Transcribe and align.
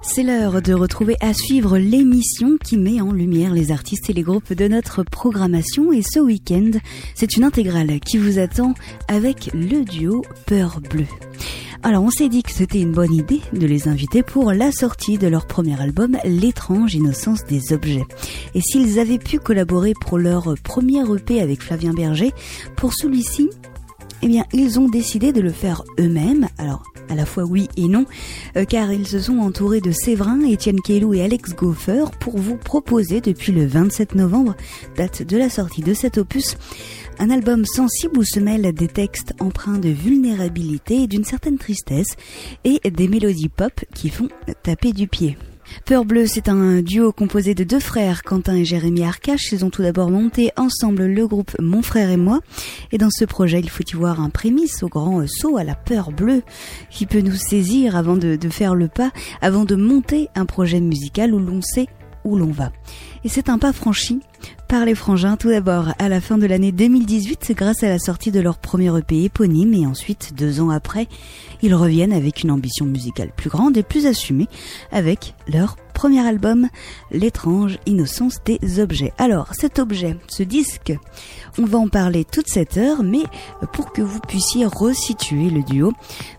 C'est 0.00 0.22
l'heure 0.22 0.62
de 0.62 0.72
retrouver 0.72 1.16
à 1.20 1.34
suivre 1.34 1.76
l'émission 1.76 2.56
qui 2.56 2.76
met 2.76 3.00
en 3.00 3.12
lumière 3.12 3.52
les 3.52 3.72
artistes 3.72 4.08
et 4.08 4.12
les 4.12 4.22
groupes 4.22 4.52
de 4.52 4.68
notre 4.68 5.02
programmation 5.02 5.92
et 5.92 6.02
ce 6.02 6.20
week-end, 6.20 6.70
c'est 7.14 7.36
une 7.36 7.42
intégrale 7.42 7.98
qui 8.00 8.16
vous 8.16 8.38
attend 8.38 8.74
avec 9.08 9.50
le 9.52 9.84
duo 9.84 10.22
Peur 10.46 10.80
Bleu. 10.80 11.06
Alors 11.82 12.04
on 12.04 12.10
s'est 12.10 12.28
dit 12.28 12.42
que 12.42 12.52
c'était 12.52 12.80
une 12.80 12.92
bonne 12.92 13.12
idée 13.12 13.40
de 13.52 13.66
les 13.66 13.88
inviter 13.88 14.22
pour 14.22 14.52
la 14.52 14.70
sortie 14.72 15.18
de 15.18 15.26
leur 15.26 15.46
premier 15.46 15.80
album 15.80 16.16
L'étrange 16.24 16.94
innocence 16.94 17.44
des 17.44 17.72
objets. 17.72 18.04
Et 18.54 18.60
s'ils 18.60 18.98
avaient 19.00 19.18
pu 19.18 19.38
collaborer 19.38 19.94
pour 20.00 20.18
leur 20.18 20.54
premier 20.62 21.02
EP 21.02 21.40
avec 21.40 21.62
Flavien 21.62 21.92
Berger, 21.92 22.32
pour 22.76 22.94
celui-ci, 22.94 23.50
eh 24.22 24.28
bien, 24.28 24.44
ils 24.52 24.80
ont 24.80 24.88
décidé 24.88 25.32
de 25.32 25.40
le 25.40 25.52
faire 25.52 25.84
eux-mêmes. 25.98 26.48
Alors, 26.58 26.82
à 27.08 27.14
la 27.14 27.24
fois 27.24 27.44
oui 27.44 27.68
et 27.76 27.88
non, 27.88 28.04
euh, 28.56 28.64
car 28.64 28.92
ils 28.92 29.06
se 29.06 29.20
sont 29.20 29.38
entourés 29.38 29.80
de 29.80 29.92
Séverin, 29.92 30.40
Étienne 30.40 30.80
Kelou 30.80 31.14
et 31.14 31.22
Alex 31.22 31.54
Goffer 31.54 32.04
pour 32.20 32.36
vous 32.38 32.56
proposer 32.56 33.20
depuis 33.20 33.52
le 33.52 33.66
27 33.66 34.14
novembre, 34.14 34.56
date 34.96 35.22
de 35.22 35.36
la 35.36 35.48
sortie 35.48 35.82
de 35.82 35.94
cet 35.94 36.18
opus, 36.18 36.56
un 37.18 37.30
album 37.30 37.64
sensible 37.64 38.18
où 38.18 38.24
se 38.24 38.40
mêlent 38.40 38.72
des 38.72 38.88
textes 38.88 39.34
empreints 39.40 39.78
de 39.78 39.88
vulnérabilité 39.88 41.02
et 41.02 41.06
d'une 41.06 41.24
certaine 41.24 41.58
tristesse 41.58 42.16
et 42.64 42.80
des 42.90 43.08
mélodies 43.08 43.48
pop 43.48 43.72
qui 43.94 44.08
font 44.08 44.28
taper 44.62 44.92
du 44.92 45.08
pied. 45.08 45.36
Peur 45.84 46.04
Bleu, 46.04 46.26
c'est 46.26 46.48
un 46.48 46.82
duo 46.82 47.12
composé 47.12 47.54
de 47.54 47.64
deux 47.64 47.80
frères, 47.80 48.22
Quentin 48.22 48.56
et 48.56 48.64
Jérémy 48.64 49.04
Arcache. 49.04 49.52
Ils 49.52 49.64
ont 49.64 49.70
tout 49.70 49.82
d'abord 49.82 50.10
monté 50.10 50.50
ensemble 50.56 51.06
le 51.06 51.26
groupe 51.26 51.56
Mon 51.60 51.82
frère 51.82 52.10
et 52.10 52.16
moi. 52.16 52.40
Et 52.92 52.98
dans 52.98 53.10
ce 53.10 53.24
projet, 53.24 53.60
il 53.60 53.70
faut 53.70 53.84
y 53.84 53.96
voir 53.96 54.20
un 54.20 54.30
prémisse 54.30 54.82
au 54.82 54.88
grand 54.88 55.24
saut 55.26 55.56
à 55.56 55.64
la 55.64 55.74
peur 55.74 56.12
bleue 56.12 56.42
qui 56.90 57.06
peut 57.06 57.20
nous 57.20 57.36
saisir 57.36 57.96
avant 57.96 58.16
de, 58.16 58.36
de 58.36 58.48
faire 58.48 58.74
le 58.74 58.88
pas, 58.88 59.10
avant 59.40 59.64
de 59.64 59.74
monter 59.74 60.28
un 60.34 60.46
projet 60.46 60.80
musical 60.80 61.34
où 61.34 61.38
l'on 61.38 61.62
sait 61.62 61.86
où 62.24 62.36
l'on 62.36 62.50
va. 62.50 62.70
Et 63.24 63.28
c'est 63.28 63.48
un 63.48 63.58
pas 63.58 63.72
franchi 63.72 64.20
par 64.68 64.84
les 64.84 64.94
frangins 64.94 65.36
tout 65.36 65.48
d'abord 65.48 65.88
à 65.98 66.08
la 66.08 66.20
fin 66.20 66.38
de 66.38 66.46
l'année 66.46 66.72
2018 66.72 67.52
grâce 67.56 67.82
à 67.82 67.88
la 67.88 67.98
sortie 67.98 68.30
de 68.30 68.40
leur 68.40 68.58
premier 68.58 68.96
EP 68.96 69.24
éponyme 69.24 69.74
et 69.74 69.86
ensuite 69.86 70.34
deux 70.36 70.60
ans 70.60 70.70
après 70.70 71.08
ils 71.62 71.74
reviennent 71.74 72.12
avec 72.12 72.42
une 72.42 72.50
ambition 72.50 72.86
musicale 72.86 73.30
plus 73.36 73.50
grande 73.50 73.76
et 73.76 73.82
plus 73.82 74.06
assumée 74.06 74.48
avec 74.92 75.34
leur 75.48 75.76
premier 75.98 76.20
album 76.20 76.68
L'étrange 77.10 77.78
innocence 77.86 78.38
des 78.44 78.78
objets. 78.78 79.12
Alors 79.18 79.48
cet 79.52 79.80
objet, 79.80 80.16
ce 80.28 80.44
disque, 80.44 80.92
on 81.58 81.64
va 81.64 81.78
en 81.78 81.88
parler 81.88 82.24
toute 82.24 82.46
cette 82.46 82.76
heure 82.76 83.02
mais 83.02 83.24
pour 83.72 83.92
que 83.92 84.02
vous 84.02 84.20
puissiez 84.20 84.64
resituer 84.64 85.50
le 85.50 85.62
duo, 85.64 85.92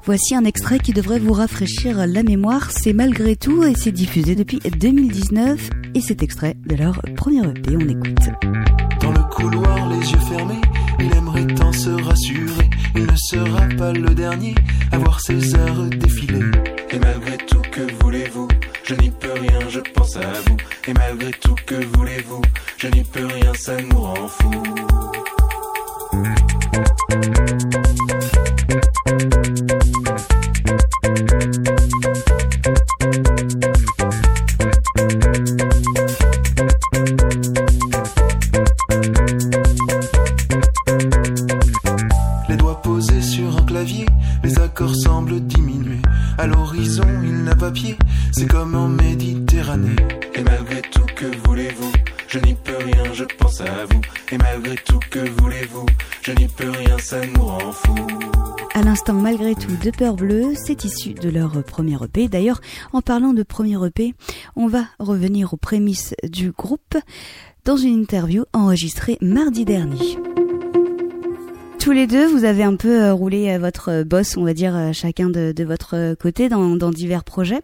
voici 0.05 0.33
un 0.33 0.45
extrait 0.45 0.79
qui 0.79 0.93
devrait 0.93 1.19
vous 1.19 1.33
rafraîchir 1.33 2.07
la 2.07 2.23
mémoire, 2.23 2.71
c'est 2.71 2.93
malgré 2.93 3.35
tout 3.35 3.63
et 3.63 3.73
c'est 3.75 3.91
diffusé 3.91 4.35
depuis 4.35 4.59
2019 4.59 5.69
et 5.93 6.01
cet 6.01 6.23
extrait 6.23 6.55
de 6.65 6.75
leur 6.75 7.01
premier 7.17 7.41
EP, 7.41 7.75
on 7.75 7.89
écoute. 7.89 8.29
Dans 9.01 9.11
le 9.11 9.23
couloir, 9.29 9.89
les 9.89 10.09
yeux 10.09 10.19
fermés, 10.19 10.61
il 10.99 11.13
aimerait 11.13 11.47
tant 11.47 11.73
se 11.73 11.89
rassurer. 11.89 12.68
Ne 12.99 13.15
sera 13.15 13.61
pas 13.77 13.93
le 13.93 14.13
dernier 14.13 14.55
à 14.91 14.97
voir 14.97 15.21
heures 15.55 15.83
défiler. 15.85 16.41
Et 16.91 16.99
malgré 16.99 17.37
tout, 17.37 17.61
que 17.71 17.81
voulez-vous? 18.03 18.47
Je 18.83 18.93
n'y 18.95 19.09
peux 19.09 19.31
rien, 19.31 19.69
je 19.69 19.79
pense 19.79 20.17
à 20.17 20.31
vous. 20.45 20.57
Et 20.87 20.93
malgré 20.93 21.31
tout, 21.31 21.55
que 21.65 21.75
voulez-vous? 21.97 22.41
Je 22.77 22.87
n'y 22.87 23.03
peux 23.03 23.25
rien, 23.25 23.53
ça 23.53 23.81
nous 23.81 24.01
rend 24.01 24.27
fous. 24.27 24.63
C'est 60.55 60.83
issu 60.83 61.13
de 61.13 61.29
leur 61.29 61.63
premier 61.63 61.97
EP. 62.03 62.27
D'ailleurs, 62.27 62.61
en 62.93 63.01
parlant 63.01 63.33
de 63.33 63.43
premier 63.43 63.77
EP, 63.85 64.13
on 64.55 64.67
va 64.67 64.85
revenir 64.99 65.53
aux 65.53 65.57
prémices 65.57 66.13
du 66.23 66.51
groupe 66.51 66.97
dans 67.65 67.77
une 67.77 68.01
interview 68.01 68.43
enregistrée 68.53 69.17
mardi 69.21 69.65
dernier. 69.65 70.17
Tous 71.79 71.91
les 71.91 72.07
deux, 72.07 72.27
vous 72.27 72.43
avez 72.43 72.63
un 72.63 72.75
peu 72.75 73.03
euh, 73.03 73.13
roulé 73.13 73.49
euh, 73.49 73.59
votre 73.59 74.03
boss, 74.03 74.35
on 74.35 74.43
va 74.43 74.53
dire, 74.53 74.75
euh, 74.75 74.91
chacun 74.91 75.29
de, 75.29 75.63
votre 75.63 76.15
côté 76.15 76.49
dans, 76.49 76.91
divers 76.91 77.23
projets, 77.23 77.61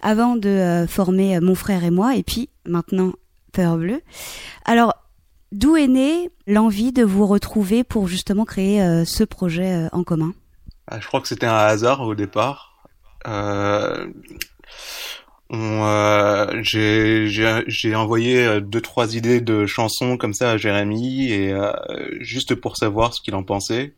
avant 0.00 0.36
de 0.36 0.48
euh, 0.48 0.86
former 0.86 1.36
euh, 1.36 1.40
mon 1.40 1.56
frère 1.56 1.82
et 1.84 1.90
moi, 1.90 2.14
et 2.14 2.22
puis 2.22 2.48
maintenant 2.64 3.12
Peur 3.52 3.76
Bleue. 3.76 4.02
Alors, 4.64 4.94
d'où 5.52 5.76
est 5.76 5.88
née 5.88 6.30
l'envie 6.46 6.92
de 6.92 7.02
vous 7.02 7.26
retrouver 7.26 7.84
pour 7.84 8.08
justement 8.08 8.44
créer 8.44 8.82
euh, 8.82 9.04
ce 9.04 9.24
projet 9.24 9.72
euh, 9.72 9.88
en 9.92 10.04
commun? 10.04 10.32
Je 11.00 11.06
crois 11.06 11.20
que 11.20 11.28
c'était 11.28 11.46
un 11.46 11.54
hasard 11.54 12.00
au 12.02 12.14
départ. 12.14 12.88
Euh, 13.26 14.06
euh, 15.50 16.60
j'ai 16.62 17.94
envoyé 17.94 18.44
euh, 18.44 18.60
deux 18.60 18.82
trois 18.82 19.16
idées 19.16 19.40
de 19.40 19.64
chansons 19.64 20.18
comme 20.18 20.34
ça 20.34 20.52
à 20.52 20.56
Jérémy 20.58 21.32
et 21.32 21.52
euh, 21.52 21.72
juste 22.20 22.54
pour 22.54 22.76
savoir 22.76 23.14
ce 23.14 23.22
qu'il 23.22 23.34
en 23.34 23.44
pensait. 23.44 23.94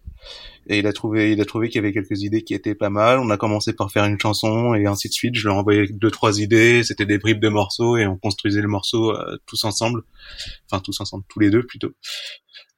Et 0.68 0.78
il 0.78 0.86
a 0.86 0.92
trouvé, 0.92 1.32
il 1.32 1.40
a 1.40 1.44
trouvé 1.44 1.68
qu'il 1.68 1.76
y 1.76 1.84
avait 1.84 1.92
quelques 1.92 2.22
idées 2.22 2.44
qui 2.44 2.54
étaient 2.54 2.76
pas 2.76 2.90
mal. 2.90 3.18
On 3.18 3.30
a 3.30 3.36
commencé 3.36 3.72
par 3.72 3.90
faire 3.90 4.04
une 4.04 4.20
chanson 4.20 4.74
et 4.74 4.86
ainsi 4.86 5.08
de 5.08 5.12
suite. 5.12 5.34
Je 5.34 5.48
lui 5.48 5.54
ai 5.54 5.58
envoyé 5.58 5.88
deux 5.90 6.10
trois 6.10 6.40
idées. 6.40 6.84
C'était 6.84 7.06
des 7.06 7.18
bribes 7.18 7.40
de 7.40 7.48
morceaux 7.48 7.96
et 7.96 8.06
on 8.06 8.16
construisait 8.16 8.60
le 8.60 8.68
morceau 8.68 9.10
euh, 9.10 9.38
tous 9.46 9.64
ensemble. 9.64 10.02
Enfin 10.70 10.80
tous 10.80 11.00
ensemble, 11.00 11.24
tous 11.28 11.40
les 11.40 11.50
deux 11.50 11.64
plutôt. 11.64 11.90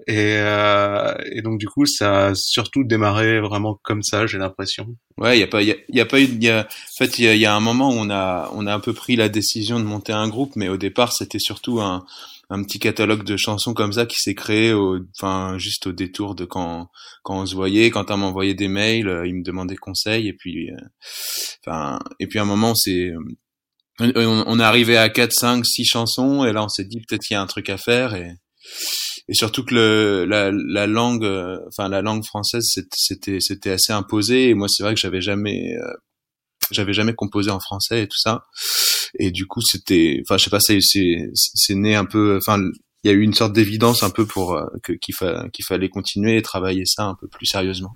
Et, 0.08 0.34
euh, 0.36 1.14
et 1.30 1.42
donc 1.42 1.58
du 1.58 1.68
coup, 1.68 1.86
ça 1.86 2.28
a 2.28 2.34
surtout 2.34 2.82
démarré 2.82 3.40
vraiment 3.40 3.78
comme 3.82 4.02
ça, 4.02 4.26
j'ai 4.26 4.38
l'impression. 4.38 4.96
Ouais, 5.16 5.36
il 5.36 5.40
y 5.40 5.44
a 5.44 5.46
pas, 5.46 5.62
y 5.62 5.70
a, 5.70 6.06
pas 6.06 6.20
eu, 6.20 6.26
y 6.40 6.48
a, 6.48 6.60
en 6.62 6.96
fait, 6.98 7.18
il 7.18 7.32
y 7.32 7.38
y 7.38 7.46
a 7.46 7.54
un 7.54 7.60
moment 7.60 7.90
où 7.90 7.96
on 7.96 8.10
a, 8.10 8.50
on 8.54 8.66
a 8.66 8.74
un 8.74 8.80
peu 8.80 8.92
pris 8.92 9.14
la 9.14 9.28
décision 9.28 9.78
de 9.78 9.84
monter 9.84 10.12
un 10.12 10.28
groupe, 10.28 10.56
mais 10.56 10.68
au 10.68 10.76
départ, 10.76 11.12
c'était 11.12 11.38
surtout 11.38 11.80
un, 11.80 12.04
un 12.50 12.62
petit 12.64 12.78
catalogue 12.78 13.24
de 13.24 13.36
chansons 13.36 13.74
comme 13.74 13.92
ça 13.92 14.04
qui 14.04 14.16
s'est 14.20 14.34
créé, 14.34 14.74
enfin, 15.16 15.56
juste 15.56 15.86
au 15.86 15.92
détour 15.92 16.34
de 16.34 16.44
quand, 16.44 16.90
quand 17.22 17.40
on 17.40 17.46
se 17.46 17.54
voyait, 17.54 17.90
quand 17.90 18.10
on 18.10 18.18
m'envoyait 18.18 18.54
des 18.54 18.68
mails, 18.68 19.08
euh, 19.08 19.26
il 19.26 19.36
me 19.36 19.42
demandait 19.42 19.76
conseil, 19.76 20.28
et 20.28 20.34
puis, 20.34 20.70
euh, 20.70 20.76
enfin, 21.64 21.98
et 22.18 22.26
puis 22.26 22.38
à 22.38 22.42
un 22.42 22.46
moment, 22.46 22.74
c'est, 22.74 23.12
on, 24.00 24.44
on 24.46 24.60
est 24.60 24.64
arrivé 24.64 24.98
à 24.98 25.08
4, 25.08 25.32
5, 25.32 25.64
6 25.64 25.84
chansons, 25.84 26.44
et 26.44 26.52
là, 26.52 26.64
on 26.64 26.68
s'est 26.68 26.84
dit 26.84 27.00
peut-être 27.00 27.22
qu'il 27.22 27.34
y 27.34 27.38
a 27.38 27.42
un 27.42 27.46
truc 27.46 27.70
à 27.70 27.78
faire, 27.78 28.14
et, 28.14 28.32
et 29.32 29.34
surtout 29.34 29.64
que 29.64 29.74
le, 29.74 30.26
la, 30.26 30.52
la 30.52 30.86
langue, 30.86 31.24
euh, 31.24 31.58
enfin 31.68 31.88
la 31.88 32.02
langue 32.02 32.22
française, 32.22 32.68
c'était 32.92 33.38
c'était 33.40 33.70
assez 33.70 33.90
imposé. 33.94 34.50
Et 34.50 34.54
moi, 34.54 34.68
c'est 34.68 34.82
vrai 34.82 34.92
que 34.92 35.00
j'avais 35.00 35.22
jamais, 35.22 35.74
euh, 35.74 35.94
j'avais 36.70 36.92
jamais 36.92 37.14
composé 37.14 37.50
en 37.50 37.58
français 37.58 38.02
et 38.02 38.08
tout 38.08 38.18
ça. 38.18 38.44
Et 39.18 39.30
du 39.30 39.46
coup, 39.46 39.62
c'était, 39.62 40.20
enfin, 40.22 40.36
je 40.36 40.44
sais 40.44 40.50
pas, 40.50 40.60
c'est 40.60 40.80
c'est 41.32 41.74
né 41.74 41.94
un 41.94 42.04
peu, 42.04 42.36
enfin, 42.36 42.62
il 43.04 43.10
y 43.10 43.14
a 43.14 43.16
eu 43.16 43.20
une 43.20 43.34
sorte 43.34 43.52
d'évidence 43.52 44.02
un 44.04 44.10
peu 44.10 44.26
pour 44.26 44.54
euh, 44.54 44.64
que 44.82 44.92
qu'il 44.92 45.14
fa, 45.14 45.48
qu'il 45.52 45.64
fallait 45.64 45.88
continuer 45.88 46.36
et 46.36 46.42
travailler 46.42 46.84
ça 46.86 47.04
un 47.04 47.14
peu 47.14 47.26
plus 47.26 47.46
sérieusement. 47.46 47.94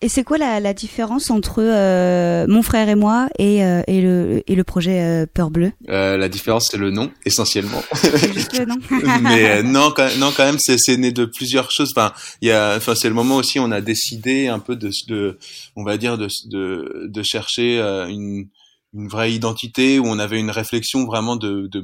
Et 0.00 0.08
c'est 0.08 0.22
quoi 0.22 0.38
la, 0.38 0.60
la 0.60 0.74
différence 0.74 1.30
entre 1.30 1.60
euh, 1.60 2.46
mon 2.48 2.62
frère 2.62 2.88
et 2.88 2.94
moi 2.94 3.28
et, 3.38 3.64
euh, 3.64 3.82
et, 3.88 4.00
le, 4.00 4.42
et 4.46 4.54
le 4.54 4.64
projet 4.64 5.02
euh, 5.02 5.26
Peur 5.32 5.50
Bleue? 5.50 5.72
Euh, 5.88 6.16
la 6.16 6.28
différence, 6.28 6.68
c'est 6.70 6.76
le 6.76 6.90
nom 6.90 7.10
essentiellement. 7.24 7.82
C'est 7.94 8.32
juste 8.32 8.58
le 8.58 8.64
nom 8.64 8.76
mais 9.22 9.50
euh, 9.50 9.62
non, 9.62 9.92
quand, 9.94 10.08
non, 10.18 10.32
quand 10.36 10.44
même, 10.44 10.58
c'est 10.58 10.78
c'est 10.78 10.96
né 10.96 11.12
de 11.12 11.24
plusieurs 11.24 11.70
choses. 11.70 11.92
Enfin, 11.96 12.12
il 12.40 12.48
y 12.48 12.52
a, 12.52 12.76
enfin, 12.76 12.94
c'est 12.94 13.08
le 13.08 13.14
moment 13.14 13.36
aussi 13.36 13.58
où 13.58 13.62
on 13.62 13.70
a 13.70 13.80
décidé 13.80 14.48
un 14.48 14.58
peu 14.58 14.76
de, 14.76 14.90
de 15.08 15.38
on 15.76 15.84
va 15.84 15.96
dire, 15.96 16.18
de, 16.18 16.28
de, 16.46 17.06
de 17.08 17.22
chercher 17.22 17.78
une, 18.08 18.46
une 18.94 19.08
vraie 19.08 19.32
identité 19.32 19.98
où 19.98 20.06
on 20.06 20.18
avait 20.18 20.38
une 20.38 20.50
réflexion 20.50 21.04
vraiment 21.06 21.36
de, 21.36 21.66
de, 21.70 21.80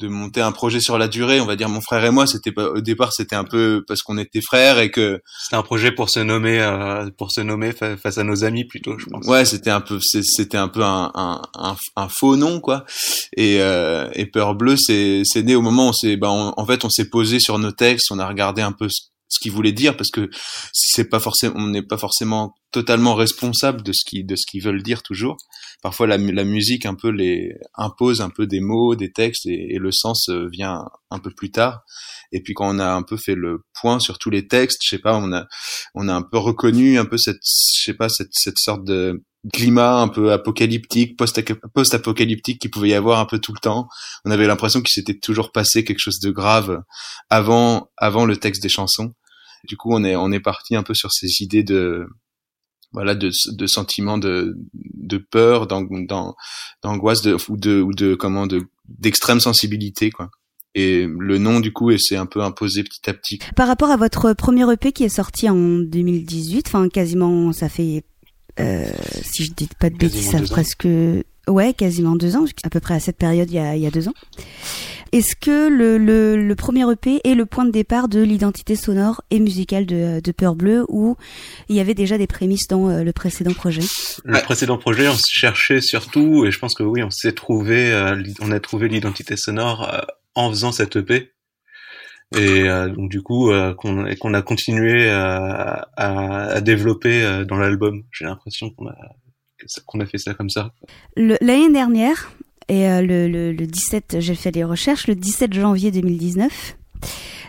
de 0.00 0.08
monter 0.08 0.40
un 0.42 0.52
projet 0.52 0.80
sur 0.80 0.98
la 0.98 1.08
durée. 1.08 1.40
On 1.40 1.46
va 1.46 1.56
dire, 1.56 1.68
mon 1.68 1.80
frère 1.80 2.04
et 2.04 2.10
moi, 2.10 2.26
c'était 2.26 2.52
pas, 2.52 2.68
au 2.68 2.80
départ, 2.80 3.12
c'était 3.12 3.36
un 3.36 3.44
peu 3.44 3.82
parce 3.88 4.02
qu'on 4.02 4.18
était 4.18 4.40
frères 4.42 4.78
et 4.78 4.90
que, 4.90 5.20
C'était 5.44 5.56
un 5.56 5.62
projet 5.62 5.90
pour 5.92 6.10
se 6.10 6.20
nommer, 6.20 6.60
euh, 6.60 7.08
pour 7.16 7.32
se 7.32 7.40
nommer 7.40 7.72
fa- 7.72 7.96
face 7.96 8.18
à 8.18 8.24
nos 8.24 8.44
amis 8.44 8.64
plutôt, 8.66 8.98
je 8.98 9.06
pense. 9.06 9.26
ouais, 9.26 9.44
c'était 9.44 9.70
un 9.70 9.80
peu, 9.80 9.98
c'est- 10.02 10.22
c'était 10.24 10.58
un 10.58 10.68
peu 10.68 10.82
un, 10.84 11.10
un, 11.14 11.42
un, 11.54 11.76
un 11.96 12.08
faux 12.08 12.36
nom, 12.36 12.60
quoi. 12.60 12.84
Et, 13.36 13.60
euh, 13.60 14.08
et 14.14 14.26
Peur 14.26 14.54
Bleue, 14.54 14.76
c'est, 14.76 15.22
c'est 15.24 15.42
né 15.42 15.54
au 15.56 15.62
moment 15.62 15.86
où 15.86 15.88
on 15.90 15.92
s'est, 15.92 16.16
ben, 16.16 16.28
on- 16.28 16.52
en 16.56 16.66
fait, 16.66 16.84
on 16.84 16.90
s'est 16.90 17.08
posé 17.08 17.40
sur 17.40 17.58
nos 17.58 17.72
textes, 17.72 18.10
on 18.10 18.18
a 18.18 18.26
regardé 18.28 18.60
un 18.62 18.72
peu 18.72 18.88
ce, 18.90 19.00
qu'ils 19.40 19.50
voulaient 19.50 19.72
dire 19.72 19.96
parce 19.96 20.10
que 20.10 20.30
c'est 20.72 21.08
pas 21.08 21.18
forcément, 21.18 21.54
on 21.58 21.66
n'est 21.66 21.82
pas 21.82 21.98
forcément 21.98 22.54
totalement 22.70 23.14
responsables 23.16 23.82
de 23.82 23.92
ce 23.92 24.04
qui 24.08 24.22
de 24.24 24.36
ce 24.36 24.44
qu'ils 24.48 24.62
veulent 24.62 24.82
dire 24.82 25.02
toujours. 25.02 25.36
Parfois 25.84 26.06
la, 26.06 26.16
musique 26.16 26.86
un 26.86 26.94
peu 26.94 27.10
les 27.10 27.52
impose 27.74 28.22
un 28.22 28.30
peu 28.30 28.46
des 28.46 28.60
mots, 28.60 28.94
des 28.94 29.12
textes 29.12 29.44
et, 29.44 29.76
le 29.78 29.92
sens 29.92 30.30
euh, 30.30 30.48
vient 30.50 30.86
un 31.10 31.18
peu 31.18 31.30
plus 31.30 31.50
tard. 31.50 31.82
Et 32.32 32.40
puis 32.40 32.54
quand 32.54 32.74
on 32.74 32.78
a 32.78 32.90
un 32.90 33.02
peu 33.02 33.18
fait 33.18 33.34
le 33.34 33.58
point 33.78 33.98
sur 33.98 34.18
tous 34.18 34.30
les 34.30 34.48
textes, 34.48 34.80
je 34.82 34.88
sais 34.88 34.98
pas, 34.98 35.14
on 35.14 35.30
a 35.34 35.44
on 35.94 36.08
a 36.08 36.14
un 36.14 36.22
peu 36.22 36.38
reconnu 36.38 36.96
un 36.96 37.04
peu 37.04 37.18
cette 37.18 37.42
je 37.44 37.82
sais 37.82 37.92
pas 37.92 38.08
cette 38.08 38.30
cette 38.32 38.56
sorte 38.56 38.82
de 38.84 39.22
climat 39.52 40.00
un 40.00 40.08
peu 40.08 40.32
apocalyptique, 40.32 41.18
post-apocalyptique 41.18 42.62
qui 42.62 42.70
pouvait 42.70 42.88
y 42.88 42.94
avoir 42.94 43.20
un 43.20 43.26
peu 43.26 43.38
tout 43.38 43.52
le 43.52 43.60
temps. 43.60 43.86
On 44.24 44.30
avait 44.30 44.46
l'impression 44.46 44.80
qu'il 44.80 44.88
s'était 44.94 45.18
toujours 45.18 45.52
passé 45.52 45.84
quelque 45.84 45.98
chose 45.98 46.18
de 46.18 46.30
grave 46.30 46.80
avant 47.28 47.90
avant 47.98 48.24
le 48.24 48.38
texte 48.38 48.62
des 48.62 48.70
chansons. 48.70 49.12
Du 49.68 49.76
coup, 49.76 49.90
on 49.92 50.02
est 50.02 50.16
on 50.16 50.32
est 50.32 50.40
parti 50.40 50.76
un 50.76 50.82
peu 50.82 50.94
sur 50.94 51.12
ces 51.12 51.42
idées 51.42 51.62
de 51.62 52.06
voilà 52.94 53.14
de, 53.14 53.30
de 53.52 53.66
sentiments 53.66 54.16
de, 54.18 54.56
de 54.72 55.18
peur, 55.18 55.66
d'angoisse 55.66 57.22
de, 57.22 57.36
ou 57.48 57.56
de 57.56 57.80
ou 57.80 57.92
de 57.92 58.14
comment 58.14 58.46
de 58.46 58.62
d'extrême 58.88 59.40
sensibilité 59.40 60.10
quoi. 60.10 60.30
Et 60.76 61.06
le 61.06 61.38
nom 61.38 61.60
du 61.60 61.72
coup, 61.72 61.96
s'est 61.98 62.16
un 62.16 62.26
peu 62.26 62.42
imposé 62.42 62.82
petit 62.82 63.08
à 63.08 63.14
petit. 63.14 63.38
Par 63.54 63.68
rapport 63.68 63.90
à 63.90 63.96
votre 63.96 64.32
premier 64.32 64.68
EP 64.72 64.90
qui 64.90 65.04
est 65.04 65.08
sorti 65.08 65.48
en 65.48 65.78
2018, 65.78 66.66
enfin 66.66 66.88
quasiment, 66.88 67.52
ça 67.52 67.68
fait 67.68 68.04
euh, 68.60 68.84
si 69.22 69.44
je 69.44 69.52
dis 69.52 69.68
pas 69.78 69.90
de 69.90 69.96
bêtises, 69.96 70.30
ça 70.30 70.40
presque 70.40 70.86
ouais 71.48 71.74
quasiment 71.74 72.16
deux 72.16 72.36
ans, 72.36 72.44
à 72.62 72.70
peu 72.70 72.80
près 72.80 72.94
à 72.94 73.00
cette 73.00 73.16
période 73.16 73.50
il 73.50 73.56
y 73.56 73.58
a, 73.58 73.76
il 73.76 73.82
y 73.82 73.86
a 73.86 73.90
deux 73.90 74.08
ans. 74.08 74.14
Est-ce 75.14 75.36
que 75.36 75.68
le, 75.68 75.96
le, 75.96 76.36
le, 76.36 76.54
premier 76.56 76.90
EP 76.90 77.20
est 77.22 77.36
le 77.36 77.46
point 77.46 77.64
de 77.64 77.70
départ 77.70 78.08
de 78.08 78.20
l'identité 78.20 78.74
sonore 78.74 79.22
et 79.30 79.38
musicale 79.38 79.86
de, 79.86 80.18
de 80.18 80.32
Peur 80.32 80.56
Bleu 80.56 80.84
où 80.88 81.16
il 81.68 81.76
y 81.76 81.80
avait 81.80 81.94
déjà 81.94 82.18
des 82.18 82.26
prémices 82.26 82.66
dans 82.66 82.88
euh, 82.88 83.04
le 83.04 83.12
précédent 83.12 83.52
projet? 83.52 83.82
Le 84.24 84.42
précédent 84.42 84.76
projet, 84.76 85.06
on 85.06 85.14
se 85.14 85.30
cherchait 85.30 85.80
surtout, 85.80 86.44
et 86.44 86.50
je 86.50 86.58
pense 86.58 86.74
que 86.74 86.82
oui, 86.82 87.04
on 87.04 87.10
s'est 87.10 87.30
trouvé, 87.30 87.92
euh, 87.92 88.20
on 88.40 88.50
a 88.50 88.58
trouvé 88.58 88.88
l'identité 88.88 89.36
sonore 89.36 89.88
euh, 89.88 90.00
en 90.34 90.50
faisant 90.50 90.72
cette 90.72 90.96
EP. 90.96 91.30
Et 92.36 92.64
donc 92.64 93.08
du 93.10 93.22
coup, 93.22 93.52
qu'on 93.78 94.12
qu'on 94.16 94.34
a 94.34 94.42
continué 94.42 95.08
à, 95.08 95.86
à, 95.96 96.60
développer 96.60 97.44
dans 97.46 97.58
l'album. 97.58 98.02
J'ai 98.10 98.24
l'impression 98.24 98.70
qu'on 98.70 98.88
a 98.88 98.96
qu'on 99.86 100.00
a 100.00 100.06
fait 100.06 100.18
ça 100.18 100.34
comme 100.34 100.50
ça. 100.50 100.72
L'année 101.16 101.72
dernière, 101.72 102.32
et 102.68 102.88
euh, 102.88 103.02
le, 103.02 103.28
le, 103.28 103.52
le 103.52 103.66
17, 103.66 104.16
j'ai 104.20 104.34
fait 104.34 104.50
des 104.50 104.64
recherches, 104.64 105.06
le 105.06 105.14
17 105.14 105.52
janvier 105.52 105.90
2019, 105.90 106.76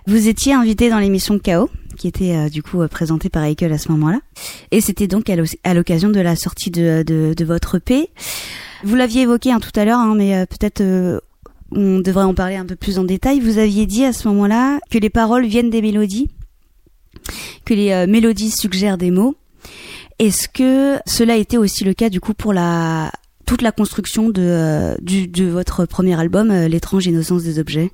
vous 0.08 0.28
étiez 0.28 0.54
invité 0.54 0.90
dans 0.90 1.00
l'émission 1.00 1.40
Chaos, 1.40 1.70
qui 1.98 2.08
était 2.08 2.36
euh, 2.36 2.50
du 2.50 2.62
coup 2.62 2.82
euh, 2.82 2.88
présentée 2.88 3.30
par 3.30 3.44
Eichel 3.44 3.72
à 3.72 3.78
ce 3.78 3.90
moment-là. 3.92 4.20
Et 4.72 4.82
c'était 4.82 5.08
donc 5.08 5.30
à 5.30 5.74
l'occasion 5.74 6.10
de 6.10 6.20
la 6.20 6.36
sortie 6.36 6.70
de 6.70 7.44
votre 7.46 7.76
EP. 7.76 8.10
Vous 8.84 8.96
l'aviez 8.96 9.22
évoqué 9.22 9.52
hein, 9.52 9.60
tout 9.60 9.78
à 9.80 9.86
l'heure, 9.86 10.00
hein, 10.00 10.16
mais 10.16 10.46
peut-être 10.48 10.84
on 11.72 12.00
devrait 12.00 12.24
en 12.24 12.34
parler 12.34 12.56
un 12.56 12.66
peu 12.66 12.76
plus 12.76 13.00
en 13.00 13.04
détail. 13.04 13.40
Vous 13.40 13.58
aviez 13.58 13.86
dit 13.86 14.06
à 14.06 14.14
ce 14.14 14.28
moment-là 14.28 14.80
que 14.92 14.98
les 14.98 15.10
paroles 15.10 15.46
viennent 15.46 15.70
des 15.70 15.82
mélodies, 15.82 16.30
que 17.64 17.74
les 17.74 18.06
mélodies 18.06 18.52
suggèrent 18.52 18.98
des 18.98 19.12
mots. 19.12 19.36
Est-ce 20.20 20.48
que 20.48 20.98
cela 21.06 21.36
était 21.36 21.58
aussi 21.58 21.84
le 21.84 21.94
cas 21.94 22.10
du 22.10 22.22
coup 22.22 22.34
pour 22.34 22.54
la 22.54 23.12
toute 23.46 23.62
la 23.62 23.72
construction 23.72 24.30
de, 24.30 24.42
euh, 24.42 24.96
du, 25.02 25.28
de 25.28 25.46
votre 25.46 25.86
premier 25.86 26.20
album, 26.20 26.50
euh, 26.50 26.68
L'étrange 26.68 27.06
innocence 27.06 27.44
des 27.44 27.60
objets? 27.60 27.92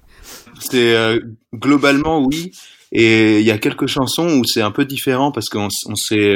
C'est 0.59 0.95
euh, 0.95 1.19
globalement 1.53 2.23
oui, 2.23 2.51
et 2.91 3.39
il 3.39 3.45
y 3.45 3.51
a 3.51 3.57
quelques 3.57 3.87
chansons 3.87 4.39
où 4.39 4.45
c'est 4.45 4.61
un 4.61 4.71
peu 4.71 4.85
différent 4.85 5.31
parce 5.31 5.49
qu'on 5.49 5.67
on 5.87 5.95
s'est 5.95 6.35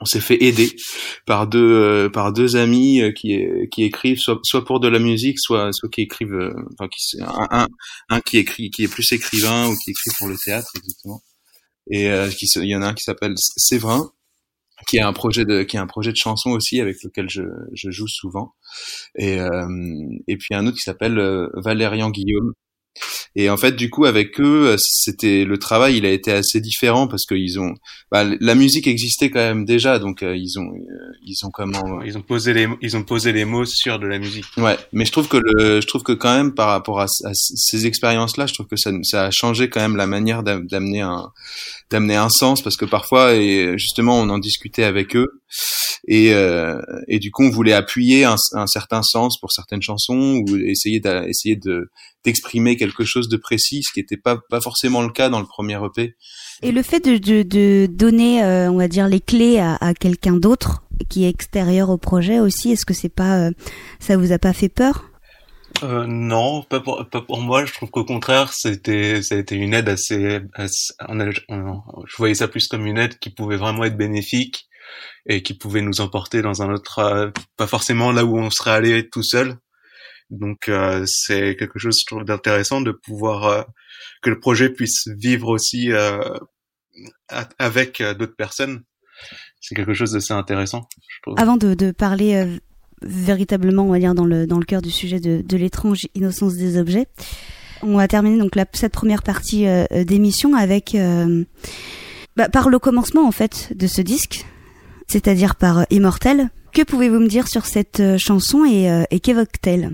on 0.00 0.04
s'est 0.04 0.20
fait 0.20 0.42
aider 0.42 0.74
par 1.26 1.46
deux 1.46 2.08
par 2.12 2.32
deux 2.32 2.56
amis 2.56 3.02
qui 3.14 3.44
qui 3.70 3.82
écrivent 3.84 4.18
soit, 4.18 4.38
soit 4.44 4.64
pour 4.64 4.80
de 4.80 4.88
la 4.88 4.98
musique 4.98 5.38
soit 5.38 5.72
soit 5.72 5.88
qui 5.90 6.02
écrivent 6.02 6.52
enfin 6.72 6.88
qui 6.88 7.20
un, 7.20 7.66
un, 8.08 8.20
qui 8.20 8.38
écrit 8.38 8.70
qui 8.70 8.84
est 8.84 8.88
plus 8.88 9.10
écrivain 9.12 9.68
ou 9.68 9.74
qui 9.76 9.90
écrit 9.90 10.10
pour 10.18 10.28
le 10.28 10.36
théâtre 10.36 10.68
exactement. 10.76 11.22
Et 11.90 12.06
il 12.06 12.68
y 12.68 12.76
en 12.76 12.82
a 12.82 12.88
un 12.88 12.94
qui 12.94 13.02
s'appelle 13.02 13.34
Séverin 13.36 14.12
qui 14.86 14.96
est 14.98 15.02
un 15.02 15.12
projet 15.12 15.44
de 15.44 15.62
qui 15.62 15.76
est 15.76 15.80
un 15.80 15.86
projet 15.86 16.12
de 16.12 16.16
chanson 16.16 16.50
aussi 16.50 16.80
avec 16.80 17.02
lequel 17.02 17.28
je, 17.28 17.42
je 17.72 17.90
joue 17.90 18.08
souvent. 18.08 18.54
Et 19.16 19.40
euh, 19.40 19.66
et 20.28 20.36
puis 20.36 20.54
un 20.54 20.66
autre 20.66 20.76
qui 20.76 20.82
s'appelle 20.82 21.18
euh, 21.18 21.48
Valérian 21.54 22.10
Guillaume 22.10 22.52
et 23.34 23.48
en 23.48 23.56
fait, 23.56 23.72
du 23.72 23.88
coup, 23.88 24.04
avec 24.04 24.38
eux, 24.40 24.76
c'était 24.78 25.44
le 25.44 25.58
travail, 25.58 25.96
il 25.96 26.06
a 26.06 26.10
été 26.10 26.30
assez 26.30 26.60
différent 26.60 27.08
parce 27.08 27.24
qu'ils 27.24 27.58
ont, 27.58 27.74
bah, 28.10 28.24
la 28.24 28.54
musique 28.54 28.86
existait 28.86 29.30
quand 29.30 29.40
même 29.40 29.64
déjà, 29.64 29.98
donc 29.98 30.22
euh, 30.22 30.36
ils 30.36 30.58
ont, 30.58 30.70
euh, 30.70 31.12
ils 31.24 31.44
ont 31.44 31.50
comment, 31.50 32.02
ils 32.02 32.18
ont 32.18 32.22
posé 32.22 32.52
les, 32.52 32.68
ils 32.82 32.96
ont 32.96 33.04
posé 33.04 33.32
les 33.32 33.46
mots 33.46 33.64
sur 33.64 33.98
de 33.98 34.06
la 34.06 34.18
musique. 34.18 34.44
Ouais, 34.58 34.76
mais 34.92 35.06
je 35.06 35.12
trouve 35.12 35.28
que 35.28 35.38
le, 35.38 35.80
je 35.80 35.86
trouve 35.86 36.02
que 36.02 36.12
quand 36.12 36.34
même 36.34 36.54
par 36.54 36.68
rapport 36.68 37.00
à, 37.00 37.06
ces 37.08 37.86
expériences-là, 37.86 38.46
je 38.46 38.54
trouve 38.54 38.66
que 38.66 38.76
ça, 38.76 38.90
ça 39.02 39.24
a 39.24 39.30
changé 39.30 39.70
quand 39.70 39.80
même 39.80 39.96
la 39.96 40.06
manière 40.06 40.42
d'amener 40.42 41.00
un, 41.00 41.32
d'amener 41.90 42.16
un 42.16 42.28
sens 42.28 42.62
parce 42.62 42.76
que 42.76 42.84
parfois, 42.84 43.34
et 43.34 43.78
justement, 43.78 44.18
on 44.18 44.28
en 44.28 44.38
discutait 44.38 44.84
avec 44.84 45.16
eux 45.16 45.40
et, 46.08 46.34
euh, 46.34 46.80
et 47.08 47.18
du 47.18 47.30
coup, 47.30 47.44
on 47.44 47.50
voulait 47.50 47.72
appuyer 47.72 48.24
un, 48.24 48.36
un 48.54 48.66
certain 48.66 49.02
sens 49.02 49.38
pour 49.38 49.52
certaines 49.52 49.82
chansons 49.82 50.42
ou 50.46 50.56
essayer 50.56 51.00
d'essayer 51.00 51.56
de 51.56 51.90
d'exprimer 52.24 52.76
quelque 52.82 53.04
chose 53.04 53.28
de 53.28 53.36
précis, 53.36 53.82
ce 53.82 53.92
qui 53.92 54.00
n'était 54.00 54.16
pas 54.16 54.38
pas 54.50 54.60
forcément 54.60 55.02
le 55.02 55.10
cas 55.10 55.28
dans 55.28 55.40
le 55.40 55.46
premier 55.46 55.78
EP. 55.84 56.16
Et 56.62 56.72
le 56.72 56.82
fait 56.82 57.00
de, 57.00 57.18
de, 57.18 57.42
de 57.42 57.86
donner, 57.86 58.42
euh, 58.42 58.70
on 58.70 58.76
va 58.76 58.88
dire, 58.88 59.08
les 59.08 59.20
clés 59.20 59.58
à, 59.58 59.76
à 59.80 59.94
quelqu'un 59.94 60.34
d'autre 60.34 60.82
qui 61.08 61.24
est 61.24 61.28
extérieur 61.28 61.90
au 61.90 61.98
projet 61.98 62.40
aussi, 62.40 62.72
est-ce 62.72 62.86
que 62.86 62.94
c'est 62.94 63.08
pas, 63.08 63.38
euh, 63.38 63.50
ça 63.98 64.16
vous 64.16 64.32
a 64.32 64.38
pas 64.38 64.52
fait 64.52 64.68
peur? 64.68 65.04
Euh, 65.82 66.06
non, 66.06 66.62
pas 66.62 66.80
pour, 66.80 67.04
pas 67.10 67.22
pour 67.22 67.40
moi. 67.40 67.64
Je 67.64 67.72
trouve 67.72 67.90
qu'au 67.90 68.04
contraire, 68.04 68.52
c'était, 68.52 69.22
ça 69.22 69.34
a 69.34 69.38
été 69.38 69.56
une 69.56 69.74
aide 69.74 69.88
assez, 69.88 70.40
assez 70.54 70.92
on 71.08 71.18
a, 71.20 71.30
je 71.30 72.16
voyais 72.16 72.34
ça 72.34 72.48
plus 72.48 72.68
comme 72.68 72.86
une 72.86 72.98
aide 72.98 73.18
qui 73.18 73.30
pouvait 73.30 73.56
vraiment 73.56 73.84
être 73.84 73.96
bénéfique 73.96 74.66
et 75.26 75.42
qui 75.42 75.54
pouvait 75.54 75.80
nous 75.80 76.00
emporter 76.00 76.42
dans 76.42 76.62
un 76.62 76.72
autre, 76.72 77.32
pas 77.56 77.66
forcément 77.66 78.12
là 78.12 78.24
où 78.24 78.38
on 78.38 78.50
serait 78.50 78.72
allé 78.72 79.08
tout 79.08 79.22
seul. 79.22 79.56
Donc 80.32 80.68
euh, 80.68 81.04
c'est 81.06 81.56
quelque 81.56 81.78
chose 81.78 82.02
d'intéressant 82.24 82.80
de 82.80 82.90
pouvoir 82.90 83.44
euh, 83.44 83.62
que 84.22 84.30
le 84.30 84.40
projet 84.40 84.70
puisse 84.70 85.08
vivre 85.08 85.48
aussi 85.48 85.90
avec 87.58 88.02
d'autres 88.18 88.36
personnes. 88.36 88.82
C'est 89.60 89.74
quelque 89.74 89.94
chose 89.94 90.12
d'assez 90.12 90.32
intéressant. 90.32 90.88
Je 91.08 91.20
trouve. 91.22 91.34
Avant 91.38 91.56
de, 91.56 91.74
de 91.74 91.90
parler 91.90 92.58
véritablement, 93.02 93.84
on 93.84 93.92
va 93.92 93.98
dire 93.98 94.14
dans 94.14 94.24
le 94.24 94.46
dans 94.46 94.58
le 94.58 94.64
cœur 94.64 94.82
du 94.82 94.90
sujet 94.90 95.20
de, 95.20 95.42
de 95.42 95.56
l'étrange 95.56 96.06
innocence 96.14 96.54
des 96.54 96.78
objets, 96.78 97.06
on 97.82 97.96
va 97.96 98.08
terminer 98.08 98.38
donc 98.38 98.56
la, 98.56 98.64
cette 98.72 98.92
première 98.92 99.22
partie 99.22 99.66
d'émission 100.04 100.54
avec 100.54 100.96
bah, 102.36 102.48
par 102.48 102.68
le 102.68 102.78
commencement 102.78 103.26
en 103.26 103.32
fait 103.32 103.72
de 103.76 103.86
ce 103.86 104.00
disque 104.02 104.44
c'est-à-dire 105.12 105.56
par 105.56 105.80
euh, 105.80 105.84
Immortel. 105.90 106.48
Que 106.72 106.82
pouvez-vous 106.82 107.18
me 107.18 107.28
dire 107.28 107.48
sur 107.48 107.66
cette 107.66 108.00
euh, 108.00 108.16
chanson 108.18 108.64
et, 108.64 108.90
euh, 108.90 109.04
et 109.10 109.20
qu'évoque-t-elle? 109.20 109.92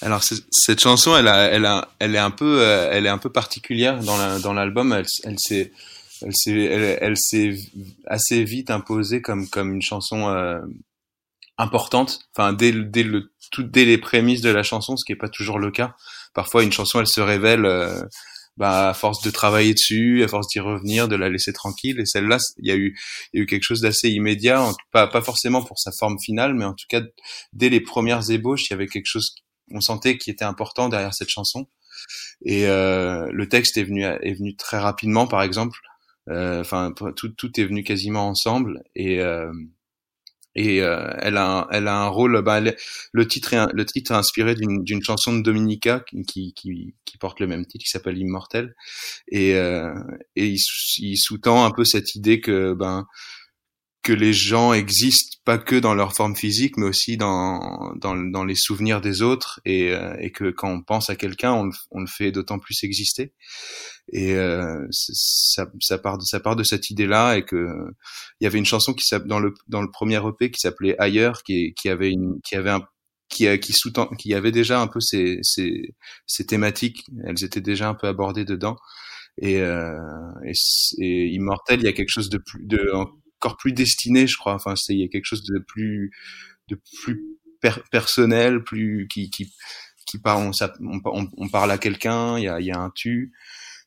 Alors 0.00 0.22
cette 0.22 0.80
chanson, 0.80 1.16
elle, 1.16 1.26
a, 1.26 1.88
elle, 1.98 2.14
est 2.14 2.18
un 2.18 2.30
peu, 2.30 3.30
particulière 3.32 3.98
dans 3.98 4.52
l'album. 4.52 4.92
elle, 4.92 5.38
s'est, 5.38 5.72
assez 8.06 8.44
vite 8.44 8.70
imposée 8.70 9.20
comme 9.22 9.74
une 9.74 9.82
chanson 9.82 10.60
importante. 11.58 12.20
Enfin 12.34 12.52
dès, 12.52 12.72
les 12.72 13.98
prémices 13.98 14.40
de 14.40 14.50
la 14.50 14.62
chanson, 14.62 14.96
ce 14.96 15.04
qui 15.04 15.12
est 15.12 15.16
pas 15.16 15.28
toujours 15.28 15.58
le 15.58 15.70
cas. 15.70 15.96
Parfois 16.32 16.62
une 16.62 16.72
chanson, 16.72 17.00
elle 17.00 17.08
se 17.08 17.20
révèle 17.20 17.66
bah, 18.60 18.90
à 18.90 18.94
force 18.94 19.22
de 19.22 19.30
travailler 19.30 19.72
dessus, 19.72 20.22
à 20.22 20.28
force 20.28 20.46
d'y 20.48 20.60
revenir, 20.60 21.08
de 21.08 21.16
la 21.16 21.30
laisser 21.30 21.54
tranquille. 21.54 21.98
Et 21.98 22.04
celle-là, 22.04 22.36
il 22.58 22.68
y 22.68 22.70
a 22.70 22.76
eu, 22.76 22.94
il 23.32 23.38
y 23.38 23.40
a 23.40 23.42
eu 23.44 23.46
quelque 23.46 23.62
chose 23.62 23.80
d'assez 23.80 24.10
immédiat, 24.10 24.70
pas, 24.92 25.06
pas 25.06 25.22
forcément 25.22 25.62
pour 25.64 25.78
sa 25.78 25.90
forme 25.92 26.18
finale, 26.20 26.52
mais 26.52 26.66
en 26.66 26.74
tout 26.74 26.84
cas, 26.90 27.00
dès 27.54 27.70
les 27.70 27.80
premières 27.80 28.30
ébauches, 28.30 28.68
il 28.68 28.72
y 28.72 28.74
avait 28.74 28.86
quelque 28.86 29.06
chose, 29.06 29.34
on 29.70 29.80
sentait 29.80 30.18
qui 30.18 30.28
était 30.28 30.44
important 30.44 30.90
derrière 30.90 31.14
cette 31.14 31.30
chanson. 31.30 31.68
Et 32.44 32.66
euh, 32.66 33.30
le 33.32 33.48
texte 33.48 33.78
est 33.78 33.84
venu, 33.84 34.04
est 34.04 34.34
venu 34.34 34.54
très 34.56 34.78
rapidement, 34.78 35.26
par 35.26 35.42
exemple. 35.42 35.78
Euh, 36.28 36.60
enfin, 36.60 36.92
tout, 37.16 37.30
tout 37.30 37.58
est 37.58 37.64
venu 37.64 37.82
quasiment 37.82 38.28
ensemble. 38.28 38.82
Et 38.94 39.20
euh, 39.20 39.50
et 40.54 40.82
euh, 40.82 41.10
elle 41.18 41.36
a 41.36 41.60
un, 41.60 41.66
elle 41.70 41.86
a 41.86 41.96
un 41.96 42.08
rôle 42.08 42.42
bah, 42.42 42.60
le 42.60 43.26
titre 43.28 43.54
est 43.54 43.66
le 43.72 43.84
titre 43.86 44.12
est 44.12 44.16
inspiré 44.16 44.54
d'une 44.54 45.02
chanson 45.02 45.36
de 45.36 45.42
Dominica 45.42 46.02
qui, 46.26 46.52
qui 46.54 46.94
qui 47.04 47.18
porte 47.18 47.40
le 47.40 47.46
même 47.46 47.64
titre 47.66 47.84
qui 47.84 47.90
s'appelle 47.90 48.18
Immortel. 48.18 48.74
Et 49.28 49.54
euh, 49.54 49.94
et 50.36 50.46
il, 50.46 50.58
il 50.98 51.16
sous-tend 51.16 51.64
un 51.64 51.70
peu 51.70 51.84
cette 51.84 52.14
idée 52.14 52.40
que 52.40 52.74
ben 52.74 53.06
que 54.02 54.12
les 54.12 54.32
gens 54.32 54.72
existent 54.72 55.38
pas 55.44 55.58
que 55.58 55.76
dans 55.76 55.94
leur 55.94 56.14
forme 56.14 56.36
physique, 56.36 56.76
mais 56.76 56.86
aussi 56.86 57.16
dans 57.16 57.92
dans, 57.96 58.16
dans 58.16 58.44
les 58.44 58.54
souvenirs 58.54 59.00
des 59.00 59.22
autres, 59.22 59.60
et, 59.64 59.90
euh, 59.92 60.14
et 60.20 60.32
que 60.32 60.50
quand 60.50 60.70
on 60.70 60.82
pense 60.82 61.10
à 61.10 61.16
quelqu'un, 61.16 61.52
on, 61.52 61.70
on, 61.90 62.00
le 62.00 62.06
fait 62.06 62.32
d'autant 62.32 62.58
plus 62.58 62.82
exister. 62.84 63.32
Et 64.12 64.34
euh, 64.34 64.86
ça, 64.90 65.66
ça 65.80 65.98
part 65.98 66.18
de 66.18 66.24
ça 66.24 66.40
part 66.40 66.56
de 66.56 66.62
cette 66.64 66.90
idée-là, 66.90 67.36
et 67.36 67.44
que 67.44 67.66
il 68.40 68.44
y 68.44 68.46
avait 68.46 68.58
une 68.58 68.66
chanson 68.66 68.94
qui 68.94 69.04
dans 69.26 69.40
le 69.40 69.54
dans 69.68 69.82
le 69.82 69.90
premier 69.90 70.20
EP 70.26 70.50
qui 70.50 70.60
s'appelait 70.60 70.96
Ailleurs, 70.98 71.42
qui 71.42 71.74
qui 71.74 71.88
avait 71.88 72.10
une 72.10 72.40
qui 72.42 72.56
avait 72.56 72.70
un 72.70 72.82
qui, 73.30 73.46
qui 73.60 73.72
sous 73.72 73.92
qui 74.18 74.34
avait 74.34 74.52
déjà 74.52 74.80
un 74.80 74.88
peu 74.88 75.00
ces, 75.00 75.38
ces, 75.42 75.94
ces 76.26 76.46
thématiques, 76.46 77.04
elles 77.24 77.44
étaient 77.44 77.60
déjà 77.60 77.88
un 77.88 77.94
peu 77.94 78.08
abordées 78.08 78.44
dedans. 78.44 78.76
Et, 79.38 79.60
euh, 79.60 79.96
et, 80.44 80.52
et, 80.98 81.26
Immortel, 81.28 81.80
il 81.80 81.84
y 81.84 81.88
a 81.88 81.92
quelque 81.92 82.10
chose 82.10 82.28
de 82.28 82.38
plus, 82.38 82.66
de 82.66 82.92
encore 83.40 83.56
plus 83.56 83.72
destiné, 83.72 84.26
je 84.26 84.36
crois. 84.36 84.54
Enfin, 84.54 84.74
c'est 84.76 84.94
il 84.94 85.00
y 85.00 85.04
a 85.04 85.08
quelque 85.08 85.24
chose 85.24 85.44
de 85.44 85.58
plus, 85.58 86.10
de 86.68 86.78
plus 87.02 87.22
personnel, 87.90 88.62
plus 88.62 89.08
qui 89.10 89.30
qui 89.30 89.52
qui 90.06 90.18
parle, 90.18 90.50
on, 90.80 91.00
on, 91.04 91.28
on 91.36 91.48
parle 91.48 91.70
à 91.70 91.78
quelqu'un, 91.78 92.36
il 92.38 92.44
y 92.44 92.48
a, 92.48 92.60
il 92.60 92.66
y 92.66 92.72
a 92.72 92.80
un 92.80 92.90
tu, 92.90 93.32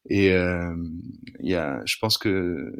et 0.10 0.32
euh, 0.32 0.74
il 1.42 1.50
y 1.50 1.56
a, 1.56 1.82
je 1.86 1.96
pense 2.00 2.18
que 2.18 2.72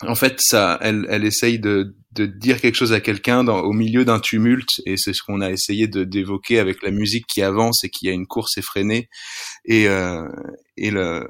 en 0.00 0.14
fait, 0.14 0.40
ça, 0.40 0.78
elle, 0.80 1.06
elle 1.08 1.24
essaye 1.24 1.58
de, 1.58 1.96
de 2.14 2.26
dire 2.26 2.60
quelque 2.60 2.76
chose 2.76 2.92
à 2.92 3.00
quelqu'un 3.00 3.46
au 3.46 3.72
milieu 3.72 4.04
d'un 4.04 4.20
tumulte, 4.20 4.80
et 4.86 4.96
c'est 4.96 5.12
ce 5.12 5.22
qu'on 5.22 5.40
a 5.40 5.50
essayé 5.50 5.88
de 5.88 6.04
d'évoquer 6.04 6.58
avec 6.58 6.82
la 6.82 6.90
musique 6.90 7.26
qui 7.26 7.42
avance 7.42 7.84
et 7.84 7.90
qui 7.90 8.08
a 8.08 8.12
une 8.12 8.26
course 8.26 8.56
effrénée, 8.58 9.08
et 9.64 9.88
euh, 9.88 10.28
et 10.76 10.90
le 10.90 11.26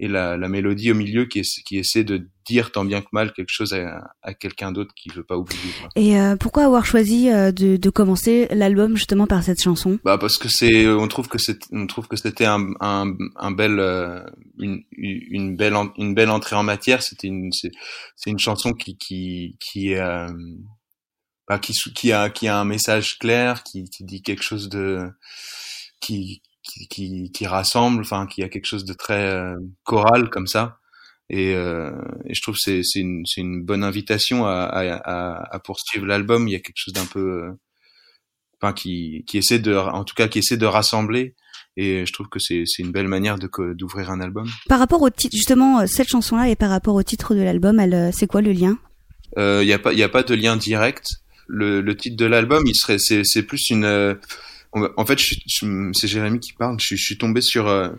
et 0.00 0.08
la, 0.08 0.38
la, 0.38 0.48
mélodie 0.48 0.90
au 0.90 0.94
milieu 0.94 1.26
qui, 1.26 1.42
qui 1.42 1.76
essaie 1.76 2.04
de 2.04 2.26
dire 2.46 2.72
tant 2.72 2.86
bien 2.86 3.02
que 3.02 3.08
mal 3.12 3.32
quelque 3.32 3.50
chose 3.50 3.74
à, 3.74 4.00
à 4.22 4.32
quelqu'un 4.32 4.72
d'autre 4.72 4.92
qui 4.96 5.10
veut 5.10 5.22
pas 5.22 5.36
oublier. 5.36 5.60
Quoi. 5.78 5.90
Et 5.94 6.18
euh, 6.18 6.36
pourquoi 6.36 6.64
avoir 6.64 6.86
choisi 6.86 7.28
euh, 7.28 7.52
de, 7.52 7.76
de, 7.76 7.90
commencer 7.90 8.48
l'album 8.50 8.96
justement 8.96 9.26
par 9.26 9.42
cette 9.42 9.62
chanson? 9.62 9.98
Bah 10.04 10.16
parce 10.16 10.38
que 10.38 10.48
c'est, 10.48 10.88
on 10.88 11.06
trouve 11.06 11.28
que 11.28 11.36
c'est, 11.38 11.58
on 11.70 11.86
trouve 11.86 12.08
que 12.08 12.16
c'était 12.16 12.46
un, 12.46 12.70
un, 12.80 13.14
un 13.36 13.50
bel, 13.50 13.78
euh, 13.78 14.22
une, 14.58 14.82
une 14.96 15.54
belle, 15.54 15.74
une 15.98 16.14
belle 16.14 16.30
entrée 16.30 16.56
en 16.56 16.62
matière. 16.62 17.02
C'était 17.02 17.28
une, 17.28 17.50
c'est, 17.52 17.70
une 18.26 18.38
chanson 18.38 18.72
qui, 18.72 18.96
qui, 18.96 19.56
qui, 19.60 19.94
euh, 19.94 20.19
bah, 21.50 21.58
qui, 21.58 22.12
a, 22.12 22.30
qui 22.30 22.46
a 22.46 22.60
un 22.60 22.64
message 22.64 23.18
clair, 23.18 23.64
qui, 23.64 23.82
dit 23.82 24.22
quelque 24.22 24.44
chose 24.44 24.68
de, 24.68 25.10
qui, 26.00 26.42
qui, 26.88 27.46
rassemble, 27.46 28.02
enfin 28.02 28.28
qui 28.28 28.44
a 28.44 28.48
quelque 28.48 28.66
chose 28.66 28.84
de 28.84 28.92
très 28.92 29.34
euh, 29.34 29.56
choral 29.82 30.30
comme 30.30 30.46
ça. 30.46 30.78
Et, 31.28 31.56
euh, 31.56 31.90
je 32.28 32.40
trouve 32.40 32.54
c'est 32.56 32.82
c'est 32.84 33.00
une 33.40 33.64
bonne 33.64 33.82
invitation 33.82 34.46
à 34.46 35.60
poursuivre 35.64 36.06
l'album. 36.06 36.46
Il 36.46 36.52
y 36.52 36.54
a 36.54 36.60
quelque 36.60 36.76
chose 36.76 36.94
d'un 36.94 37.06
peu, 37.06 37.56
euh, 38.62 38.72
qui 38.72 39.24
qui 39.26 39.38
essaie 39.38 39.58
de, 39.58 39.74
en 39.74 40.04
tout 40.04 40.14
cas 40.14 40.28
qui 40.28 40.38
essaie 40.38 40.56
de 40.56 40.66
rassembler. 40.66 41.34
Et 41.76 42.06
je 42.06 42.12
trouve 42.12 42.28
que 42.28 42.38
c'est 42.38 42.64
une 42.78 42.92
belle 42.92 43.08
manière 43.08 43.38
d'ouvrir 43.38 44.10
un 44.12 44.20
album. 44.20 44.48
Par 44.68 44.78
rapport 44.78 45.02
au 45.02 45.10
titre, 45.10 45.34
justement, 45.34 45.84
cette 45.88 46.08
chanson-là 46.08 46.48
et 46.48 46.54
par 46.54 46.70
rapport 46.70 46.94
au 46.94 47.02
titre 47.02 47.34
de 47.34 47.42
l'album, 47.42 47.80
elle, 47.80 48.12
c'est 48.12 48.28
quoi 48.28 48.40
le 48.40 48.52
lien 48.52 48.78
Il 49.36 49.64
y 49.64 49.72
a 49.72 49.78
pas 49.78 49.92
il 49.92 50.02
a 50.02 50.08
pas 50.08 50.22
de 50.22 50.34
lien 50.34 50.56
direct. 50.56 51.06
Le, 51.52 51.80
le 51.80 51.96
titre 51.96 52.16
de 52.16 52.26
l'album, 52.26 52.64
il 52.66 52.76
serait 52.76 52.98
c'est 52.98 53.42
plus 53.42 53.70
une 53.70 54.16
en 54.72 55.04
fait, 55.04 55.18
c'est 55.48 56.08
Jérémy 56.08 56.40
qui 56.40 56.52
parle. 56.52 56.76
Je, 56.80 56.94
je 56.94 57.02
suis 57.02 57.18
tombé 57.18 57.40
sur, 57.40 57.66
euh, 57.68 57.90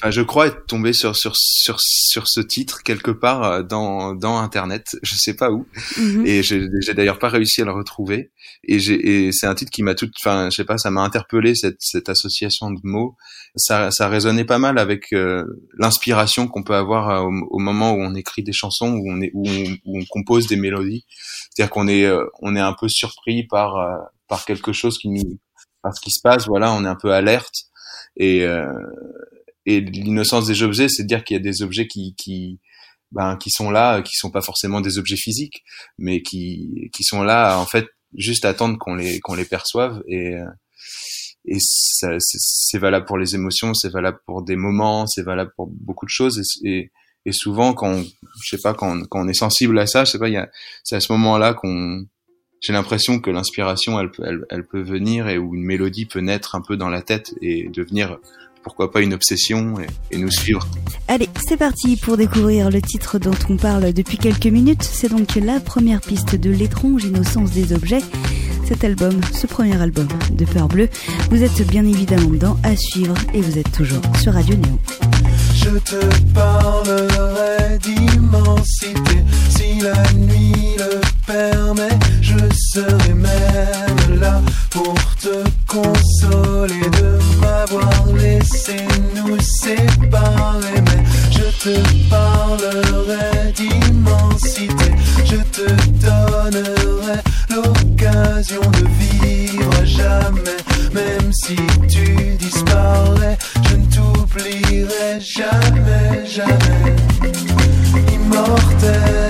enfin, 0.00 0.10
je 0.10 0.22
crois 0.22 0.46
être 0.48 0.66
tombé 0.66 0.92
sur 0.92 1.14
sur 1.16 1.34
sur 1.36 1.78
sur 1.80 2.28
ce 2.28 2.40
titre 2.40 2.82
quelque 2.82 3.10
part 3.10 3.44
euh, 3.44 3.62
dans 3.62 4.14
dans 4.14 4.38
internet. 4.38 4.96
Je 5.02 5.14
sais 5.16 5.34
pas 5.34 5.50
où. 5.50 5.66
Mm-hmm. 5.96 6.26
Et 6.26 6.42
j'ai 6.42 6.94
d'ailleurs 6.94 7.18
pas 7.18 7.28
réussi 7.28 7.62
à 7.62 7.64
le 7.64 7.72
retrouver. 7.72 8.30
Et 8.64 8.78
j'ai 8.78 9.26
et 9.26 9.32
c'est 9.32 9.46
un 9.46 9.54
titre 9.54 9.70
qui 9.70 9.82
m'a 9.82 9.94
tout, 9.94 10.10
enfin, 10.20 10.48
je 10.50 10.56
sais 10.56 10.64
pas, 10.64 10.78
ça 10.78 10.90
m'a 10.90 11.02
interpellé 11.02 11.54
cette 11.54 11.76
cette 11.80 12.08
association 12.08 12.70
de 12.70 12.80
mots. 12.82 13.16
Ça 13.56 13.90
ça 13.90 14.08
résonnait 14.08 14.44
pas 14.44 14.58
mal 14.58 14.78
avec 14.78 15.12
euh, 15.12 15.44
l'inspiration 15.78 16.48
qu'on 16.48 16.62
peut 16.62 16.74
avoir 16.74 17.26
au, 17.26 17.58
moment 17.58 17.92
où 17.92 18.00
on 18.00 18.14
écrit 18.14 18.42
des 18.42 18.52
chansons, 18.52 18.92
où 18.92 19.10
on 19.10 19.20
est 19.20 19.30
où 19.34 19.46
on, 19.48 19.76
où 19.84 19.98
on 20.00 20.04
compose 20.08 20.46
des 20.46 20.56
mélodies. 20.56 21.04
C'est-à-dire 21.50 21.70
qu'on 21.70 21.88
est 21.88 22.10
on 22.40 22.56
est 22.56 22.60
un 22.60 22.74
peu 22.78 22.88
surpris 22.88 23.46
par 23.46 23.76
par 24.28 24.44
quelque 24.44 24.72
chose 24.72 24.98
qui 24.98 25.08
nous 25.08 25.38
ce 25.94 26.00
qui 26.00 26.10
se 26.10 26.20
passe, 26.20 26.46
voilà, 26.46 26.72
on 26.72 26.84
est 26.84 26.88
un 26.88 26.96
peu 26.96 27.12
alerte. 27.12 27.64
Et, 28.16 28.44
euh, 28.44 28.72
et 29.68 29.82
l'innocence 29.82 30.46
des 30.46 30.62
objets, 30.62 30.88
c'est 30.88 31.02
de 31.02 31.08
dire 31.08 31.22
qu'il 31.24 31.36
y 31.36 31.40
a 31.40 31.42
des 31.42 31.60
objets 31.60 31.86
qui, 31.86 32.14
qui, 32.16 32.58
ben, 33.12 33.36
qui 33.36 33.50
sont 33.50 33.70
là, 33.70 34.00
qui 34.00 34.14
sont 34.14 34.30
pas 34.30 34.40
forcément 34.40 34.80
des 34.80 34.96
objets 34.96 35.18
physiques, 35.18 35.62
mais 35.98 36.22
qui, 36.22 36.90
qui 36.94 37.04
sont 37.04 37.22
là, 37.22 37.58
en 37.58 37.66
fait, 37.66 37.86
juste 38.16 38.46
attendre 38.46 38.78
qu'on 38.78 38.94
les, 38.94 39.20
qu'on 39.20 39.34
les 39.34 39.44
perçoive. 39.44 40.02
Et, 40.08 40.36
et 41.44 41.58
c'est 41.60 42.78
valable 42.78 43.04
pour 43.04 43.18
les 43.18 43.34
émotions, 43.34 43.74
c'est 43.74 43.92
valable 43.92 44.18
pour 44.24 44.42
des 44.42 44.56
moments, 44.56 45.06
c'est 45.06 45.22
valable 45.22 45.52
pour 45.54 45.66
beaucoup 45.66 46.06
de 46.06 46.10
choses. 46.10 46.40
Et, 46.64 46.90
et, 47.26 47.32
souvent, 47.32 47.74
quand 47.74 47.90
on, 47.90 48.06
je 48.42 48.48
sais 48.56 48.62
pas, 48.62 48.72
quand, 48.72 49.02
quand 49.10 49.22
on 49.22 49.28
est 49.28 49.34
sensible 49.34 49.78
à 49.78 49.86
ça, 49.86 50.06
je 50.06 50.12
sais 50.12 50.18
pas, 50.18 50.30
c'est 50.82 50.96
à 50.96 51.00
ce 51.00 51.12
moment-là 51.12 51.52
qu'on 51.52 52.06
j'ai 52.60 52.72
l'impression 52.72 53.20
que 53.20 53.30
l'inspiration, 53.30 54.00
elle, 54.00 54.10
elle, 54.24 54.44
elle, 54.50 54.66
peut 54.66 54.80
venir 54.82 55.28
et 55.28 55.38
où 55.38 55.54
une 55.54 55.62
mélodie 55.62 56.06
peut 56.06 56.18
naître 56.20 56.56
un 56.56 56.60
peu 56.60 56.76
dans 56.76 56.88
la 56.88 57.02
tête 57.02 57.32
et 57.40 57.68
devenir, 57.68 58.18
pourquoi 58.62 58.90
pas, 58.90 59.00
une 59.00 59.14
obsession 59.14 59.76
et, 60.10 60.18
nous 60.18 60.30
suivre. 60.30 60.66
Allez, 61.06 61.28
c'est 61.46 61.56
parti 61.56 61.96
pour 61.96 62.16
découvrir 62.16 62.70
le 62.70 62.82
titre 62.82 63.18
dont 63.18 63.34
on 63.48 63.56
parle 63.56 63.92
depuis 63.92 64.18
quelques 64.18 64.46
minutes. 64.46 64.82
C'est 64.82 65.08
donc 65.08 65.36
la 65.36 65.60
première 65.60 66.00
piste 66.00 66.34
de 66.34 66.50
l'étrange 66.50 67.04
innocence 67.04 67.50
des 67.52 67.72
objets. 67.72 68.02
Cet 68.68 68.84
album, 68.84 69.18
ce 69.32 69.46
premier 69.46 69.80
album 69.80 70.06
de 70.30 70.44
Peur 70.44 70.68
Bleue, 70.68 70.90
vous 71.30 71.42
êtes 71.42 71.66
bien 71.68 71.86
évidemment 71.86 72.28
dans 72.38 72.58
à 72.62 72.76
suivre 72.76 73.14
et 73.32 73.40
vous 73.40 73.56
êtes 73.56 73.72
toujours 73.72 74.02
sur 74.20 74.34
Radio 74.34 74.56
Néo. 74.56 74.78
Je 75.54 75.70
te 75.78 76.04
parlerai 76.34 77.78
d'immensité 77.78 79.24
si 79.48 79.80
la 79.80 80.12
nuit 80.12 80.76
le 80.76 81.00
permet. 81.26 81.98
Je 82.20 82.36
serai 82.74 83.14
même 83.14 84.20
là 84.20 84.42
pour 84.68 84.94
te 85.16 85.48
consoler 85.66 86.90
de 87.00 87.40
m'avoir 87.40 88.06
laissé 88.14 88.76
nous 89.16 89.40
séparer. 89.40 90.82
Mais 90.84 91.04
je 91.30 91.70
te 91.70 92.10
parlerai 92.10 93.50
d'immensité. 93.56 94.92
Je 95.24 95.36
te 95.36 95.70
donnerai 96.04 97.22
l'occasion 98.08 98.60
de 98.60 98.86
vivre 98.98 99.84
jamais, 99.84 100.56
même 100.92 101.32
si 101.32 101.56
tu 101.88 102.36
disparais 102.38 103.38
t'oublierai 103.90 105.20
jamais, 105.20 106.26
jamais. 106.26 106.96
Immortel, 108.12 109.27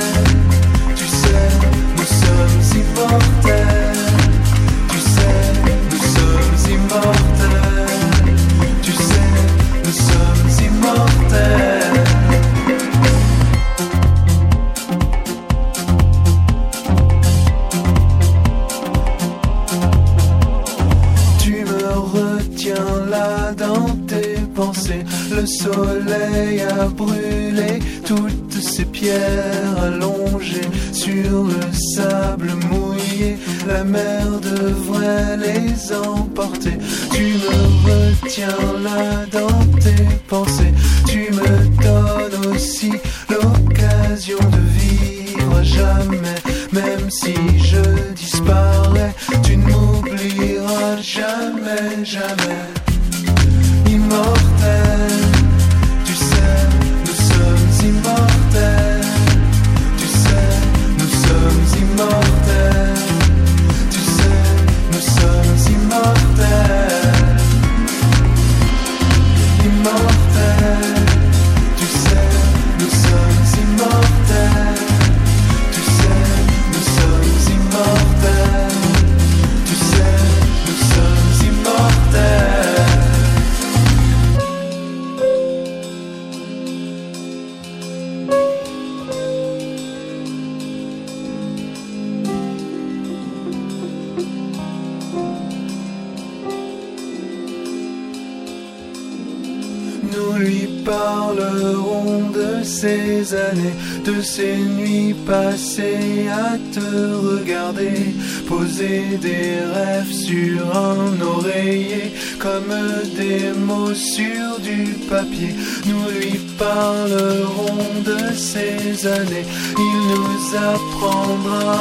parleront 100.89 102.31
de 102.31 102.63
ces 102.63 103.35
années, 103.35 103.77
de 104.05 104.21
ces 104.23 104.57
nuits 104.57 105.15
passées 105.27 106.29
à 106.31 106.57
te 106.75 106.89
regarder, 107.29 108.15
poser 108.47 109.19
des 109.21 109.51
rêves 109.75 110.13
sur 110.13 110.61
un 110.75 111.21
oreiller, 111.21 112.13
comme 112.39 112.75
des 113.17 113.53
mots 113.59 113.95
sur 113.95 114.61
du 114.69 114.95
papier. 115.09 115.55
Nous 115.87 116.05
lui 116.19 116.39
parlerons 116.59 117.89
de 118.11 118.21
ces 118.35 119.07
années, 119.07 119.49
il 119.89 119.99
nous 120.13 120.39
apprendra 120.73 121.73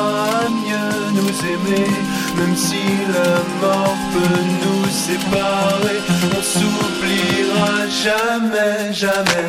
à 0.41 0.49
mieux 0.63 0.93
nous 1.17 1.35
aimer, 1.53 1.89
même 2.37 2.55
si 2.55 2.83
la 3.15 3.33
mort 3.61 3.97
peut 4.13 4.43
nous 4.63 4.89
séparer, 4.89 5.99
on 6.37 6.41
s'oubliera 6.53 7.87
jamais, 8.05 8.93
jamais. 8.93 9.47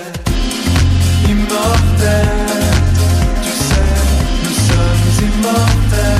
Immortel, 1.28 2.28
tu 3.42 3.50
sais, 3.50 3.94
nous 4.44 4.56
sommes 4.68 5.28
immortels. 5.28 6.17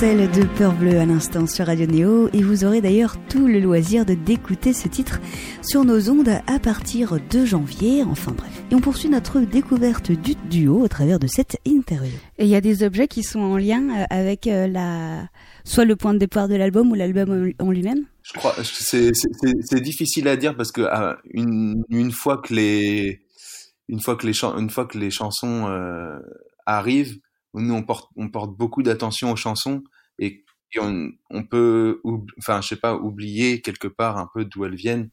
Immortel 0.00 0.30
de 0.30 0.46
Peur 0.56 0.74
Bleu 0.74 1.00
à 1.00 1.06
l'instant 1.06 1.48
sur 1.48 1.66
Radio 1.66 1.86
Néo 1.86 2.28
et 2.32 2.40
vous 2.40 2.64
aurez 2.64 2.80
d'ailleurs 2.80 3.16
tout 3.28 3.48
le 3.48 3.58
loisir 3.58 4.06
de 4.06 4.14
d'écouter 4.14 4.72
ce 4.72 4.86
titre 4.86 5.18
sur 5.60 5.84
nos 5.84 6.08
ondes 6.08 6.40
à 6.46 6.60
partir 6.60 7.16
de 7.28 7.44
janvier, 7.44 8.04
enfin 8.04 8.30
bref. 8.30 8.62
Et 8.70 8.76
on 8.76 8.80
poursuit 8.80 9.08
notre 9.08 9.40
découverte 9.40 10.12
du 10.12 10.36
duo 10.48 10.84
au 10.84 10.86
travers 10.86 11.18
de 11.18 11.26
cette 11.26 11.56
interview. 11.64 12.14
Et 12.38 12.44
il 12.44 12.48
y 12.48 12.54
a 12.54 12.60
des 12.60 12.84
objets 12.84 13.08
qui 13.08 13.24
sont 13.24 13.40
en 13.40 13.56
lien 13.56 13.88
euh, 13.88 14.04
avec 14.10 14.46
euh, 14.46 14.68
la 14.68 15.28
soit 15.64 15.84
le 15.84 15.96
point 15.96 16.14
de 16.14 16.18
départ 16.18 16.46
de 16.46 16.54
l'album 16.54 16.92
ou 16.92 16.94
l'album 16.94 17.52
en 17.58 17.70
lui-même? 17.72 18.04
Je 18.22 18.34
crois, 18.34 18.54
c'est 18.62 19.80
difficile 19.80 20.28
à 20.28 20.36
dire 20.36 20.56
parce 20.56 20.70
que 20.70 20.82
ah, 20.82 21.18
une, 21.32 21.82
une 21.88 22.12
fois 22.12 22.38
que 22.38 22.54
les 22.54 23.22
une 23.88 24.00
fois 24.00 24.14
que 24.14 24.28
les 24.28 24.34
une 24.58 24.70
fois 24.70 24.86
que 24.86 24.96
les 24.96 25.10
chansons 25.10 25.66
euh, 25.66 26.20
arrivent, 26.66 27.18
nous 27.54 27.74
on 27.74 27.82
porte 27.82 28.10
on 28.16 28.28
porte 28.28 28.56
beaucoup 28.56 28.82
d'attention 28.82 29.32
aux 29.32 29.36
chansons 29.36 29.82
et, 30.18 30.44
on, 30.80 31.10
on 31.30 31.44
peut 31.44 32.00
enfin 32.38 32.60
je 32.60 32.68
sais 32.68 32.76
pas 32.76 32.94
oublier 32.96 33.62
quelque 33.62 33.88
part 33.88 34.18
un 34.18 34.28
peu 34.34 34.44
d'où 34.44 34.64
elles 34.66 34.74
viennent, 34.74 35.10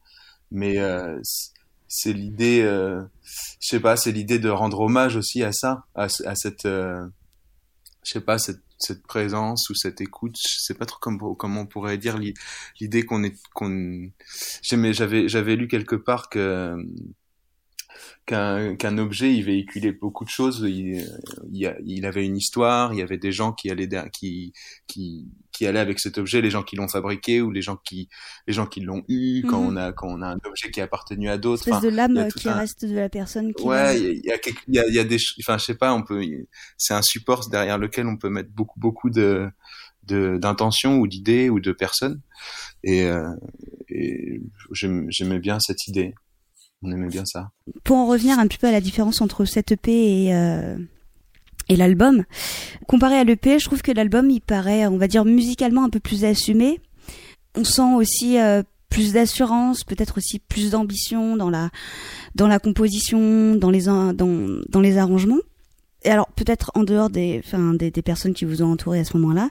mais 0.52 0.80
euh, 0.80 1.20
c'est 1.88 2.14
l'idée 2.14 2.62
euh, 2.64 3.02
je 3.62 3.68
sais 3.70 3.80
pas 3.80 3.98
c'est 3.98 4.12
l'idée 4.12 4.40
de 4.40 4.50
rendre 4.50 4.82
hommage 4.82 5.16
aussi 5.18 5.44
à 5.44 5.52
ça 5.54 5.86
à, 5.96 6.10
ce- 6.10 6.24
à 6.26 6.36
cette 6.36 6.66
euh, 6.66 7.06
je 8.04 8.12
sais 8.12 8.22
pas 8.22 8.38
cette 8.38 8.62
cette 8.78 9.04
présence 9.08 9.70
ou 9.70 9.74
cette 9.76 10.02
écoute. 10.02 10.36
Je 10.38 10.56
sais 10.60 10.74
pas 10.74 10.86
trop 10.86 11.00
comment 11.02 11.34
comment 11.36 11.62
on 11.62 11.66
pourrait 11.66 11.98
dire 11.98 12.18
l'i- 12.18 12.34
l'idée 12.82 13.04
qu'on 13.06 13.24
est 13.24 13.36
qu'on 13.54 14.10
j'avais 14.62 15.28
j'avais 15.30 15.56
lu 15.56 15.68
quelque 15.68 15.96
part 15.96 16.30
que 16.30 16.76
qu'un 18.26 18.98
objet 18.98 19.34
il 19.36 19.44
véhiculait 19.44 19.92
beaucoup 19.92 20.26
de 20.26 20.30
choses 20.30 20.66
il, 20.68 21.06
avait 22.06 22.26
une 22.26 22.38
histoire 22.38 22.94
il 22.94 23.00
y 23.00 23.02
avait 23.02 23.18
des 23.18 23.32
gens 23.32 23.52
qui 23.54 23.70
allaient 23.70 23.88
der- 23.88 24.10
qui 24.12 24.52
qui 24.88 25.28
qui 25.52 25.66
allaient 25.68 25.80
avec 25.80 26.00
cet 26.00 26.18
objet 26.18 26.42
les 26.42 26.50
gens 26.50 26.64
qui 26.64 26.76
l'ont 26.76 26.88
fabriqué 26.88 27.42
ou 27.42 27.52
les 27.52 27.62
gens 27.62 27.78
qui 27.78 28.10
les 28.48 28.54
gens 28.54 28.66
qui 28.66 28.82
l'ont 28.82 29.04
eu 29.08 29.44
quand 29.48 29.62
Mhm. 29.62 29.68
on 29.68 29.78
a 29.78 29.92
quand 29.94 30.08
on 30.10 30.22
a 30.22 30.28
un 30.30 30.40
objet 30.46 30.72
qui 30.72 30.82
a 30.82 30.86
appartenu 30.86 31.30
à 31.30 31.38
d'autres 31.38 31.62
Espèce 31.68 31.76
Enfin, 31.76 31.88
de 31.88 31.96
a 32.20 32.32
tout 32.32 32.40
qui 32.40 32.50
un- 32.50 32.54
reste 32.56 32.84
de 32.86 32.96
la 32.96 33.10
personne 33.10 33.54
qui 33.54 33.64
Ouais, 33.64 34.00
il 34.00 34.26
y 34.26 34.32
a, 34.32 34.38
il 34.68 34.74
y 34.76 34.80
a 34.80 34.90
y 34.90 35.00
a, 35.00 35.04
des, 35.04 35.18
enfin, 35.40 35.58
je 35.58 35.66
sais 35.66 35.76
pas, 35.76 35.94
on 35.94 36.04
peut, 36.04 36.24
c'est 36.78 36.94
un 36.94 37.02
support 37.02 37.48
derrière 37.50 37.78
lequel 37.78 38.08
on 38.08 38.18
peut 38.18 38.30
mettre 38.30 38.50
beaucoup, 38.50 38.80
beaucoup 38.80 39.10
de, 39.10 39.50
d'intentions 40.38 40.98
ou 41.00 41.08
d'idées 41.08 41.50
ou 41.50 41.60
de 41.60 41.72
personnes. 41.72 42.22
Et, 42.84 43.04
euh, 43.06 43.30
et 43.90 44.42
j'aimais 44.72 45.40
bien 45.40 45.60
cette 45.60 45.88
idée. 45.88 46.14
On 46.84 46.92
aimait 46.92 47.08
bien 47.08 47.26
ça. 47.26 47.50
Pour 47.84 47.98
en 47.98 48.08
revenir 48.08 48.38
un 48.40 48.48
petit 48.48 48.58
peu 48.58 48.68
à 48.68 48.72
la 48.72 48.82
différence 48.82 49.22
entre 49.22 49.46
cette 49.46 49.72
EP 49.72 50.26
et, 50.26 50.36
euh, 50.36 50.78
et 51.70 51.76
l'album, 51.76 52.24
comparé 52.88 53.16
à 53.16 53.24
l'EP, 53.24 53.58
je 53.60 53.66
trouve 53.66 53.82
que 53.82 53.92
l'album, 53.92 54.30
il 54.30 54.42
paraît, 54.42 54.86
on 54.88 54.98
va 54.98 55.08
dire, 55.08 55.26
musicalement 55.26 55.84
un 55.84 55.90
peu 55.90 56.00
plus 56.00 56.26
assumé. 56.26 56.80
On 57.56 57.64
sent 57.64 57.94
aussi 57.96 58.38
euh, 58.38 58.62
plus 58.90 59.14
d'assurance, 59.14 59.84
peut-être 59.84 60.18
aussi 60.18 60.40
plus 60.40 60.72
d'ambition 60.72 61.36
dans 61.38 61.50
la, 61.50 61.70
dans 62.36 62.48
la 62.48 62.60
composition, 62.60 63.56
dans 63.56 63.72
les, 63.72 63.88
in- 63.88 64.14
dans, 64.14 64.62
dans 64.70 64.82
les 64.82 64.98
arrangements. 64.98 65.40
Et 66.04 66.10
alors, 66.12 66.28
peut-être 66.36 66.70
en 66.76 66.84
dehors 66.84 67.10
des, 67.10 67.42
enfin, 67.44 67.74
des, 67.74 67.90
des 67.90 68.02
personnes 68.04 68.36
qui 68.36 68.46
vous 68.46 68.62
ont 68.62 68.72
entouré 68.74 69.00
à 69.00 69.04
ce 69.06 69.18
moment-là, 69.18 69.50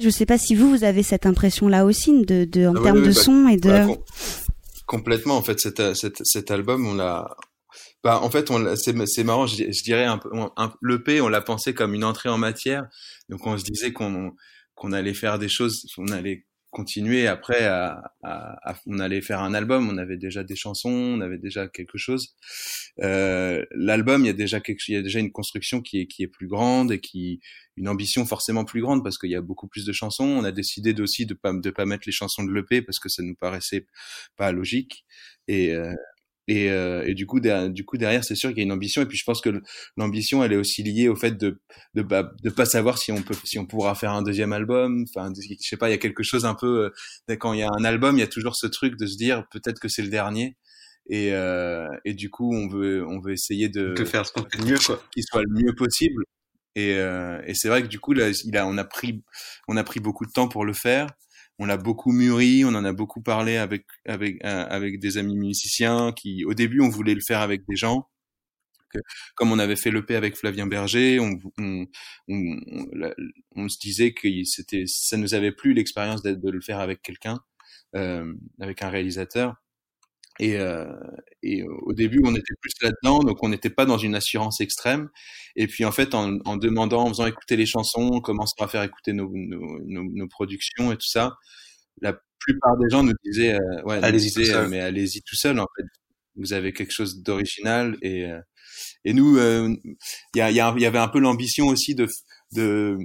je 0.00 0.08
sais 0.08 0.24
pas 0.24 0.38
si 0.38 0.54
vous, 0.54 0.70
vous 0.70 0.82
avez 0.84 1.02
cette 1.02 1.26
impression-là 1.26 1.84
aussi, 1.84 2.24
de, 2.24 2.46
de, 2.46 2.66
en 2.66 2.72
Ah 2.74 2.78
oui, 2.78 2.82
termes 2.84 2.98
oui, 3.00 3.08
de 3.08 3.12
bah, 3.12 3.20
son 3.20 3.48
et 3.48 3.56
de... 3.58 3.68
complètement, 4.90 5.36
en 5.36 5.42
fait, 5.42 5.60
cet, 5.60 6.50
album, 6.50 6.84
on 6.84 6.94
l'a, 6.94 7.36
bah, 8.02 8.18
en 8.20 8.28
fait, 8.28 8.50
on 8.50 8.74
c'est, 8.74 9.22
marrant, 9.22 9.46
je, 9.46 9.84
dirais 9.84 10.04
un 10.04 10.18
peu, 10.18 10.28
l'EP, 10.82 11.20
on 11.20 11.28
l'a 11.28 11.40
pensé 11.40 11.74
comme 11.74 11.94
une 11.94 12.02
entrée 12.02 12.28
en 12.28 12.38
matière. 12.38 12.88
Donc, 13.28 13.46
on 13.46 13.56
se 13.56 13.62
disait 13.62 13.92
qu'on, 13.92 14.32
qu'on 14.74 14.90
allait 14.90 15.14
faire 15.14 15.38
des 15.38 15.48
choses, 15.48 15.86
on 15.96 16.08
allait 16.08 16.44
continuer 16.70 17.26
après 17.26 17.64
à, 17.66 18.12
à- 18.22 18.70
à- 18.72 18.76
on 18.86 18.98
allait 19.00 19.20
faire 19.20 19.40
un 19.40 19.54
album, 19.54 19.88
on 19.90 19.98
avait 19.98 20.16
déjà 20.16 20.44
des 20.44 20.56
chansons, 20.56 20.90
on 20.90 21.20
avait 21.20 21.38
déjà 21.38 21.68
quelque 21.68 21.98
chose. 21.98 22.34
Euh, 23.00 23.64
l'album, 23.72 24.22
il 24.24 24.26
y 24.28 24.30
a 24.30 24.34
déjà 24.34 24.60
quelque, 24.60 24.82
il 24.88 24.94
y 24.94 24.96
a 24.96 25.02
déjà 25.02 25.18
une 25.20 25.32
construction 25.32 25.80
qui 25.82 26.00
est, 26.00 26.06
qui 26.06 26.22
est 26.22 26.28
plus 26.28 26.48
grande 26.48 26.92
et 26.92 27.00
qui, 27.00 27.40
une 27.76 27.88
ambition 27.88 28.26
forcément 28.26 28.64
plus 28.64 28.82
grande 28.82 29.02
parce 29.02 29.18
qu'il 29.18 29.30
y 29.30 29.36
a 29.36 29.40
beaucoup 29.40 29.68
plus 29.68 29.84
de 29.84 29.92
chansons. 29.92 30.24
On 30.24 30.44
a 30.44 30.52
décidé 30.52 30.98
aussi 31.00 31.26
de 31.26 31.34
pas, 31.34 31.52
de 31.52 31.70
pas 31.70 31.86
mettre 31.86 32.04
les 32.06 32.12
chansons 32.12 32.44
de 32.44 32.52
l'EP 32.52 32.82
parce 32.82 32.98
que 32.98 33.08
ça 33.08 33.22
nous 33.22 33.34
paraissait 33.34 33.86
pas 34.36 34.52
logique. 34.52 35.04
Et, 35.48 35.74
euh, 35.74 35.94
et, 36.50 36.68
euh, 36.68 37.04
et 37.06 37.14
du 37.14 37.26
coup, 37.26 37.38
derrière, 37.38 37.70
du 37.70 37.84
coup 37.84 37.96
derrière, 37.96 38.24
c'est 38.24 38.34
sûr 38.34 38.48
qu'il 38.48 38.58
y 38.58 38.62
a 38.62 38.64
une 38.64 38.72
ambition. 38.72 39.00
Et 39.02 39.06
puis 39.06 39.16
je 39.16 39.22
pense 39.22 39.40
que 39.40 39.62
l'ambition, 39.96 40.42
elle 40.42 40.52
est 40.52 40.56
aussi 40.56 40.82
liée 40.82 41.08
au 41.08 41.14
fait 41.14 41.36
de 41.38 41.60
de 41.94 42.02
pas 42.02 42.28
de 42.42 42.50
pas 42.50 42.64
savoir 42.64 42.98
si 42.98 43.12
on 43.12 43.22
peut 43.22 43.36
si 43.44 43.60
on 43.60 43.66
pourra 43.66 43.94
faire 43.94 44.10
un 44.10 44.22
deuxième 44.22 44.52
album. 44.52 45.04
Enfin, 45.08 45.32
je 45.32 45.54
sais 45.60 45.76
pas, 45.76 45.88
il 45.88 45.92
y 45.92 45.94
a 45.94 45.98
quelque 45.98 46.24
chose 46.24 46.44
un 46.44 46.56
peu 46.56 46.90
euh, 47.28 47.36
quand 47.36 47.52
il 47.52 47.60
y 47.60 47.62
a 47.62 47.68
un 47.78 47.84
album, 47.84 48.16
il 48.16 48.20
y 48.20 48.24
a 48.24 48.26
toujours 48.26 48.56
ce 48.56 48.66
truc 48.66 48.96
de 48.98 49.06
se 49.06 49.16
dire 49.16 49.44
peut-être 49.52 49.78
que 49.78 49.86
c'est 49.88 50.02
le 50.02 50.08
dernier. 50.08 50.56
Et, 51.08 51.32
euh, 51.32 51.86
et 52.04 52.14
du 52.14 52.30
coup, 52.30 52.52
on 52.52 52.68
veut 52.68 53.06
on 53.06 53.20
veut 53.20 53.32
essayer 53.32 53.68
de 53.68 53.94
Que 53.94 54.04
faire 54.04 54.26
ce 54.26 54.32
qu'on 54.32 54.42
de 54.42 54.64
mieux, 54.64 54.78
quoi. 54.78 55.00
qu'il 55.12 55.22
soit 55.22 55.42
le 55.42 55.62
mieux 55.64 55.74
possible. 55.76 56.24
Et, 56.74 56.90
et 56.90 57.54
c'est 57.54 57.68
vrai 57.68 57.82
que 57.82 57.88
du 57.88 58.00
coup, 58.00 58.12
là, 58.12 58.30
il 58.44 58.56
a, 58.56 58.66
on 58.66 58.76
a 58.78 58.84
pris, 58.84 59.22
on 59.68 59.76
a 59.76 59.84
pris 59.84 60.00
beaucoup 60.00 60.26
de 60.26 60.32
temps 60.32 60.48
pour 60.48 60.64
le 60.64 60.72
faire. 60.72 61.08
On 61.60 61.66
l'a 61.66 61.76
beaucoup 61.76 62.10
mûri, 62.12 62.64
on 62.64 62.68
en 62.74 62.84
a 62.86 62.92
beaucoup 62.94 63.20
parlé 63.22 63.58
avec 63.58 63.84
avec 64.06 64.42
euh, 64.44 64.64
avec 64.68 64.98
des 64.98 65.18
amis 65.18 65.36
musiciens 65.36 66.12
qui, 66.12 66.44
au 66.46 66.54
début, 66.54 66.80
on 66.80 66.88
voulait 66.88 67.14
le 67.14 67.20
faire 67.20 67.40
avec 67.40 67.62
des 67.68 67.76
gens. 67.76 68.08
Comme 69.36 69.52
on 69.52 69.58
avait 69.58 69.76
fait 69.76 69.90
l'EP 69.90 70.16
avec 70.16 70.36
Flavien 70.36 70.66
Berger, 70.66 71.20
on, 71.20 71.38
on, 71.58 71.86
on, 73.56 73.68
se 73.68 73.78
disait 73.78 74.12
que 74.12 74.28
c'était, 74.44 74.84
ça 74.86 75.16
nous 75.16 75.34
avait 75.34 75.52
plu 75.52 75.74
l'expérience 75.74 76.22
de, 76.22 76.32
de 76.34 76.50
le 76.50 76.60
faire 76.60 76.80
avec 76.80 77.02
quelqu'un, 77.02 77.38
euh, 77.94 78.32
avec 78.60 78.82
un 78.82 78.88
réalisateur. 78.88 79.54
Et, 80.40 80.56
euh, 80.58 80.86
et 81.42 81.62
au 81.64 81.92
début, 81.92 82.20
on 82.24 82.34
était 82.34 82.54
plus 82.62 82.72
là-dedans, 82.82 83.20
donc 83.20 83.42
on 83.42 83.48
n'était 83.50 83.70
pas 83.70 83.84
dans 83.86 83.98
une 83.98 84.14
assurance 84.14 84.60
extrême. 84.60 85.08
Et 85.56 85.66
puis 85.66 85.84
en 85.84 85.92
fait, 85.92 86.14
en, 86.14 86.38
en 86.46 86.56
demandant, 86.56 87.02
en 87.04 87.08
faisant 87.10 87.26
écouter 87.26 87.56
les 87.56 87.66
chansons, 87.66 88.08
on 88.12 88.20
commençait 88.22 88.60
à 88.62 88.68
faire 88.68 88.82
écouter 88.82 89.12
nos, 89.12 89.30
nos, 89.34 89.78
nos, 89.86 90.04
nos 90.04 90.28
productions 90.28 90.92
et 90.92 90.96
tout 90.96 91.08
ça. 91.08 91.34
La 92.00 92.14
plupart 92.38 92.76
des 92.78 92.88
gens 92.90 93.02
nous 93.02 93.12
disaient, 93.24 93.54
euh, 93.54 93.82
ouais, 93.84 94.00
Allez-y 94.02 94.32
tout 94.32 94.44
seul. 94.44 94.64
euh, 94.64 94.68
mais 94.68 94.80
allez-y 94.80 95.22
tout 95.22 95.36
seul. 95.36 95.60
En 95.60 95.66
fait, 95.76 95.84
vous 96.36 96.52
avez 96.54 96.72
quelque 96.72 96.92
chose 96.92 97.22
d'original. 97.22 97.96
Et 98.02 98.24
euh, 98.26 98.40
et 99.04 99.12
nous, 99.14 99.36
euh, 99.38 99.74
il 100.34 100.38
y, 100.38 100.40
a, 100.42 100.50
il 100.50 100.56
y, 100.56 100.60
a- 100.60 100.72
il 100.76 100.82
y 100.82 100.86
avait 100.86 100.98
un 100.98 101.08
peu 101.08 101.20
l'ambition 101.20 101.66
aussi 101.68 101.94
de 101.94 102.06
de, 102.52 102.96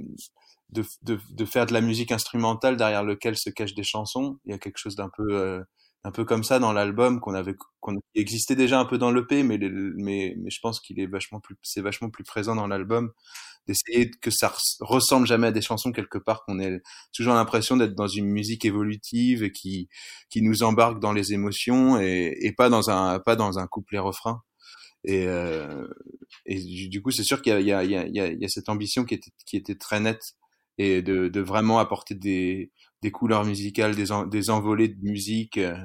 de 0.70 0.84
de 1.02 1.18
de 1.30 1.44
faire 1.44 1.66
de 1.66 1.72
la 1.74 1.80
musique 1.80 2.12
instrumentale 2.12 2.76
derrière 2.76 3.04
lequel 3.04 3.36
se 3.36 3.50
cachent 3.50 3.74
des 3.74 3.84
chansons. 3.84 4.38
Il 4.46 4.52
y 4.52 4.54
a 4.54 4.58
quelque 4.58 4.78
chose 4.78 4.96
d'un 4.96 5.10
peu 5.16 5.24
euh, 5.36 5.62
un 6.06 6.12
peu 6.12 6.24
comme 6.24 6.44
ça 6.44 6.58
dans 6.60 6.72
l'album 6.72 7.20
qu'on 7.20 7.34
avait 7.34 7.56
qu'on 7.80 7.98
existait 8.14 8.56
déjà 8.56 8.80
un 8.80 8.86
peu 8.86 8.98
dans 8.98 9.10
l'EP 9.12 9.42
mais 9.42 9.58
mais 9.96 10.34
mais 10.38 10.50
je 10.50 10.60
pense 10.62 10.80
qu'il 10.80 11.00
est 11.00 11.06
vachement 11.06 11.40
plus 11.40 11.56
c'est 11.62 11.82
vachement 11.82 12.10
plus 12.10 12.24
présent 12.24 12.54
dans 12.56 12.68
l'album 12.68 13.12
d'essayer 13.66 14.10
que 14.10 14.30
ça 14.30 14.48
res- 14.48 14.76
ressemble 14.80 15.26
jamais 15.26 15.48
à 15.48 15.52
des 15.52 15.62
chansons 15.62 15.92
quelque 15.92 16.18
part 16.18 16.44
qu'on 16.44 16.60
ait 16.60 16.80
toujours 17.14 17.34
l'impression 17.34 17.76
d'être 17.76 17.94
dans 17.94 18.08
une 18.08 18.26
musique 18.26 18.64
évolutive 18.64 19.42
et 19.44 19.52
qui 19.52 19.88
qui 20.30 20.42
nous 20.42 20.62
embarque 20.62 21.00
dans 21.00 21.12
les 21.12 21.32
émotions 21.34 21.98
et, 22.00 22.36
et 22.40 22.52
pas 22.52 22.68
dans 22.70 22.90
un 22.90 23.18
pas 23.20 23.36
dans 23.36 23.58
un 23.58 23.66
couplet 23.66 23.98
refrain. 23.98 24.42
Et 25.04 25.26
euh, 25.28 25.86
et 26.46 26.60
du 26.88 27.02
coup, 27.02 27.10
c'est 27.10 27.22
sûr 27.24 27.42
qu'il 27.42 27.58
y, 27.60 27.64
y, 27.70 27.70
y, 27.70 28.38
y 28.40 28.44
a, 28.44 28.48
cette 28.48 28.68
ambition 28.68 29.04
qui 29.04 29.14
était, 29.14 29.30
qui 29.46 29.56
était 29.56 29.76
très 29.76 30.00
nette 30.00 30.34
et 30.78 31.02
de, 31.02 31.28
de 31.28 31.40
vraiment 31.40 31.78
apporter 31.78 32.14
des, 32.14 32.72
des 33.02 33.10
couleurs 33.10 33.44
musicales, 33.44 33.94
des, 33.94 34.06
des 34.28 34.50
envolées 34.50 34.88
de 34.88 35.02
musique 35.02 35.58
euh, 35.58 35.76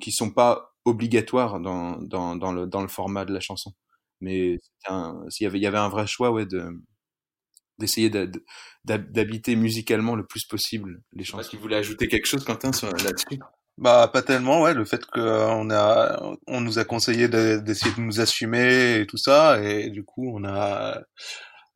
qui 0.00 0.12
sont 0.12 0.30
pas 0.30 0.74
obligatoires 0.84 1.60
dans, 1.60 1.98
dans, 1.98 2.36
dans, 2.36 2.52
le, 2.52 2.66
dans 2.66 2.82
le 2.82 2.88
format 2.88 3.24
de 3.24 3.32
la 3.32 3.40
chanson. 3.40 3.72
Mais 4.20 4.58
il 4.88 5.40
y 5.40 5.46
avait, 5.46 5.58
il 5.58 5.62
y 5.62 5.66
avait 5.66 5.78
un 5.78 5.88
vrai 5.88 6.06
choix 6.06 6.30
ouais, 6.30 6.46
de 6.46 6.80
d'essayer 7.78 8.10
d'habiter 8.84 9.56
musicalement 9.56 10.14
le 10.14 10.24
plus 10.24 10.44
possible 10.44 11.02
les 11.12 11.24
chansons. 11.24 11.40
Est-ce 11.40 11.50
qu'il 11.50 11.58
voulait 11.58 11.76
ajouter 11.76 12.06
quelque 12.06 12.26
chose, 12.26 12.44
Quentin, 12.44 12.70
là-dessus? 12.70 13.40
Bah 13.78 14.08
pas 14.12 14.22
tellement 14.22 14.60
ouais 14.60 14.74
le 14.74 14.84
fait 14.84 15.04
qu'on 15.06 15.70
a 15.70 16.36
on 16.46 16.60
nous 16.60 16.78
a 16.78 16.84
conseillé 16.84 17.26
d'essayer 17.28 17.94
de, 17.96 18.00
nous 18.00 18.20
assumer 18.20 19.00
et 19.00 19.06
tout 19.06 19.16
ça 19.16 19.62
et 19.62 19.88
du 19.88 20.04
coup 20.04 20.30
on 20.36 20.44
a 20.44 21.00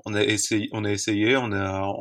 on 0.07 0.15
a 0.15 0.23
essayé 0.23 0.69
on 0.73 0.85
a 0.85 0.93
essayé 0.93 1.37
on 1.37 1.53
a 1.53 1.93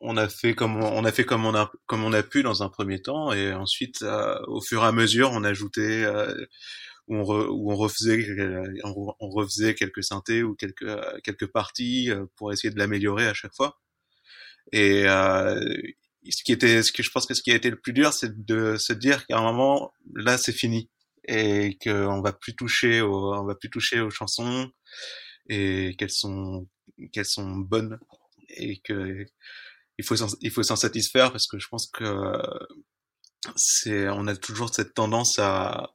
on 0.00 0.16
a 0.16 0.28
fait 0.28 0.54
comme 0.54 0.76
on 0.82 1.04
a 1.04 1.12
fait 1.12 1.24
comme 1.24 1.44
on 1.44 1.54
a 1.54 1.70
comme 1.86 2.04
on 2.04 2.12
a 2.12 2.22
pu 2.22 2.42
dans 2.42 2.62
un 2.62 2.68
premier 2.70 3.02
temps 3.02 3.32
et 3.32 3.52
ensuite 3.52 4.02
euh, 4.02 4.38
au 4.46 4.62
fur 4.62 4.82
et 4.82 4.86
à 4.86 4.92
mesure 4.92 5.30
on 5.32 5.44
a 5.44 5.50
ajouté 5.50 6.04
euh, 6.04 6.32
où 7.08 7.16
on, 7.16 7.72
on 7.72 7.74
refaisait 7.74 8.24
on, 8.84 9.14
refaisait 9.30 9.74
quelques 9.74 10.04
synthés 10.04 10.42
ou 10.42 10.54
quelques 10.54 10.96
quelques 11.22 11.48
parties 11.48 12.10
euh, 12.10 12.24
pour 12.36 12.52
essayer 12.52 12.72
de 12.72 12.78
l'améliorer 12.78 13.26
à 13.26 13.34
chaque 13.34 13.54
fois. 13.54 13.78
Et 14.72 15.04
ce 15.08 16.44
qui 16.44 16.52
était, 16.52 16.82
ce 16.82 16.92
que 16.92 17.02
je 17.02 17.10
pense 17.10 17.26
que 17.26 17.34
ce 17.34 17.42
qui 17.42 17.50
a 17.50 17.56
été 17.56 17.70
le 17.70 17.80
plus 17.80 17.92
dur, 17.92 18.12
c'est 18.12 18.44
de 18.44 18.76
se 18.76 18.92
dire 18.92 19.26
qu'à 19.26 19.38
un 19.38 19.42
moment, 19.42 19.92
là, 20.14 20.38
c'est 20.38 20.52
fini 20.52 20.90
et 21.26 21.76
qu'on 21.82 22.20
va 22.20 22.32
plus 22.32 22.54
toucher 22.54 23.02
on 23.02 23.44
va 23.44 23.54
plus 23.54 23.70
toucher 23.70 24.00
aux 24.00 24.10
chansons 24.10 24.70
et 25.48 25.96
qu'elles 25.98 26.10
sont, 26.10 26.68
qu'elles 27.12 27.24
sont 27.26 27.56
bonnes 27.56 27.98
et 28.48 28.80
que 28.80 29.24
il 29.98 30.04
faut, 30.04 30.16
il 30.40 30.50
faut 30.50 30.62
s'en 30.62 30.76
satisfaire 30.76 31.30
parce 31.30 31.46
que 31.46 31.58
je 31.58 31.68
pense 31.68 31.88
que 31.90 32.32
c'est, 33.56 34.08
on 34.08 34.26
a 34.26 34.36
toujours 34.36 34.74
cette 34.74 34.94
tendance 34.94 35.38
à, 35.38 35.90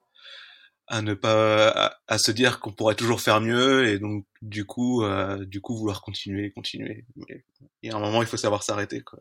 à 0.88 1.02
ne 1.02 1.14
pas, 1.14 1.98
à, 2.08 2.18
se 2.18 2.32
dire 2.32 2.60
qu'on 2.60 2.74
pourrait 2.74 2.96
toujours 2.96 3.22
faire 3.22 3.42
mieux 3.42 3.88
et 3.88 4.00
donc 4.00 4.26
du 4.42 4.66
coup, 4.66 5.04
euh, 5.04 5.44
du 5.46 5.62
coup 5.62 5.76
vouloir 5.78 6.02
continuer, 6.02 6.52
continuer. 6.52 7.06
Mais 7.16 7.44
il 7.82 7.90
y 7.90 7.94
a 7.94 7.96
un 7.96 8.00
moment, 8.00 8.22
il 8.22 8.28
faut 8.28 8.38
savoir 8.38 8.64
s'arrêter 8.64 9.02
quoi. 9.02 9.20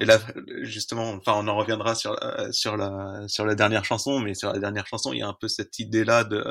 Et 0.00 0.04
là, 0.04 0.20
justement, 0.62 1.10
enfin, 1.12 1.32
on 1.34 1.48
en 1.48 1.56
reviendra 1.56 1.94
sur 1.94 2.12
la, 2.12 2.52
sur 2.52 2.76
la 2.76 3.26
sur 3.26 3.44
la 3.44 3.54
dernière 3.56 3.84
chanson, 3.84 4.20
mais 4.20 4.34
sur 4.34 4.52
la 4.52 4.58
dernière 4.60 4.86
chanson, 4.86 5.12
il 5.12 5.18
y 5.18 5.22
a 5.22 5.28
un 5.28 5.36
peu 5.40 5.48
cette 5.48 5.78
idée-là 5.80 6.24
de 6.24 6.44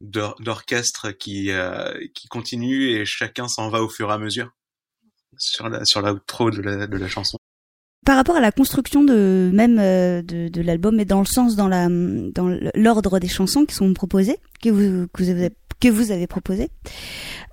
d'orchestre 0.00 1.10
qui 1.12 1.50
euh, 1.50 1.92
qui 2.14 2.28
continue 2.28 2.90
et 2.90 3.04
chacun 3.04 3.48
s'en 3.48 3.70
va 3.70 3.82
au 3.82 3.88
fur 3.88 4.10
et 4.10 4.12
à 4.12 4.18
mesure 4.18 4.50
sur 5.38 5.68
la 5.68 5.84
sur 5.84 6.02
l'outro 6.02 6.50
de 6.50 6.60
la 6.60 6.86
de 6.86 6.96
la 6.96 7.08
chanson. 7.08 7.38
Par 8.04 8.16
rapport 8.16 8.36
à 8.36 8.40
la 8.40 8.52
construction 8.52 9.02
de 9.02 9.50
même 9.52 9.78
euh, 9.80 10.22
de, 10.22 10.48
de 10.48 10.62
l'album, 10.62 11.00
et 11.00 11.04
dans 11.04 11.18
le 11.18 11.26
sens 11.26 11.56
dans 11.56 11.66
la 11.66 11.88
dans 11.88 12.56
l'ordre 12.74 13.18
des 13.18 13.28
chansons 13.28 13.64
qui 13.64 13.74
sont 13.74 13.92
proposées, 13.94 14.38
que 14.62 14.68
vous 14.68 15.08
que 15.08 15.24
vous 15.24 15.30
avez 15.30 15.50
que 15.80 15.88
vous 15.88 16.12
avez 16.12 16.26
proposé, 16.26 16.70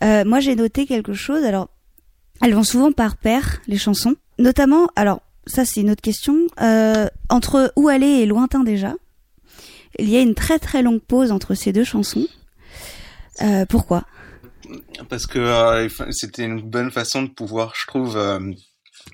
euh, 0.04 0.24
moi 0.26 0.40
j'ai 0.40 0.56
noté 0.56 0.86
quelque 0.86 1.14
chose. 1.14 1.44
Alors, 1.44 1.70
elles 2.42 2.54
vont 2.54 2.64
souvent 2.64 2.92
par 2.92 3.18
paire 3.18 3.62
les 3.68 3.78
chansons. 3.78 4.16
Notamment, 4.38 4.90
alors 4.96 5.22
ça 5.48 5.66
c'est 5.66 5.82
une 5.82 5.90
autre 5.90 6.02
question, 6.02 6.36
euh, 6.62 7.08
entre 7.30 7.74
Où 7.76 7.88
aller 7.88 8.06
et 8.06 8.26
Lointain 8.26 8.64
déjà, 8.64 8.94
il 10.00 10.10
y 10.10 10.18
a 10.18 10.22
une 10.22 10.36
très 10.36 10.60
très 10.60 10.82
longue 10.82 11.02
pause 11.02 11.32
entre 11.32 11.54
ces 11.54 11.72
deux 11.72 11.84
chansons. 11.84 12.28
Euh, 13.42 13.66
pourquoi? 13.68 14.06
Parce 15.10 15.28
que 15.28 15.40
euh, 15.40 15.90
c'était 16.12 16.44
une 16.44 16.62
bonne 16.62 16.92
façon 16.92 17.24
de 17.24 17.30
pouvoir, 17.30 17.74
je 17.76 17.86
trouve, 17.88 18.18
euh, 18.18 18.40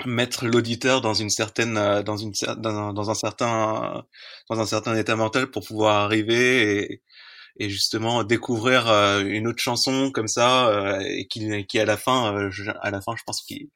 mettre 0.05 0.45
l'auditeur 0.45 1.01
dans 1.01 1.13
une 1.13 1.29
certaine, 1.29 1.77
euh, 1.77 2.03
dans 2.03 2.17
une 2.17 2.31
dans, 2.57 2.93
dans, 2.93 3.09
un 3.09 3.15
certain, 3.15 4.03
dans 4.49 4.59
un 4.59 4.65
certain 4.65 4.95
état 4.95 5.15
mental 5.15 5.47
pour 5.47 5.65
pouvoir 5.65 6.03
arriver 6.03 6.83
et, 6.83 7.01
et 7.59 7.69
justement 7.69 8.23
découvrir 8.23 8.87
une 9.25 9.47
autre 9.47 9.61
chanson 9.61 10.11
comme 10.11 10.27
ça 10.27 10.99
et 11.01 11.27
qui, 11.27 11.65
qui 11.65 11.79
à 11.79 11.85
la 11.85 11.97
fin, 11.97 12.49
à 12.81 12.91
la 12.91 13.01
fin, 13.01 13.15
je 13.17 13.23
pense 13.25 13.41
qu'il 13.41 13.67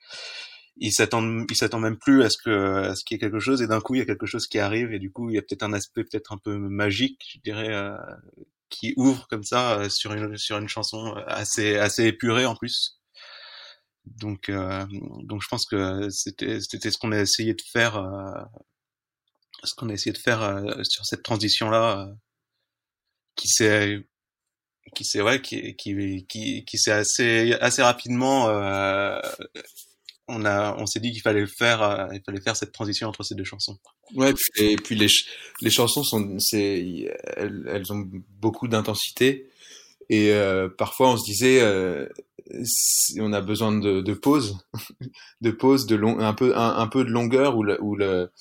il 0.78 0.92
s'attend 0.92 1.46
il 1.50 1.56
s'attend 1.56 1.80
même 1.80 1.98
plus 1.98 2.24
à 2.24 2.30
ce 2.30 2.38
que 2.44 2.90
à 2.90 2.96
ce 2.96 3.04
qu'il 3.04 3.16
y 3.16 3.18
ait 3.18 3.20
quelque 3.20 3.40
chose 3.40 3.62
et 3.62 3.68
d'un 3.68 3.82
coup 3.82 3.96
il 3.96 4.00
y 4.00 4.02
a 4.02 4.06
quelque 4.06 4.26
chose 4.26 4.48
qui 4.48 4.60
arrive 4.60 4.92
et 4.92 5.00
du 5.00 5.12
coup 5.12 5.30
il 5.30 5.36
y 5.36 5.38
a 5.38 5.42
peut-être 5.42 5.64
un 5.64 5.74
aspect 5.74 6.04
peut-être 6.04 6.34
un 6.34 6.38
peu 6.38 6.58
magique 6.58 7.22
je 7.34 7.40
dirais 7.40 7.70
euh, 7.70 7.96
qui 8.70 8.94
ouvre 8.98 9.28
comme 9.28 9.44
ça 9.44 9.80
euh, 9.80 9.90
sur 9.90 10.14
une 10.14 10.38
sur 10.38 10.58
une 10.58 10.68
chanson 10.68 11.14
assez 11.28 11.78
assez 11.78 12.06
épurée 12.06 12.46
en 12.46 12.56
plus. 12.56 13.00
Donc 14.06 14.50
euh, 14.50 14.86
donc 15.24 15.42
je 15.44 15.48
pense 15.48 15.66
que 15.66 16.10
c'était 16.10 16.60
c'était 16.60 16.92
ce 16.92 16.98
qu'on 16.98 17.12
a 17.12 17.20
essayé 17.22 17.54
de 17.54 17.62
faire 17.72 17.94
ce 19.64 19.74
qu'on 19.76 19.90
a 19.90 19.94
essayé 19.94 20.12
de 20.12 20.18
faire 20.18 20.64
sur 20.84 21.06
cette 21.06 21.24
transition 21.24 21.70
là 21.70 22.10
qui 23.36 23.48
s'est 23.48 24.06
qui 24.96 25.06
s'est 25.06 25.22
ouais 25.22 25.42
qui 25.42 25.76
qui 25.76 26.26
qui, 26.28 26.66
qui 26.66 26.78
s'est 26.78 26.92
assez 26.92 27.54
assez 27.62 27.82
rapidement 27.82 28.48
on 30.28 30.46
a, 30.46 30.76
on 30.78 30.86
s'est 30.86 31.00
dit 31.00 31.12
qu'il 31.12 31.22
fallait 31.22 31.46
faire, 31.46 31.82
euh, 31.82 32.08
il 32.14 32.22
fallait 32.26 32.42
faire 32.42 32.56
cette 32.56 32.72
transition 32.72 33.08
entre 33.08 33.24
ces 33.24 33.36
deux 33.36 33.44
chansons. 33.44 33.78
Ouais, 34.16 34.34
et 34.58 34.76
puis 34.78 34.96
les, 34.96 35.08
les 35.62 35.70
chansons 35.70 36.04
sont, 36.04 36.40
c'est, 36.40 37.12
elles, 37.36 37.66
elles 37.70 37.92
ont 37.92 38.10
beaucoup 38.40 38.68
d'intensité 38.68 39.50
et 40.10 40.32
euh, 40.32 40.70
parfois 40.70 41.12
on 41.12 41.18
se 41.18 41.26
disait, 41.26 41.62
euh, 41.62 42.08
on 43.20 43.34
a 43.34 43.42
besoin 43.42 43.78
de, 43.78 44.02
de 44.02 44.14
pause, 44.14 44.58
de 45.42 45.52
pause, 45.52 45.86
de 45.86 45.96
long, 45.96 46.20
un 46.20 46.34
peu, 46.34 46.58
un, 46.58 46.88
peu 46.88 47.04
de 47.04 47.10
longueur 47.10 47.58
où 47.58 47.64
le, 47.64 47.82
où 47.82 47.96
le, 47.96 48.32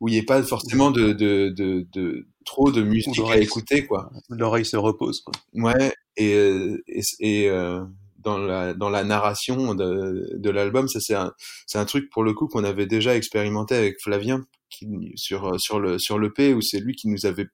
où 0.00 0.08
il 0.08 0.12
n'y 0.12 0.18
ait 0.18 0.24
pas 0.24 0.42
forcément 0.42 0.90
de, 0.90 1.12
de, 1.12 1.50
de, 1.50 1.86
de 1.92 2.26
trop 2.44 2.72
de 2.72 2.82
musique 2.82 3.18
à 3.28 3.38
écouter 3.38 3.86
quoi. 3.86 4.10
L'oreille 4.30 4.64
se 4.64 4.76
repose 4.76 5.20
quoi. 5.20 5.34
Ouais, 5.54 5.92
et 6.16 6.32
et, 6.88 7.02
et 7.20 7.50
dans 8.20 8.38
la 8.38 8.74
dans 8.74 8.90
la 8.90 9.04
narration 9.04 9.74
de, 9.74 10.36
de 10.36 10.50
l'album 10.50 10.88
ça 10.88 11.00
c'est 11.00 11.14
un 11.14 11.32
c'est 11.66 11.78
un 11.78 11.84
truc 11.84 12.10
pour 12.10 12.22
le 12.22 12.32
coup 12.32 12.46
qu'on 12.48 12.64
avait 12.64 12.86
déjà 12.86 13.16
expérimenté 13.16 13.74
avec 13.74 13.96
Flavien 14.02 14.44
qui, 14.70 14.86
sur 15.16 15.58
sur 15.60 15.80
le 15.80 15.98
sur 15.98 16.18
le 16.18 16.32
P 16.32 16.54
où 16.54 16.60
c'est 16.60 16.80
lui 16.80 16.94
qui 16.94 17.08
nous 17.08 17.26
avait 17.26 17.48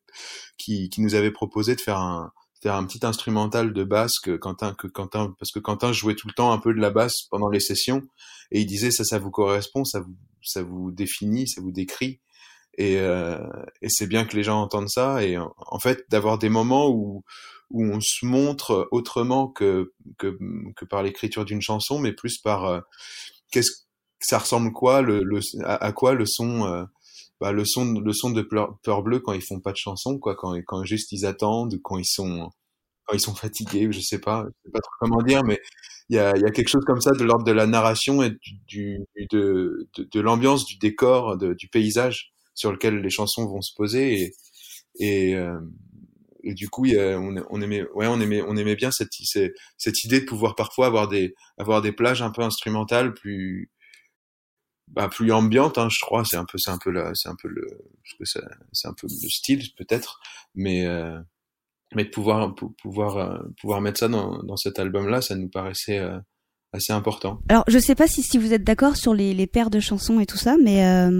qui 0.58 0.88
qui 0.90 1.00
nous 1.00 1.14
avait 1.14 1.30
proposé 1.30 1.74
de 1.74 1.80
faire 1.80 1.98
un 1.98 2.32
faire 2.62 2.74
un 2.74 2.84
petit 2.84 3.04
instrumental 3.04 3.72
de 3.72 3.84
basse 3.84 4.18
que 4.22 4.36
Quentin 4.36 4.74
que 4.74 4.86
Quentin 4.86 5.34
parce 5.38 5.52
que 5.52 5.58
Quentin 5.58 5.92
jouait 5.92 6.14
tout 6.14 6.28
le 6.28 6.34
temps 6.34 6.52
un 6.52 6.58
peu 6.58 6.74
de 6.74 6.80
la 6.80 6.90
basse 6.90 7.22
pendant 7.30 7.48
les 7.48 7.60
sessions 7.60 8.02
et 8.50 8.60
il 8.60 8.66
disait 8.66 8.90
ça 8.90 9.04
ça 9.04 9.18
vous 9.18 9.30
correspond 9.30 9.84
ça 9.84 10.00
vous 10.00 10.16
ça 10.42 10.62
vous 10.62 10.90
définit 10.90 11.48
ça 11.48 11.60
vous 11.60 11.72
décrit 11.72 12.20
et, 12.78 12.98
euh, 12.98 13.38
et 13.80 13.88
c'est 13.88 14.06
bien 14.06 14.26
que 14.26 14.36
les 14.36 14.42
gens 14.42 14.60
entendent 14.60 14.90
ça 14.90 15.24
et 15.24 15.38
en 15.38 15.78
fait 15.78 16.04
d'avoir 16.10 16.38
des 16.38 16.50
moments 16.50 16.90
où 16.90 17.24
où 17.70 17.84
on 17.84 18.00
se 18.00 18.24
montre 18.24 18.88
autrement 18.90 19.48
que, 19.48 19.92
que, 20.18 20.38
que 20.76 20.84
par 20.84 21.02
l'écriture 21.02 21.44
d'une 21.44 21.62
chanson, 21.62 21.98
mais 21.98 22.12
plus 22.12 22.38
par 22.38 22.64
euh, 22.66 22.80
qu'est-ce 23.50 23.86
ça 24.20 24.38
ressemble 24.38 24.72
quoi 24.72 25.02
le, 25.02 25.22
le 25.22 25.40
à, 25.64 25.92
quoi 25.92 26.14
le 26.14 26.24
son 26.26 26.64
euh, 26.66 26.84
bah, 27.40 27.52
le 27.52 27.64
son 27.64 28.00
le 28.00 28.12
son 28.12 28.30
de 28.30 28.42
peur, 28.42 29.02
bleue 29.02 29.20
quand 29.20 29.34
ils 29.34 29.44
font 29.44 29.60
pas 29.60 29.72
de 29.72 29.76
chanson 29.76 30.18
quoi 30.18 30.34
quand 30.36 30.54
quand 30.66 30.84
juste 30.84 31.12
ils 31.12 31.26
attendent 31.26 31.78
quand 31.82 31.98
ils 31.98 32.06
sont 32.06 32.50
quand 33.04 33.14
ils 33.14 33.20
sont 33.20 33.34
fatigués 33.34 33.88
je 33.90 34.00
sais 34.00 34.18
pas 34.18 34.44
je 34.46 34.52
sais 34.64 34.72
pas 34.72 34.80
trop 34.80 34.94
comment 35.00 35.22
dire 35.22 35.44
mais 35.44 35.60
il 36.08 36.16
y 36.16 36.18
a, 36.18 36.34
y 36.36 36.44
a 36.44 36.50
quelque 36.50 36.68
chose 36.68 36.84
comme 36.86 37.00
ça 37.00 37.10
de 37.10 37.24
l'ordre 37.24 37.44
de 37.44 37.52
la 37.52 37.66
narration 37.66 38.22
et 38.22 38.30
du, 38.30 38.58
du 38.66 38.98
de, 39.30 39.86
de, 39.98 40.20
l'ambiance 40.20 40.64
du 40.64 40.78
décor 40.78 41.36
du 41.36 41.68
paysage 41.68 42.32
sur 42.54 42.72
lequel 42.72 43.00
les 43.00 43.10
chansons 43.10 43.46
vont 43.46 43.60
se 43.60 43.74
poser 43.76 44.22
et 44.22 44.32
et, 44.98 45.34
euh, 45.34 45.58
et 46.46 46.54
du 46.54 46.68
coup, 46.68 46.86
on, 46.86 47.60
aimait, 47.60 47.82
ouais, 47.94 48.06
on 48.06 48.20
aimait, 48.20 48.40
on 48.40 48.56
aimait 48.56 48.76
bien 48.76 48.90
cette, 48.92 49.18
idée 49.18 50.20
de 50.20 50.24
pouvoir 50.24 50.54
parfois 50.54 50.86
avoir 50.86 51.08
des, 51.08 51.34
avoir 51.58 51.82
des 51.82 51.90
plages 51.90 52.22
un 52.22 52.30
peu 52.30 52.42
instrumentales, 52.42 53.14
plus, 53.14 53.68
bah, 54.86 55.08
plus 55.08 55.32
ambiantes, 55.32 55.76
hein, 55.76 55.88
je 55.90 55.98
crois. 56.00 56.24
C'est 56.24 56.36
un 56.36 56.44
peu, 56.44 56.56
c'est 56.56 56.70
un 56.70 56.78
peu 56.78 56.90
là, 56.90 57.10
c'est 57.14 57.28
un 57.28 57.34
peu 57.34 57.48
le, 57.48 57.66
c'est 58.72 58.86
un 58.86 58.92
peu 58.92 59.08
le 59.08 59.28
style 59.28 59.74
peut-être, 59.76 60.20
mais, 60.54 60.86
euh, 60.86 61.18
mais 61.96 62.04
de 62.04 62.10
pouvoir, 62.10 62.54
pouvoir, 62.80 63.16
euh, 63.16 63.38
pouvoir 63.60 63.80
mettre 63.80 63.98
ça 63.98 64.06
dans, 64.08 64.40
dans 64.44 64.56
cet 64.56 64.78
album-là, 64.78 65.20
ça 65.22 65.34
nous 65.34 65.48
paraissait 65.48 65.98
euh, 65.98 66.16
assez 66.72 66.92
important. 66.92 67.40
Alors, 67.48 67.64
je 67.66 67.80
sais 67.80 67.96
pas 67.96 68.06
si, 68.06 68.22
si 68.22 68.38
vous 68.38 68.52
êtes 68.52 68.62
d'accord 68.62 68.96
sur 68.96 69.14
les 69.14 69.46
paires 69.48 69.70
de 69.70 69.80
chansons 69.80 70.20
et 70.20 70.26
tout 70.26 70.38
ça, 70.38 70.54
mais 70.62 71.10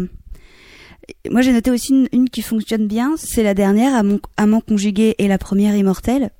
moi, 1.31 1.41
j'ai 1.43 1.53
noté 1.53 1.71
aussi 1.71 2.07
une, 2.13 2.29
qui 2.29 2.43
fonctionne 2.43 2.87
bien. 2.87 3.15
C'est 3.17 3.43
la 3.43 3.55
dernière, 3.55 4.03
Amant, 4.37 4.61
conjugué 4.61 5.15
et 5.19 5.29
la 5.29 5.39
première, 5.39 5.75
Immortel. 5.77 6.31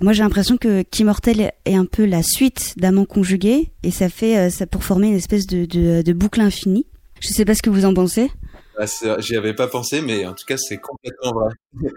Moi, 0.00 0.12
j'ai 0.12 0.22
l'impression 0.22 0.56
que 0.58 0.82
qu'Immortel 0.82 1.52
est 1.64 1.74
un 1.74 1.86
peu 1.86 2.04
la 2.04 2.22
suite 2.22 2.74
d'Amant 2.76 3.06
conjugué 3.06 3.72
et 3.82 3.90
ça 3.90 4.10
fait 4.10 4.36
euh, 4.36 4.50
ça 4.50 4.66
pour 4.66 4.84
former 4.84 5.08
une 5.08 5.14
espèce 5.14 5.46
de, 5.46 5.64
de, 6.02 6.12
boucle 6.12 6.40
infinie. 6.40 6.86
Je 7.20 7.28
sais 7.28 7.46
pas 7.46 7.54
ce 7.54 7.62
que 7.62 7.70
vous 7.70 7.86
en 7.86 7.94
pensez. 7.94 8.30
Ah, 8.78 8.84
J'y 9.20 9.36
avais 9.36 9.54
pas 9.54 9.68
pensé, 9.68 10.02
mais 10.02 10.26
en 10.26 10.34
tout 10.34 10.44
cas, 10.46 10.58
c'est 10.58 10.76
complètement 10.76 11.32
vrai. 11.32 11.54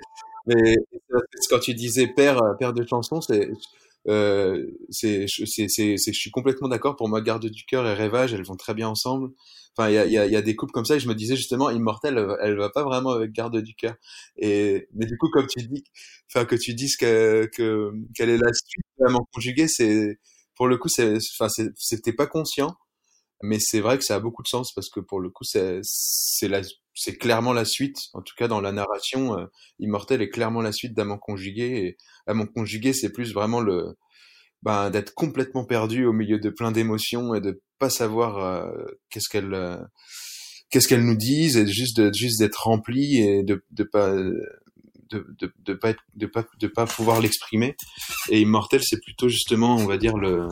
mais 0.47 0.75
quand 1.49 1.59
tu 1.59 1.73
disais 1.73 2.07
père, 2.07 2.39
père 2.57 2.71
de 2.71 2.85
chansons, 2.87 3.19
c'est 3.19 3.49
euh, 4.07 4.65
je 5.03 6.11
suis 6.11 6.31
complètement 6.31 6.67
d'accord. 6.67 6.95
Pour 6.95 7.09
moi, 7.09 7.21
Garde 7.21 7.45
du 7.45 7.63
cœur 7.65 7.85
et 7.85 7.93
Rêvage, 7.93 8.33
elles 8.33 8.45
vont 8.45 8.55
très 8.55 8.73
bien 8.73 8.87
ensemble. 8.87 9.29
Enfin, 9.79 9.89
il 9.89 10.11
y 10.11 10.17
a, 10.35 10.41
des 10.41 10.55
couples 10.57 10.73
comme 10.73 10.83
ça 10.83 10.97
et 10.97 10.99
je 10.99 11.07
me 11.07 11.15
disais 11.15 11.37
justement, 11.37 11.69
Immortel, 11.69 12.17
elle, 12.17 12.35
elle 12.41 12.57
va 12.57 12.69
pas 12.69 12.83
vraiment 12.83 13.11
avec 13.11 13.31
Garde 13.31 13.61
du 13.61 13.75
cœur. 13.75 13.95
Et 14.35 14.89
mais 14.93 15.05
du 15.05 15.17
coup, 15.17 15.29
comme 15.29 15.47
tu 15.47 15.65
dis, 15.67 15.85
enfin 16.27 16.43
que 16.43 16.55
tu 16.55 16.73
dises 16.73 16.97
que, 16.97 17.49
que 17.55 17.93
quelle 18.13 18.29
est 18.29 18.37
la 18.37 18.51
suite 18.51 18.85
vraiment 18.99 19.25
conjuguée, 19.33 19.69
c'est 19.69 20.19
pour 20.55 20.67
le 20.67 20.77
coup, 20.77 20.89
c'est, 20.89 21.17
enfin, 21.39 21.47
c'était 21.77 22.11
pas 22.11 22.27
conscient, 22.27 22.75
mais 23.41 23.57
c'est 23.61 23.79
vrai 23.79 23.97
que 23.97 24.03
ça 24.03 24.15
a 24.15 24.19
beaucoup 24.19 24.43
de 24.43 24.49
sens 24.49 24.73
parce 24.73 24.89
que 24.89 24.99
pour 24.99 25.21
le 25.21 25.29
coup, 25.29 25.45
c'est 25.45 27.17
clairement 27.17 27.53
la 27.53 27.63
suite. 27.63 27.97
En 28.13 28.21
tout 28.21 28.35
cas, 28.37 28.49
dans 28.49 28.59
la 28.59 28.73
narration, 28.73 29.39
euh, 29.39 29.45
Immortel 29.79 30.21
est 30.21 30.29
clairement 30.29 30.61
la 30.61 30.73
suite 30.73 30.93
d'Amant 30.93 31.17
conjugué. 31.17 31.85
Et 31.85 31.97
Amant 32.27 32.47
conjugué, 32.47 32.91
c'est 32.91 33.13
plus 33.13 33.33
vraiment 33.33 33.61
le, 33.61 33.95
ben, 34.63 34.89
d'être 34.89 35.13
complètement 35.13 35.65
perdu 35.65 36.05
au 36.05 36.13
milieu 36.13 36.39
de 36.39 36.49
plein 36.49 36.71
d'émotions 36.71 37.33
et 37.33 37.41
de 37.41 37.61
pas 37.79 37.89
savoir 37.89 38.37
euh, 38.37 38.85
qu'est-ce 39.09 39.29
qu'elle 39.29 39.53
euh, 39.53 39.77
qu'est-ce 40.69 40.87
qu'elles 40.87 41.05
nous 41.05 41.15
disent 41.15 41.57
et 41.57 41.65
juste 41.67 41.97
de 41.97 42.11
juste 42.13 42.39
d'être 42.39 42.63
rempli 42.63 43.17
et 43.17 43.43
de 43.43 43.63
de 43.71 43.83
pas 43.83 44.13
de, 44.13 45.25
de, 45.39 45.51
de 45.65 45.73
pas 45.73 45.89
être, 45.91 46.03
de 46.15 46.27
pas 46.27 46.45
de 46.59 46.67
pas 46.67 46.85
pouvoir 46.85 47.21
l'exprimer. 47.21 47.75
Et 48.29 48.41
immortel 48.41 48.81
c'est 48.83 49.01
plutôt 49.01 49.29
justement 49.29 49.75
on 49.77 49.85
va 49.85 49.97
dire 49.97 50.17
le 50.17 50.47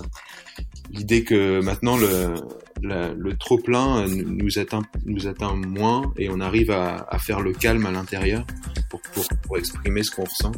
l'idée 0.89 1.23
que 1.23 1.59
maintenant 1.61 1.97
le 1.97 2.33
le 2.81 3.33
trop 3.37 3.57
plein 3.57 4.07
nous 4.07 4.59
atteint 4.59 4.81
nous 5.05 5.27
atteint 5.27 5.55
moins 5.55 6.13
et 6.17 6.29
on 6.29 6.39
arrive 6.39 6.71
à, 6.71 7.07
à 7.09 7.19
faire 7.19 7.41
le 7.41 7.53
calme 7.53 7.85
à 7.85 7.91
l'intérieur 7.91 8.45
pour, 8.89 9.01
pour, 9.13 9.27
pour 9.43 9.57
exprimer 9.57 10.03
ce 10.03 10.11
qu'on 10.11 10.23
ressent 10.23 10.51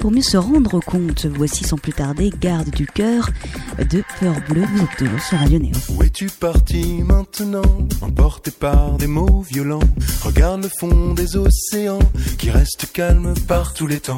pour 0.00 0.12
mieux 0.12 0.22
se 0.22 0.36
rendre 0.36 0.80
compte, 0.80 1.26
voici 1.26 1.64
sans 1.64 1.76
plus 1.76 1.92
tarder 1.92 2.30
Garde 2.40 2.70
du 2.70 2.86
cœur 2.86 3.30
de 3.78 4.02
Peur 4.20 4.34
Bleue. 4.48 4.64
Vous 4.64 4.82
êtes 4.84 4.96
toujours 4.96 5.20
sur 5.20 5.38
Radio 5.38 5.58
Néo. 5.58 5.72
Où 5.90 6.02
es-tu 6.02 6.26
parti 6.26 7.02
maintenant? 7.02 7.88
Emporté 8.00 8.50
par 8.52 8.96
des 8.96 9.08
mots 9.08 9.42
violents 9.42 9.80
Regarde 10.22 10.62
le 10.62 10.70
fond 10.78 11.14
des 11.14 11.36
océans 11.36 11.98
Qui 12.38 12.50
reste 12.50 12.92
calme 12.92 13.34
par 13.48 13.74
tous 13.74 13.86
les 13.86 14.00
temps 14.00 14.16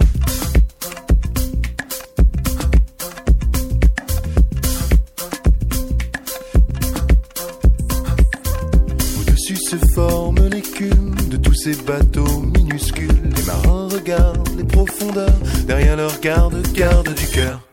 se 9.71 9.77
forme 9.95 10.49
l'écume 10.49 11.15
de 11.31 11.37
tous 11.37 11.55
ces 11.55 11.77
bateaux 11.83 12.41
minuscules. 12.57 13.23
Les 13.37 13.43
marins 13.45 13.87
regardent 13.89 14.49
les 14.57 14.65
profondeurs 14.65 15.39
derrière 15.69 15.97
leur 15.97 16.19
garde, 16.19 16.61
garde 16.73 17.15
du 17.15 17.27
cœur. 17.29 17.70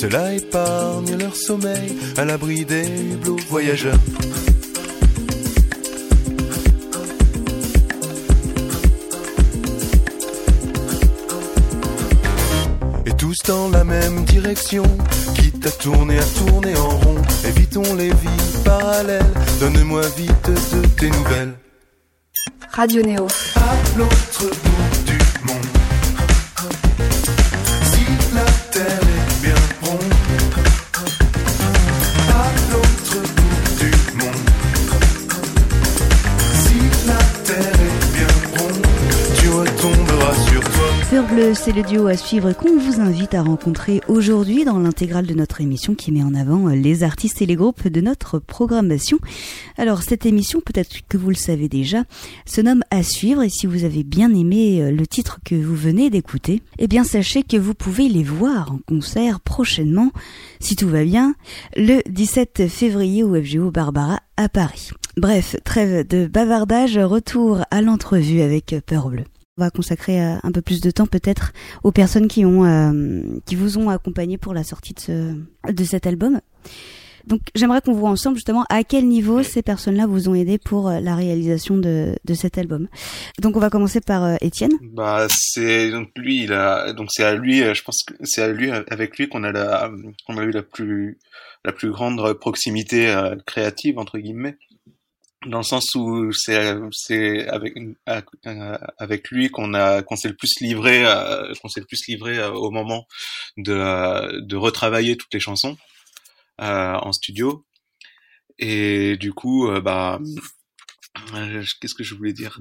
Cela 0.00 0.32
épargne 0.32 1.16
leur 1.18 1.34
sommeil 1.34 1.92
à 2.16 2.24
l'abri 2.24 2.64
des 2.64 2.86
hublots 2.86 3.36
voyageurs. 3.48 3.98
Et 13.06 13.10
tous 13.14 13.34
dans 13.48 13.70
la 13.70 13.82
même 13.82 14.24
direction, 14.24 14.84
quitte 15.34 15.66
à 15.66 15.70
tourner, 15.72 16.20
à 16.20 16.24
tourner 16.38 16.76
en 16.76 16.90
rond. 16.90 17.16
Évitons 17.44 17.96
les 17.96 18.10
vies 18.10 18.62
parallèles, 18.64 19.34
donne-moi 19.58 20.02
vite 20.16 20.48
de 20.48 20.86
tes 20.96 21.10
nouvelles. 21.10 21.54
Radio 22.70 23.02
Néo. 23.02 23.26
À 23.56 23.98
l'autre 23.98 24.44
bout 24.62 24.97
C'est 41.54 41.70
le 41.70 41.84
duo 41.84 42.08
à 42.08 42.16
suivre 42.16 42.52
qu'on 42.52 42.76
vous 42.76 43.00
invite 43.00 43.32
à 43.32 43.42
rencontrer 43.42 44.00
aujourd'hui 44.08 44.64
dans 44.64 44.80
l'intégrale 44.80 45.24
de 45.24 45.34
notre 45.34 45.60
émission 45.60 45.94
qui 45.94 46.10
met 46.10 46.24
en 46.24 46.34
avant 46.34 46.66
les 46.66 47.04
artistes 47.04 47.40
et 47.40 47.46
les 47.46 47.54
groupes 47.54 47.86
de 47.86 48.00
notre 48.00 48.40
programmation. 48.40 49.20
Alors 49.76 50.02
cette 50.02 50.26
émission, 50.26 50.60
peut-être 50.60 51.06
que 51.08 51.16
vous 51.16 51.28
le 51.28 51.36
savez 51.36 51.68
déjà, 51.68 52.02
se 52.44 52.60
nomme 52.60 52.82
À 52.90 53.04
suivre 53.04 53.44
et 53.44 53.50
si 53.50 53.68
vous 53.68 53.84
avez 53.84 54.02
bien 54.02 54.34
aimé 54.34 54.82
euh, 54.82 54.90
le 54.90 55.06
titre 55.06 55.38
que 55.44 55.54
vous 55.54 55.76
venez 55.76 56.10
d'écouter, 56.10 56.60
eh 56.80 56.88
bien 56.88 57.04
sachez 57.04 57.44
que 57.44 57.56
vous 57.56 57.74
pouvez 57.74 58.08
les 58.08 58.24
voir 58.24 58.72
en 58.72 58.80
concert 58.88 59.38
prochainement, 59.38 60.10
si 60.58 60.74
tout 60.74 60.88
va 60.88 61.04
bien, 61.04 61.36
le 61.76 62.00
17 62.10 62.66
février 62.66 63.22
au 63.22 63.40
FGO 63.40 63.70
Barbara 63.70 64.18
à 64.36 64.48
Paris. 64.48 64.90
Bref, 65.16 65.54
trêve 65.62 66.04
de 66.04 66.26
bavardage, 66.26 66.98
retour 66.98 67.60
à 67.70 67.80
l'entrevue 67.80 68.40
avec 68.40 68.74
Peur 68.86 69.08
Bleu. 69.08 69.24
On 69.58 69.60
va 69.60 69.70
consacrer 69.70 70.22
euh, 70.22 70.36
un 70.42 70.52
peu 70.52 70.62
plus 70.62 70.80
de 70.80 70.90
temps 70.92 71.06
peut-être 71.06 71.52
aux 71.82 71.90
personnes 71.90 72.28
qui 72.28 72.44
ont 72.44 72.64
euh, 72.64 73.22
qui 73.44 73.56
vous 73.56 73.76
ont 73.76 73.90
accompagné 73.90 74.38
pour 74.38 74.54
la 74.54 74.62
sortie 74.62 74.94
de 74.94 75.00
ce 75.00 75.34
de 75.72 75.84
cet 75.84 76.06
album. 76.06 76.40
Donc 77.28 77.42
j'aimerais 77.54 77.82
qu'on 77.82 77.92
voit 77.92 78.08
ensemble 78.08 78.36
justement 78.36 78.64
à 78.70 78.84
quel 78.84 79.06
niveau 79.06 79.42
ces 79.42 79.62
personnes-là 79.62 80.06
vous 80.06 80.30
ont 80.30 80.34
aidé 80.34 80.56
pour 80.56 80.88
euh, 80.88 81.00
la 81.00 81.14
réalisation 81.14 81.76
de, 81.76 82.14
de 82.24 82.34
cet 82.34 82.56
album. 82.56 82.88
Donc 83.40 83.56
on 83.56 83.60
va 83.60 83.68
commencer 83.68 84.00
par 84.00 84.24
euh, 84.24 84.36
Étienne. 84.40 84.72
Bah 84.80 85.26
c'est 85.28 85.90
donc 85.90 86.08
lui 86.16 86.44
il 86.44 86.52
a 86.52 86.92
donc 86.94 87.08
c'est 87.10 87.24
à 87.24 87.34
lui 87.34 87.58
je 87.58 87.82
pense 87.82 88.02
que 88.06 88.14
c'est 88.22 88.42
à 88.42 88.48
lui 88.48 88.70
avec 88.70 89.18
lui 89.18 89.28
qu'on 89.28 89.44
a 89.44 89.52
la 89.52 89.90
qu'on 90.26 90.38
a 90.38 90.42
eu 90.42 90.52
la 90.52 90.62
plus 90.62 91.18
la 91.64 91.72
plus 91.72 91.90
grande 91.90 92.32
proximité 92.34 93.10
euh, 93.10 93.36
créative 93.46 93.98
entre 93.98 94.18
guillemets 94.18 94.56
dans 95.46 95.58
le 95.58 95.64
sens 95.64 95.94
où 95.94 96.32
c'est 96.32 96.74
c'est 96.90 97.46
avec 97.48 97.76
euh, 98.08 98.78
avec 98.98 99.30
lui 99.30 99.50
qu'on 99.50 99.72
a 99.74 100.02
qu'on 100.02 100.16
s'est 100.16 100.28
le 100.28 100.36
plus 100.36 100.58
livré 100.60 101.04
euh, 101.06 101.52
qu'on 101.62 101.68
s'est 101.68 101.80
le 101.80 101.86
plus 101.86 102.06
livré 102.08 102.38
euh, 102.38 102.50
au 102.50 102.70
moment 102.70 103.06
de 103.56 104.40
de 104.40 104.56
retravailler 104.56 105.16
toutes 105.16 105.32
les 105.32 105.40
chansons 105.40 105.76
euh, 106.60 106.94
en 106.94 107.12
studio. 107.12 107.64
Et 108.58 109.16
du 109.16 109.32
coup 109.32 109.70
bah 109.80 110.18
qu'est-ce 111.80 111.94
que 111.94 112.04
je 112.04 112.14
voulais 112.14 112.32
dire? 112.32 112.58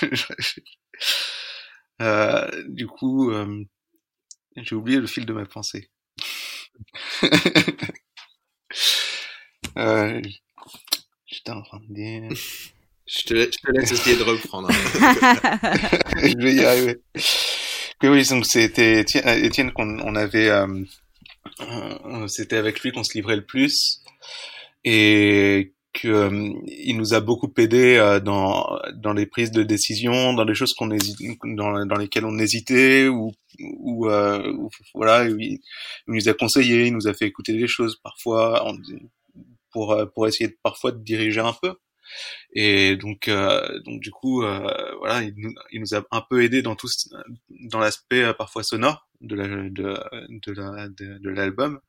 Euh, 2.00 2.50
du 2.68 2.86
coup 2.88 3.30
j'ai 4.56 4.74
oublié 4.74 4.98
le 4.98 5.06
fil 5.06 5.26
de 5.26 5.32
ma 5.32 5.44
pensée 5.46 5.90
dire. 11.88 12.22
Je 13.04 13.24
te, 13.24 13.34
laisse, 13.34 13.50
je 13.60 13.66
te 13.66 13.72
laisse 13.76 13.92
essayer 13.92 14.16
de 14.16 14.22
reprendre. 14.22 14.70
hein. 14.70 15.98
je 16.22 16.36
vais 16.38 16.54
y 16.54 16.64
arriver. 16.64 17.00
Que 17.98 18.06
oui, 18.06 18.24
donc 18.28 18.46
c'était 18.46 19.00
Étienne, 19.00 19.68
euh, 19.68 19.72
qu'on 19.72 19.98
on 19.98 20.14
avait, 20.14 20.48
euh, 20.48 20.66
euh, 21.60 22.28
c'était 22.28 22.56
avec 22.56 22.80
lui 22.80 22.92
qu'on 22.92 23.02
se 23.02 23.12
livrait 23.14 23.36
le 23.36 23.44
plus 23.44 24.02
et 24.84 25.72
que 25.92 26.08
euh, 26.08 26.52
il 26.68 26.96
nous 26.96 27.12
a 27.12 27.20
beaucoup 27.20 27.52
aidé 27.58 27.96
euh, 27.96 28.20
dans 28.20 28.78
dans 28.94 29.12
les 29.12 29.26
prises 29.26 29.50
de 29.50 29.64
décision, 29.64 30.32
dans 30.32 30.44
les 30.44 30.54
choses 30.54 30.72
qu'on 30.72 30.86
dans, 30.86 31.84
dans 31.84 31.96
lesquelles 31.96 32.24
on 32.24 32.38
hésitait 32.38 33.08
ou 33.08 33.32
ou, 33.60 34.08
euh, 34.08 34.50
ou 34.52 34.70
voilà, 34.94 35.24
il, 35.28 35.38
il 35.40 35.60
nous 36.06 36.28
a 36.28 36.34
conseillé, 36.34 36.86
il 36.86 36.94
nous 36.94 37.08
a 37.08 37.14
fait 37.14 37.26
écouter 37.26 37.52
des 37.52 37.66
choses 37.66 37.98
parfois 38.02 38.64
pour 39.72 39.92
euh, 39.92 40.06
pour 40.06 40.26
essayer 40.26 40.48
de, 40.48 40.56
parfois 40.62 40.92
de 40.92 41.02
diriger 41.02 41.40
un 41.40 41.54
peu. 41.60 41.74
Et 42.52 42.96
donc, 42.96 43.28
euh, 43.28 43.80
donc 43.84 44.00
du 44.00 44.10
coup, 44.10 44.42
euh, 44.42 44.94
voilà, 44.98 45.22
il 45.22 45.34
nous, 45.80 45.94
a 45.94 46.04
un 46.10 46.22
peu 46.28 46.42
aidé 46.42 46.62
dans 46.62 46.76
tout, 46.76 46.88
dans 47.70 47.78
l'aspect 47.78 48.34
parfois 48.34 48.62
sonore 48.62 49.08
de 49.20 49.36
la, 49.36 49.46
de, 49.48 49.70
de 49.70 50.52
la, 50.52 50.88
de, 50.88 51.28
l'album. 51.30 51.80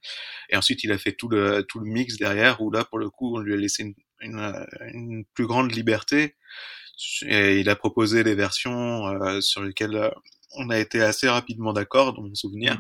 Et 0.49 0.55
ensuite, 0.57 0.83
il 0.83 0.91
a 0.91 0.97
fait 0.97 1.13
tout 1.13 1.27
le, 1.29 1.63
tout 1.67 1.79
le 1.79 1.89
mix 1.89 2.17
derrière, 2.17 2.61
où 2.61 2.71
là, 2.71 2.85
pour 2.85 2.99
le 2.99 3.09
coup, 3.09 3.35
on 3.35 3.39
lui 3.39 3.53
a 3.53 3.57
laissé 3.57 3.83
une, 3.83 3.95
une, 4.21 4.65
une 4.93 5.25
plus 5.33 5.47
grande 5.47 5.73
liberté. 5.73 6.35
Et 7.25 7.59
il 7.59 7.69
a 7.69 7.75
proposé 7.75 8.23
des 8.23 8.35
versions 8.35 9.07
euh, 9.07 9.41
sur 9.41 9.63
lesquelles 9.63 10.11
on 10.55 10.69
a 10.69 10.79
été 10.79 11.01
assez 11.01 11.27
rapidement 11.29 11.73
d'accord 11.73 12.13
dans 12.13 12.23
mon 12.23 12.35
souvenir. 12.35 12.79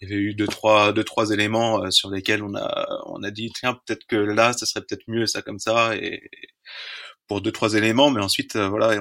Il 0.00 0.08
y 0.08 0.12
avait 0.12 0.20
eu 0.20 0.34
deux 0.34 0.46
trois 0.46 0.92
deux 0.92 1.04
trois 1.04 1.30
éléments 1.30 1.84
euh, 1.84 1.90
sur 1.90 2.10
lesquels 2.10 2.42
on 2.42 2.54
a 2.54 3.02
on 3.06 3.22
a 3.22 3.30
dit 3.30 3.50
tiens 3.54 3.74
peut-être 3.86 4.06
que 4.06 4.16
là 4.16 4.52
ça 4.52 4.66
serait 4.66 4.84
peut-être 4.84 5.04
mieux 5.08 5.26
ça 5.26 5.42
comme 5.42 5.58
ça 5.58 5.94
et 5.96 6.30
pour 7.28 7.42
deux 7.42 7.52
trois 7.52 7.74
éléments 7.74 8.10
mais 8.10 8.22
ensuite 8.22 8.56
euh, 8.56 8.68
voilà 8.68 8.98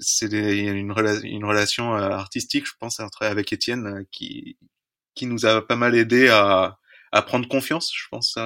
c'est 0.00 0.32
il 0.32 0.64
y 0.64 0.68
a 0.68 0.72
une, 0.72 0.94
une 1.24 1.44
relation 1.44 1.92
artistique 1.92 2.66
je 2.66 2.72
pense 2.80 3.00
entre 3.00 3.24
avec 3.24 3.52
Étienne 3.52 4.06
qui 4.10 4.56
qui 5.14 5.26
nous 5.26 5.44
a 5.44 5.66
pas 5.66 5.76
mal 5.76 5.94
aidé 5.94 6.28
à 6.28 6.78
à 7.12 7.22
prendre 7.22 7.46
confiance 7.48 7.92
je 7.94 8.08
pense 8.10 8.38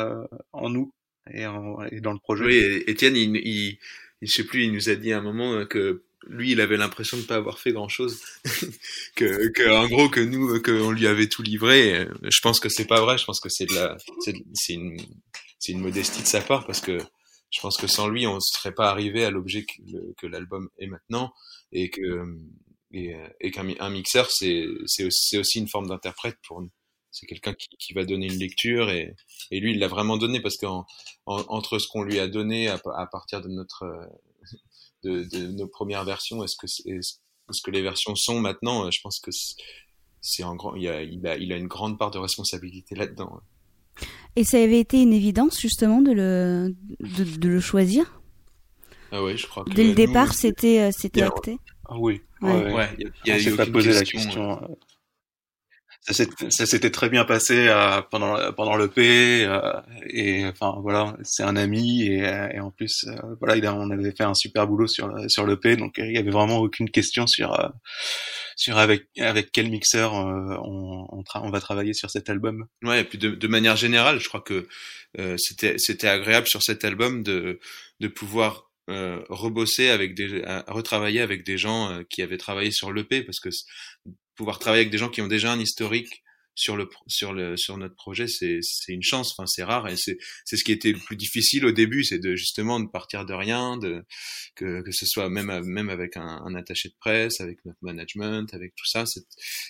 en 0.52 0.68
nous 0.70 0.92
et, 1.30 1.42
et, 1.42 2.00
dans 2.00 2.12
le 2.12 2.18
projet. 2.18 2.44
Oui, 2.44 2.84
Étienne, 2.86 3.16
il, 3.16 3.36
il, 3.36 3.78
il, 4.20 4.28
je 4.28 4.32
sais 4.32 4.44
plus, 4.44 4.64
il 4.64 4.72
nous 4.72 4.88
a 4.88 4.94
dit 4.94 5.12
à 5.12 5.18
un 5.18 5.22
moment 5.22 5.64
que 5.66 6.02
lui, 6.28 6.52
il 6.52 6.60
avait 6.60 6.76
l'impression 6.76 7.16
de 7.16 7.22
pas 7.22 7.36
avoir 7.36 7.58
fait 7.58 7.72
grand 7.72 7.88
chose, 7.88 8.20
que, 9.16 9.48
que, 9.48 9.70
en 9.70 9.88
gros, 9.88 10.08
que 10.08 10.20
nous, 10.20 10.60
qu'on 10.62 10.90
lui 10.90 11.06
avait 11.06 11.28
tout 11.28 11.42
livré. 11.42 12.06
Je 12.22 12.40
pense 12.40 12.60
que 12.60 12.68
c'est 12.68 12.86
pas 12.86 13.00
vrai. 13.00 13.18
Je 13.18 13.24
pense 13.24 13.40
que 13.40 13.48
c'est 13.48 13.66
de 13.66 13.74
la, 13.74 13.96
c'est 14.54 14.74
une, 14.74 14.96
c'est 15.58 15.72
une 15.72 15.80
modestie 15.80 16.22
de 16.22 16.26
sa 16.26 16.40
part 16.40 16.66
parce 16.66 16.80
que 16.80 16.98
je 17.50 17.60
pense 17.60 17.76
que 17.76 17.86
sans 17.86 18.08
lui, 18.08 18.26
on 18.26 18.40
serait 18.40 18.74
pas 18.74 18.90
arrivé 18.90 19.24
à 19.24 19.30
l'objet 19.30 19.64
que, 19.64 20.26
l'album 20.26 20.68
est 20.78 20.86
maintenant 20.86 21.32
et 21.70 21.90
que, 21.90 22.24
et, 22.92 23.50
qu'un 23.50 23.90
mixeur, 23.90 24.30
c'est, 24.30 24.64
c'est 24.86 25.04
aussi, 25.04 25.58
une 25.58 25.68
forme 25.68 25.88
d'interprète 25.88 26.36
pour 26.46 26.60
nous 26.60 26.70
c'est 27.14 27.26
quelqu'un 27.26 27.52
qui, 27.52 27.68
qui, 27.78 27.92
va 27.92 28.06
donner 28.06 28.26
une 28.26 28.38
lecture 28.38 28.88
et, 28.88 29.14
lui 29.50 29.72
il 29.72 29.78
l'a 29.78 29.86
vraiment 29.86 30.16
donné 30.16 30.40
parce 30.40 30.56
qu'entre 30.56 30.86
entre 31.26 31.78
ce 31.78 31.86
qu'on 31.86 32.02
lui 32.02 32.18
a 32.18 32.26
donné 32.26 32.68
à, 32.68 32.78
partir 33.06 33.42
de 33.42 33.48
notre 33.48 33.84
de, 35.02 35.24
de 35.24 35.46
nos 35.48 35.66
premières 35.66 36.04
versions. 36.04 36.42
Et 36.44 36.48
ce 36.48 36.56
que 36.56 36.66
ce 36.66 37.62
que 37.62 37.70
les 37.70 37.82
versions 37.82 38.14
sont 38.14 38.40
maintenant? 38.40 38.90
Je 38.90 39.00
pense 39.02 39.20
que 39.20 39.30
c'est 40.20 40.44
en 40.44 40.54
grand 40.54 40.74
il 40.74 40.88
a, 40.88 41.02
il 41.02 41.26
a 41.26 41.36
il 41.36 41.52
a 41.52 41.56
une 41.56 41.68
grande 41.68 41.98
part 41.98 42.10
de 42.10 42.18
responsabilité 42.18 42.94
là-dedans. 42.94 43.40
Et 44.36 44.44
ça 44.44 44.56
avait 44.56 44.80
été 44.80 45.02
une 45.02 45.12
évidence 45.12 45.60
justement 45.60 46.00
de 46.00 46.12
le 46.12 46.74
de, 47.00 47.24
de 47.24 47.48
le 47.48 47.60
choisir? 47.60 48.20
Ah 49.10 49.22
ouais 49.22 49.36
je 49.36 49.46
crois 49.46 49.64
que 49.64 49.70
dès 49.70 49.84
le 49.84 49.94
départ 49.94 50.32
c'était 50.32 50.80
euh, 50.80 50.90
c'était 50.90 51.22
acté? 51.22 51.58
Ah 51.88 51.98
oui. 51.98 52.22
Ouais, 52.40 52.72
ouais. 52.72 52.88
il 52.98 53.12
y 53.26 53.30
a, 53.30 53.38
il 53.38 53.48
y 53.48 53.52
a, 53.52 53.56
pas 53.56 53.66
posé 53.66 53.92
la 53.92 54.02
question 54.02 54.62
euh, 54.62 54.66
ça 56.04 56.66
s'était 56.66 56.90
très 56.90 57.08
bien 57.08 57.24
passé 57.24 57.68
euh, 57.68 58.02
pendant 58.10 58.52
pendant 58.54 58.74
le 58.74 58.88
P 58.88 59.44
euh, 59.44 59.60
et 60.10 60.44
enfin 60.46 60.74
voilà 60.82 61.16
c'est 61.22 61.44
un 61.44 61.54
ami 61.54 62.02
et, 62.02 62.24
et 62.54 62.58
en 62.58 62.72
plus 62.72 63.04
euh, 63.06 63.14
voilà 63.38 63.56
il 63.56 63.64
a, 63.66 63.74
on 63.74 63.88
avait 63.90 64.10
fait 64.10 64.24
un 64.24 64.34
super 64.34 64.66
boulot 64.66 64.88
sur 64.88 65.14
sur 65.30 65.46
le 65.46 65.60
P 65.60 65.76
donc 65.76 65.94
il 65.98 66.12
y 66.12 66.18
avait 66.18 66.32
vraiment 66.32 66.58
aucune 66.58 66.90
question 66.90 67.28
sur 67.28 67.58
euh, 67.58 67.68
sur 68.56 68.78
avec 68.78 69.06
avec 69.20 69.52
quel 69.52 69.70
mixeur 69.70 70.14
on 70.14 71.06
on, 71.12 71.24
on, 71.34 71.50
va 71.50 71.60
travailler 71.60 71.94
sur 71.94 72.10
cet 72.10 72.28
album. 72.28 72.66
Ouais 72.82 73.02
et 73.02 73.04
puis 73.04 73.18
de, 73.18 73.30
de 73.30 73.48
manière 73.48 73.76
générale 73.76 74.18
je 74.18 74.28
crois 74.28 74.40
que 74.40 74.66
c'était 75.36 75.76
c'était 75.78 76.08
agréable 76.08 76.48
sur 76.48 76.62
cet 76.62 76.84
album 76.84 77.22
de 77.22 77.60
de 78.00 78.08
pouvoir 78.08 78.70
euh, 78.90 79.22
rebosser 79.28 79.90
avec 79.90 80.14
des, 80.16 80.42
retravailler 80.66 81.20
avec 81.20 81.44
des 81.44 81.58
gens 81.58 82.02
qui 82.10 82.22
avaient 82.22 82.38
travaillé 82.38 82.72
sur 82.72 82.92
l'EP 82.92 83.22
parce 83.22 83.38
que 83.38 83.50
pouvoir 84.34 84.58
travailler 84.58 84.82
avec 84.82 84.92
des 84.92 84.98
gens 84.98 85.08
qui 85.08 85.22
ont 85.22 85.28
déjà 85.28 85.52
un 85.52 85.60
historique 85.60 86.22
sur 86.54 86.76
le 86.76 86.88
sur 87.06 87.32
le 87.32 87.56
sur 87.56 87.78
notre 87.78 87.94
projet 87.94 88.26
c'est 88.26 88.58
c'est 88.62 88.92
une 88.92 89.02
chance 89.02 89.32
enfin 89.32 89.46
c'est 89.46 89.64
rare 89.64 89.88
et 89.88 89.96
c'est 89.96 90.18
c'est 90.44 90.56
ce 90.56 90.64
qui 90.64 90.72
était 90.72 90.92
le 90.92 90.98
plus 90.98 91.16
difficile 91.16 91.64
au 91.64 91.72
début 91.72 92.04
c'est 92.04 92.18
de 92.18 92.36
justement 92.36 92.78
de 92.78 92.88
partir 92.88 93.24
de 93.24 93.32
rien 93.32 93.78
de 93.78 94.04
que 94.54 94.82
que 94.82 94.92
ce 94.92 95.06
soit 95.06 95.30
même 95.30 95.64
même 95.64 95.88
avec 95.88 96.16
un, 96.16 96.42
un 96.44 96.54
attaché 96.54 96.90
de 96.90 96.94
presse 96.98 97.40
avec 97.40 97.64
notre 97.64 97.78
management 97.82 98.52
avec 98.52 98.74
tout 98.74 98.86
ça 98.86 99.06
c'est 99.06 99.22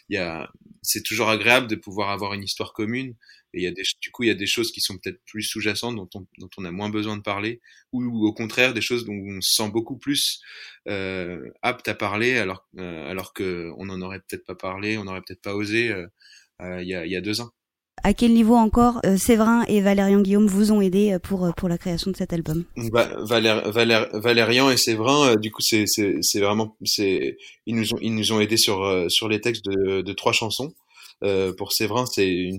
il 0.08 0.16
y 0.16 0.18
a 0.18 0.50
c'est 0.82 1.02
toujours 1.02 1.28
agréable 1.28 1.68
de 1.68 1.76
pouvoir 1.76 2.10
avoir 2.10 2.34
une 2.34 2.42
histoire 2.42 2.72
commune 2.72 3.14
et 3.54 3.58
il 3.60 3.62
y 3.62 3.66
a 3.66 3.70
des 3.70 3.82
du 4.00 4.10
coup 4.10 4.24
il 4.24 4.28
y 4.28 4.30
a 4.30 4.34
des 4.34 4.46
choses 4.46 4.72
qui 4.72 4.80
sont 4.80 4.98
peut-être 4.98 5.20
plus 5.24 5.42
sous-jacentes 5.42 5.96
dont 5.96 6.08
on 6.14 6.26
dont 6.38 6.50
on 6.56 6.64
a 6.64 6.70
moins 6.70 6.88
besoin 6.88 7.16
de 7.16 7.22
parler 7.22 7.60
ou, 7.92 8.02
ou 8.02 8.26
au 8.26 8.32
contraire 8.32 8.74
des 8.74 8.80
choses 8.80 9.04
dont 9.04 9.12
on 9.12 9.40
se 9.40 9.54
sent 9.54 9.70
beaucoup 9.70 9.98
plus 9.98 10.40
euh, 10.88 11.48
apte 11.62 11.86
à 11.88 11.94
parler 11.94 12.38
alors 12.38 12.66
euh, 12.78 13.10
alors 13.10 13.32
que 13.32 13.70
on 13.76 13.88
en 13.90 14.00
aurait 14.02 14.20
peut-être 14.20 14.44
pas 14.44 14.54
parlé 14.54 14.98
on 14.98 15.04
n'aurait 15.04 15.20
peut-être 15.20 15.42
pas 15.42 15.54
osé 15.54 15.90
euh, 15.90 16.06
il 16.80 16.88
y, 16.88 16.94
a, 16.94 17.06
y, 17.06 17.16
a, 17.16 17.20
deux 17.20 17.40
ans. 17.40 17.50
À 18.02 18.14
quel 18.14 18.32
niveau 18.32 18.54
encore 18.54 19.00
euh, 19.04 19.16
Séverin 19.16 19.64
et 19.68 19.80
Valérian 19.80 20.20
Guillaume 20.20 20.46
vous 20.46 20.72
ont 20.72 20.80
aidé 20.80 21.12
euh, 21.12 21.18
pour 21.18 21.52
pour 21.56 21.68
la 21.68 21.78
création 21.78 22.10
de 22.10 22.16
cet 22.16 22.32
album? 22.32 22.64
Bah, 22.90 23.10
Valère, 23.22 23.70
Valère, 23.70 24.08
Valérian 24.12 24.70
et 24.70 24.76
Séverin, 24.76 25.36
du 25.36 25.50
coup, 25.50 25.62
c'est 25.62 25.84
c'est 25.86 26.40
vraiment 26.40 26.76
c'est 26.84 27.36
ils 27.66 27.76
nous 27.76 27.94
ont 27.94 27.98
ils 28.00 28.14
nous 28.14 28.32
ont 28.32 28.40
aidés 28.40 28.56
sur 28.56 29.06
sur 29.08 29.28
les 29.28 29.40
textes 29.40 29.64
de, 29.64 30.00
de 30.00 30.12
trois 30.12 30.32
chansons. 30.32 30.72
Euh, 31.22 31.52
pour 31.52 31.72
Séverin, 31.72 32.04
c'est 32.06 32.50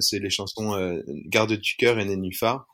c'est 0.00 0.18
les 0.18 0.30
chansons 0.30 0.74
euh, 0.74 1.00
Garde 1.26 1.52
du 1.52 1.76
cœur 1.76 1.98
et 1.98 2.04
Nénuphar. 2.04 2.66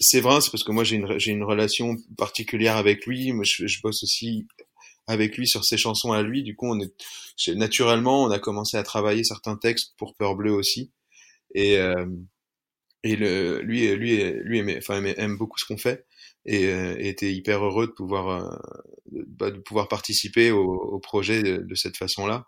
Séverin, 0.00 0.40
c'est 0.40 0.50
parce 0.50 0.64
que 0.64 0.72
moi 0.72 0.84
j'ai 0.84 0.96
une 0.96 1.18
j'ai 1.18 1.32
une 1.32 1.44
relation 1.44 1.96
particulière 2.16 2.76
avec 2.76 3.06
lui. 3.06 3.32
Moi, 3.32 3.44
je, 3.46 3.66
je 3.66 3.80
bosse 3.82 4.02
aussi 4.02 4.46
avec 5.08 5.36
lui 5.36 5.48
sur 5.48 5.64
ses 5.64 5.76
chansons 5.76 6.12
à 6.12 6.22
lui. 6.22 6.44
Du 6.44 6.54
coup, 6.54 6.68
on 6.68 6.80
est 6.80 7.54
naturellement, 7.54 8.24
on 8.24 8.30
a 8.30 8.38
commencé 8.38 8.76
à 8.76 8.84
travailler 8.84 9.24
certains 9.24 9.56
textes 9.56 9.94
pour 9.98 10.14
Peur 10.14 10.36
Bleu 10.36 10.52
aussi. 10.52 10.92
Et 11.54 11.78
euh, 11.78 12.06
et 13.04 13.16
le, 13.16 13.60
lui, 13.62 13.94
lui, 13.94 14.22
lui 14.42 14.58
aime, 14.58 14.74
enfin, 14.76 15.02
aime 15.04 15.36
beaucoup 15.36 15.58
ce 15.58 15.64
qu'on 15.64 15.78
fait 15.78 16.04
et, 16.46 16.66
euh, 16.66 16.96
était 16.98 17.32
hyper 17.32 17.64
heureux 17.64 17.86
de 17.86 17.92
pouvoir 17.92 18.28
euh, 18.28 18.56
bah, 19.12 19.50
de 19.50 19.58
pouvoir 19.58 19.88
participer 19.88 20.50
au, 20.50 20.64
au 20.64 20.98
projet 20.98 21.42
de, 21.42 21.58
de, 21.58 21.74
cette 21.74 21.96
façon-là. 21.96 22.46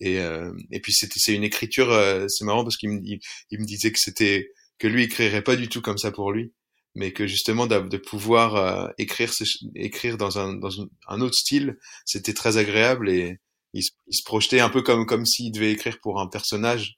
Et, 0.00 0.18
euh, 0.20 0.52
et 0.70 0.80
puis 0.80 0.92
c'était 0.94 1.18
c'est 1.18 1.34
une 1.34 1.44
écriture, 1.44 1.88
c'est 2.28 2.44
marrant 2.44 2.64
parce 2.64 2.76
qu'il 2.76 2.90
me, 2.90 3.00
il, 3.04 3.20
il 3.50 3.60
me 3.60 3.66
disait 3.66 3.92
que 3.92 3.98
c'était 3.98 4.50
que 4.78 4.88
lui 4.88 5.04
écrirait 5.04 5.42
pas 5.42 5.56
du 5.56 5.68
tout 5.68 5.82
comme 5.82 5.98
ça 5.98 6.10
pour 6.10 6.32
lui 6.32 6.52
mais 6.94 7.12
que 7.12 7.26
justement 7.26 7.66
de, 7.66 7.96
pouvoir 7.96 8.56
euh, 8.56 8.88
écrire 8.98 9.32
écrire 9.74 10.16
dans 10.16 10.38
un 10.38 10.54
dans 10.54 10.70
un 11.08 11.20
autre 11.20 11.36
style 11.36 11.78
c'était 12.04 12.34
très 12.34 12.56
agréable 12.56 13.08
et 13.08 13.38
il 13.72 13.84
se, 13.84 13.90
il 14.08 14.16
se, 14.16 14.24
projetait 14.24 14.60
un 14.60 14.70
peu 14.70 14.82
comme 14.82 15.06
comme 15.06 15.24
s'il 15.24 15.52
devait 15.52 15.72
écrire 15.72 15.98
pour 16.00 16.20
un 16.20 16.26
personnage 16.26 16.96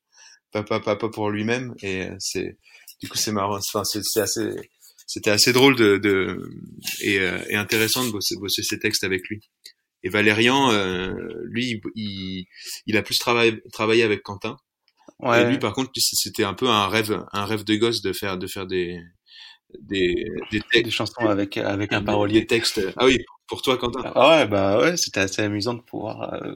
pas 0.51 0.63
pas 0.63 0.81
pas, 0.81 0.97
pas 0.97 1.11
pour 1.11 1.31
lui-même 1.31 1.75
et 1.83 2.09
c'est 2.19 2.57
du 3.01 3.09
coup 3.09 3.19
c'est 3.19 3.33
marrant 3.33 3.59
enfin 3.59 3.85
c'est 3.85 4.21
assez 4.21 4.55
c'était 5.07 5.31
assez 5.31 5.53
drôle 5.53 5.77
de, 5.77 5.99
de 5.99 6.51
et, 7.03 7.19
euh, 7.19 7.45
et, 7.49 7.57
intéressant 7.57 8.05
de 8.05 8.11
bosser, 8.11 8.37
bosser 8.37 8.63
ces 8.63 8.79
textes 8.79 9.05
avec 9.05 9.29
lui 9.29 9.41
et 10.03 10.09
Valérian 10.09 10.73
euh, 10.73 11.13
lui 11.45 11.81
il, 11.95 12.47
il 12.87 12.97
a 12.97 13.03
plus 13.03 13.19
travaillé 13.19 13.61
travaillé 13.73 14.05
avec 14.05 14.23
Quentin 14.23 14.57
ouais. 15.21 15.43
et 15.43 15.45
lui 15.45 15.59
par 15.59 15.75
contre 15.75 15.91
c'était 15.97 16.45
un 16.45 16.55
peu 16.55 16.69
un 16.69 16.89
rêve 16.89 17.23
un 17.33 17.45
rêve 17.45 17.65
de 17.65 17.75
gosse 17.75 18.01
de 18.01 18.15
faire 18.15 18.39
de 18.39 18.47
faire 18.47 18.67
des 18.67 18.99
des, 19.81 20.27
des, 20.51 20.83
des 20.83 20.91
chansons 20.91 21.27
avec 21.27 21.57
avec 21.57 21.93
un 21.93 22.03
parolier 22.03 22.47
texte. 22.47 22.81
Ah 22.97 23.05
oui, 23.07 23.19
pour 23.47 23.63
toi, 23.63 23.77
Quentin. 23.79 24.11
Ah 24.15 24.39
ouais, 24.39 24.47
bah 24.47 24.79
ouais, 24.81 24.97
c'était 24.97 25.21
assez 25.21 25.43
amusant 25.43 25.75
de 25.75 25.81
pouvoir 25.81 26.35
euh, 26.35 26.55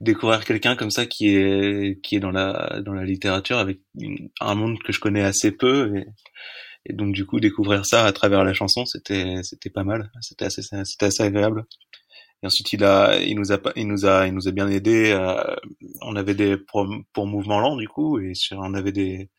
découvrir 0.00 0.44
quelqu'un 0.44 0.76
comme 0.76 0.90
ça 0.90 1.06
qui 1.06 1.28
est 1.28 2.00
qui 2.02 2.16
est 2.16 2.20
dans 2.20 2.30
la 2.30 2.80
dans 2.84 2.92
la 2.92 3.04
littérature 3.04 3.58
avec 3.58 3.80
un 4.40 4.54
monde 4.54 4.78
que 4.82 4.92
je 4.92 5.00
connais 5.00 5.22
assez 5.22 5.52
peu 5.52 5.96
et, 5.96 6.06
et 6.86 6.92
donc 6.92 7.14
du 7.14 7.26
coup 7.26 7.40
découvrir 7.40 7.86
ça 7.86 8.04
à 8.06 8.12
travers 8.12 8.44
la 8.44 8.54
chanson, 8.54 8.86
c'était 8.86 9.40
c'était 9.42 9.70
pas 9.70 9.84
mal, 9.84 10.10
c'était 10.20 10.46
assez 10.46 10.62
c'était 10.62 11.06
assez 11.06 11.22
agréable. 11.22 11.64
Et 12.46 12.48
ensuite 12.48 12.72
il 12.72 12.84
a 12.84 13.18
il 13.18 13.34
nous 13.36 13.50
a 13.50 13.58
il 13.74 13.88
nous 13.88 14.06
a 14.06 14.26
il 14.28 14.32
nous 14.32 14.46
a 14.46 14.52
bien 14.52 14.68
aidé. 14.68 15.10
Euh, 15.10 15.56
on 16.00 16.14
avait 16.14 16.34
des 16.34 16.56
pour, 16.56 16.86
pour 17.12 17.26
mouvement 17.26 17.58
lent 17.58 17.76
du 17.76 17.88
coup 17.88 18.20
et 18.20 18.34
on 18.52 18.72
avait 18.74 18.92
des 18.92 19.30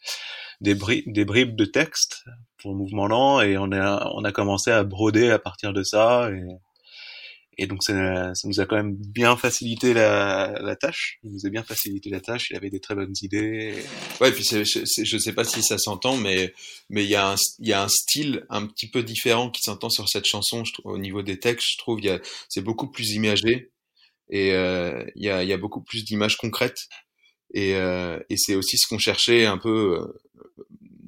des, 0.59 0.75
bri 0.75 1.03
des 1.07 1.23
bribes 1.23 1.55
de 1.55 1.63
texte 1.63 2.25
pour 2.57 2.75
mouvement 2.75 3.07
lent 3.07 3.39
et 3.39 3.57
on 3.57 3.71
a 3.71 4.11
on 4.13 4.25
a 4.25 4.33
commencé 4.33 4.71
à 4.71 4.83
broder 4.83 5.29
à 5.31 5.39
partir 5.39 5.71
de 5.71 5.83
ça 5.83 6.29
et 6.31 6.43
et 7.59 7.65
donc 7.65 7.83
ça, 7.83 8.33
ça 8.35 8.47
nous 8.47 8.59
a 8.59 8.65
quand 8.65 8.75
même 8.75 8.95
bien 8.95 9.35
facilité 9.35 9.93
la, 9.93 10.59
la 10.61 10.75
tâche. 10.75 11.17
Il 11.23 11.31
nous 11.31 11.45
a 11.45 11.49
bien 11.49 11.63
facilité 11.63 12.09
la 12.09 12.21
tâche. 12.21 12.51
Il 12.51 12.55
avait 12.55 12.69
des 12.69 12.79
très 12.79 12.93
bonnes 12.93 13.15
idées. 13.23 13.73
Ouais, 14.21 14.31
puis 14.31 14.43
c'est, 14.43 14.63
je 14.63 15.17
sais 15.17 15.33
pas 15.33 15.43
si 15.43 15.63
ça 15.63 15.77
s'entend, 15.77 16.17
mais 16.17 16.53
mais 16.89 17.03
il 17.03 17.09
y 17.09 17.15
a 17.15 17.31
un 17.31 17.35
il 17.59 17.67
y 17.67 17.73
a 17.73 17.83
un 17.83 17.87
style 17.87 18.45
un 18.49 18.67
petit 18.67 18.89
peu 18.89 19.01
différent 19.03 19.49
qui 19.49 19.63
s'entend 19.63 19.89
sur 19.89 20.07
cette 20.07 20.25
chanson. 20.25 20.63
Je 20.65 20.73
au 20.83 20.97
niveau 20.99 21.23
des 21.23 21.39
textes, 21.39 21.67
je 21.73 21.77
trouve 21.79 21.99
il 21.99 22.05
y 22.05 22.09
a 22.09 22.19
c'est 22.49 22.61
beaucoup 22.61 22.91
plus 22.91 23.11
imagé 23.11 23.71
et 24.29 24.53
euh, 24.53 25.03
il 25.15 25.25
y 25.25 25.29
a 25.29 25.43
il 25.43 25.49
y 25.49 25.53
a 25.53 25.57
beaucoup 25.57 25.81
plus 25.81 26.03
d'images 26.05 26.37
concrètes 26.37 26.87
et 27.53 27.75
euh, 27.75 28.19
et 28.29 28.37
c'est 28.37 28.55
aussi 28.55 28.77
ce 28.77 28.87
qu'on 28.87 28.99
cherchait 28.99 29.45
un 29.45 29.57
peu 29.57 29.99
euh, 29.99 30.07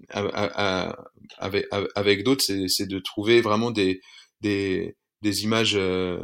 à, 0.09 0.89
à, 0.89 0.95
avec 1.37 1.67
avec 1.95 2.23
d'autres, 2.23 2.43
c'est 2.67 2.87
de 2.87 2.99
trouver 2.99 3.41
vraiment 3.41 3.71
des 3.71 4.01
des 4.41 4.95
des 5.22 5.43
images 5.43 5.76
euh, 5.76 6.20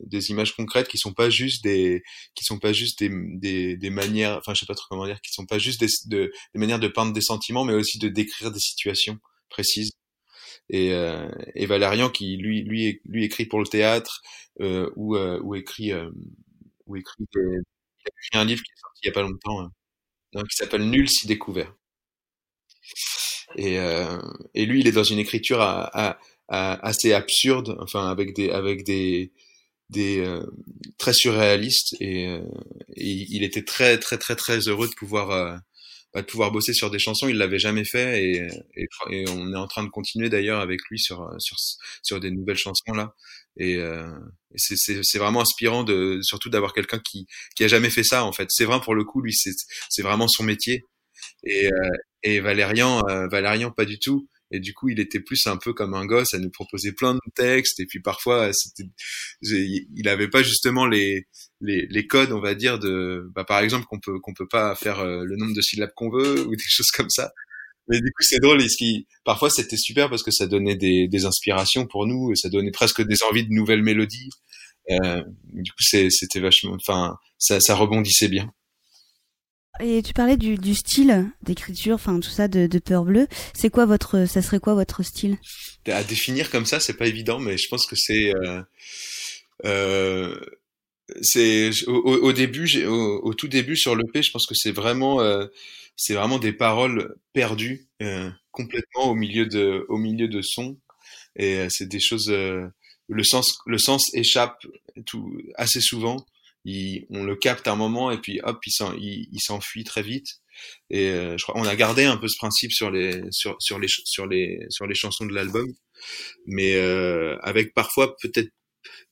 des 0.00 0.30
images 0.30 0.54
concrètes 0.54 0.88
qui 0.88 0.98
sont 0.98 1.12
pas 1.14 1.30
juste 1.30 1.64
des 1.64 2.02
qui 2.34 2.44
sont 2.44 2.58
pas 2.58 2.72
juste 2.72 3.00
des, 3.00 3.10
des, 3.12 3.76
des 3.76 3.90
manières 3.90 4.36
enfin 4.38 4.54
je 4.54 4.60
sais 4.60 4.66
pas 4.66 4.74
trop 4.74 4.86
comment 4.90 5.06
dire 5.06 5.20
qui 5.20 5.32
sont 5.32 5.46
pas 5.46 5.58
juste 5.58 5.80
des, 5.80 5.88
de, 6.06 6.32
des 6.54 6.60
manières 6.60 6.78
de 6.80 6.88
peindre 6.88 7.12
des 7.12 7.20
sentiments 7.20 7.64
mais 7.64 7.74
aussi 7.74 7.98
de 7.98 8.08
décrire 8.08 8.50
des 8.52 8.60
situations 8.60 9.18
précises 9.50 9.90
et, 10.70 10.92
euh, 10.92 11.28
et 11.54 11.66
Valérian 11.66 12.10
qui 12.10 12.36
lui 12.36 12.62
lui 12.62 13.00
lui 13.04 13.24
écrit 13.24 13.46
pour 13.46 13.60
le 13.60 13.66
théâtre 13.66 14.22
euh, 14.60 14.90
ou 14.96 15.16
euh, 15.16 15.40
ou 15.42 15.54
écrit 15.54 15.92
euh, 15.92 16.10
ou 16.86 16.96
écrit 16.96 17.24
des, 17.34 17.58
écrit 18.06 18.38
un 18.38 18.44
livre 18.44 18.62
qui 18.62 18.72
est 18.72 18.80
sorti 18.80 19.00
il 19.04 19.06
y 19.08 19.10
a 19.10 19.12
pas 19.14 19.22
longtemps, 19.22 19.60
hein, 20.34 20.44
qui 20.50 20.56
s'appelle 20.56 20.88
Nul 20.90 21.08
si 21.08 21.26
découvert. 21.26 21.74
Et, 23.56 23.78
euh, 23.78 24.20
et 24.54 24.66
lui, 24.66 24.80
il 24.80 24.86
est 24.86 24.92
dans 24.92 25.04
une 25.04 25.18
écriture 25.18 25.60
à, 25.60 25.90
à, 26.10 26.18
assez 26.48 27.12
absurde, 27.12 27.76
enfin 27.80 28.08
avec 28.08 28.34
des 28.34 28.50
avec 28.50 28.84
des 28.84 29.32
des 29.90 30.20
euh, 30.20 30.42
très 30.98 31.12
surréalistes 31.12 31.96
et, 32.00 32.28
euh, 32.28 32.42
il 32.96 33.42
était 33.42 33.64
très 33.64 33.98
très 33.98 34.18
très 34.18 34.36
très 34.36 34.68
heureux 34.68 34.88
de 34.88 34.94
pouvoir 34.94 35.30
euh, 35.30 35.56
bah, 36.14 36.22
de 36.22 36.26
pouvoir 36.26 36.50
bosser 36.52 36.72
sur 36.74 36.90
des 36.90 36.98
chansons. 36.98 37.28
Il 37.28 37.36
l'avait 37.38 37.58
jamais 37.58 37.84
fait 37.84 38.22
et, 38.22 38.48
et, 38.76 39.28
on 39.28 39.52
est 39.52 39.56
en 39.56 39.66
train 39.66 39.84
de 39.84 39.88
continuer 39.88 40.28
d'ailleurs 40.30 40.60
avec 40.60 40.80
lui 40.90 40.98
sur 40.98 41.30
sur 41.38 41.56
sur 42.02 42.20
des 42.20 42.30
nouvelles 42.30 42.56
chansons 42.56 42.92
là. 42.94 43.14
Et, 43.58 43.78
c'est 44.56 44.76
c'est 45.02 45.18
vraiment 45.18 45.42
inspirant 45.42 45.84
de 45.84 46.20
surtout 46.22 46.50
d'avoir 46.50 46.72
quelqu'un 46.74 47.00
qui 47.00 47.26
qui 47.56 47.64
a 47.64 47.68
jamais 47.68 47.90
fait 47.90 48.04
ça 48.04 48.24
en 48.24 48.32
fait. 48.32 48.46
C'est 48.50 48.64
vrai 48.64 48.80
pour 48.80 48.94
le 48.94 49.04
coup 49.04 49.20
lui 49.22 49.34
c'est 49.34 49.52
c'est 49.90 50.02
vraiment 50.02 50.28
son 50.28 50.44
métier 50.44 50.84
et 51.44 51.68
et 52.22 52.40
Valérian 52.40 53.02
Valérian 53.30 53.70
pas 53.70 53.84
du 53.84 53.98
tout 53.98 54.28
et 54.50 54.60
du 54.60 54.72
coup 54.74 54.88
il 54.88 55.00
était 55.00 55.20
plus 55.20 55.46
un 55.46 55.56
peu 55.56 55.72
comme 55.72 55.94
un 55.94 56.06
gosse 56.06 56.34
à 56.34 56.38
nous 56.38 56.50
proposer 56.50 56.92
plein 56.92 57.14
de 57.14 57.20
textes. 57.34 57.80
Et 57.80 57.86
puis 57.86 58.00
parfois 58.00 58.50
c'était 58.52 58.88
il 59.42 60.08
avait 60.08 60.28
pas 60.28 60.42
justement 60.42 60.86
les, 60.86 61.26
les 61.60 61.86
les 61.88 62.06
codes 62.06 62.32
on 62.32 62.40
va 62.40 62.54
dire 62.54 62.78
de 62.78 63.30
bah, 63.34 63.44
par 63.44 63.60
exemple 63.60 63.86
qu'on 63.86 64.00
peut 64.00 64.18
qu'on 64.20 64.34
peut 64.34 64.48
pas 64.48 64.74
faire 64.74 65.00
euh, 65.00 65.24
le 65.24 65.36
nombre 65.36 65.54
de 65.54 65.60
syllabes 65.60 65.92
qu'on 65.94 66.10
veut 66.10 66.40
ou 66.46 66.56
des 66.56 66.64
choses 66.68 66.90
comme 66.90 67.10
ça. 67.10 67.32
Mais 67.88 68.00
du 68.00 68.12
coup 68.12 68.22
c'est 68.22 68.40
drôle 68.40 68.62
et 68.62 68.68
ce 68.68 68.76
qui 68.76 69.06
parfois 69.24 69.50
c'était 69.50 69.76
super 69.76 70.10
parce 70.10 70.22
que 70.22 70.30
ça 70.30 70.46
donnait 70.46 70.76
des, 70.76 71.08
des 71.08 71.24
inspirations 71.24 71.86
pour 71.86 72.06
nous 72.06 72.32
et 72.32 72.36
ça 72.36 72.48
donnait 72.50 72.70
presque 72.70 73.02
des 73.02 73.22
envies 73.24 73.46
de 73.46 73.52
nouvelles 73.52 73.82
mélodies. 73.82 74.30
Euh, 74.90 75.22
du 75.52 75.70
coup 75.72 75.82
c'était 75.82 76.40
vachement 76.40 76.74
enfin 76.74 77.16
ça 77.38 77.60
ça 77.60 77.74
rebondissait 77.74 78.28
bien 78.28 78.50
et 79.80 80.02
tu 80.02 80.12
parlais 80.12 80.36
du, 80.36 80.74
style 80.74 81.30
d'écriture, 81.42 81.94
enfin 81.94 82.18
tout 82.20 82.30
ça 82.30 82.48
de, 82.48 82.78
Peur 82.78 83.04
Bleue. 83.04 83.28
C'est 83.54 83.70
quoi 83.70 83.86
votre, 83.86 84.26
ça 84.26 84.42
serait 84.42 84.60
quoi 84.60 84.74
votre 84.74 85.02
style? 85.02 85.38
À 85.86 86.04
définir 86.04 86.50
comme 86.50 86.66
ça, 86.66 86.80
c'est 86.80 86.96
pas 86.96 87.06
évident, 87.06 87.38
mais 87.38 87.56
je 87.56 87.68
pense 87.68 87.86
que 87.86 87.96
c'est, 87.96 88.34
euh, 88.34 88.62
euh, 89.64 90.38
c'est 91.22 91.70
au, 91.86 92.32
début, 92.32 92.84
au, 92.86 93.20
au, 93.22 93.34
tout 93.34 93.48
début 93.48 93.76
sur 93.76 93.94
le 93.94 94.04
P, 94.04 94.22
je 94.22 94.30
pense 94.30 94.46
que 94.46 94.54
c'est 94.54 94.72
vraiment, 94.72 95.20
euh, 95.20 95.46
c'est 95.98 96.14
vraiment 96.14 96.38
des 96.38 96.52
paroles 96.52 97.16
perdues 97.32 97.88
euh, 98.02 98.30
complètement 98.52 99.10
au 99.10 99.14
milieu 99.14 99.46
de, 99.46 99.84
au 99.88 99.98
milieu 99.98 100.28
de 100.28 100.40
sons, 100.42 100.78
et 101.36 101.56
euh, 101.56 101.66
c'est 101.70 101.88
des 101.88 102.00
choses, 102.00 102.30
euh, 102.30 102.66
le 103.08 103.24
sens, 103.24 103.58
le 103.66 103.78
sens 103.78 104.14
échappe 104.14 104.64
tout 105.06 105.36
assez 105.56 105.80
souvent 105.80 106.24
on 107.10 107.24
le 107.24 107.36
capte 107.36 107.68
un 107.68 107.76
moment 107.76 108.10
et 108.10 108.18
puis 108.18 108.40
hop, 108.42 108.58
il 108.66 109.40
s'enfuit 109.40 109.84
très 109.84 110.02
vite. 110.02 110.40
Et 110.90 111.10
euh, 111.10 111.36
je 111.38 111.44
crois 111.44 111.56
on 111.58 111.64
a 111.66 111.76
gardé 111.76 112.04
un 112.04 112.16
peu 112.16 112.28
ce 112.28 112.36
principe 112.36 112.72
sur 112.72 112.90
les 112.90 113.22
sur 113.30 113.56
les 113.78 113.88
sur 113.88 114.26
les 114.26 114.66
sur 114.70 114.86
les 114.86 114.94
chansons 114.94 115.26
de 115.26 115.34
l'album, 115.34 115.66
mais 116.46 116.74
euh, 116.76 117.36
avec 117.42 117.74
parfois 117.74 118.16
peut-être 118.20 118.50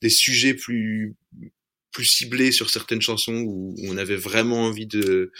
des 0.01 0.09
sujets 0.09 0.53
plus 0.53 1.15
plus 1.91 2.05
ciblés 2.05 2.51
sur 2.51 2.69
certaines 2.69 3.01
chansons 3.01 3.43
où, 3.47 3.75
on 3.85 3.97
avait 3.97 4.17
vraiment 4.17 4.63
envie 4.63 4.87
de 4.87 5.31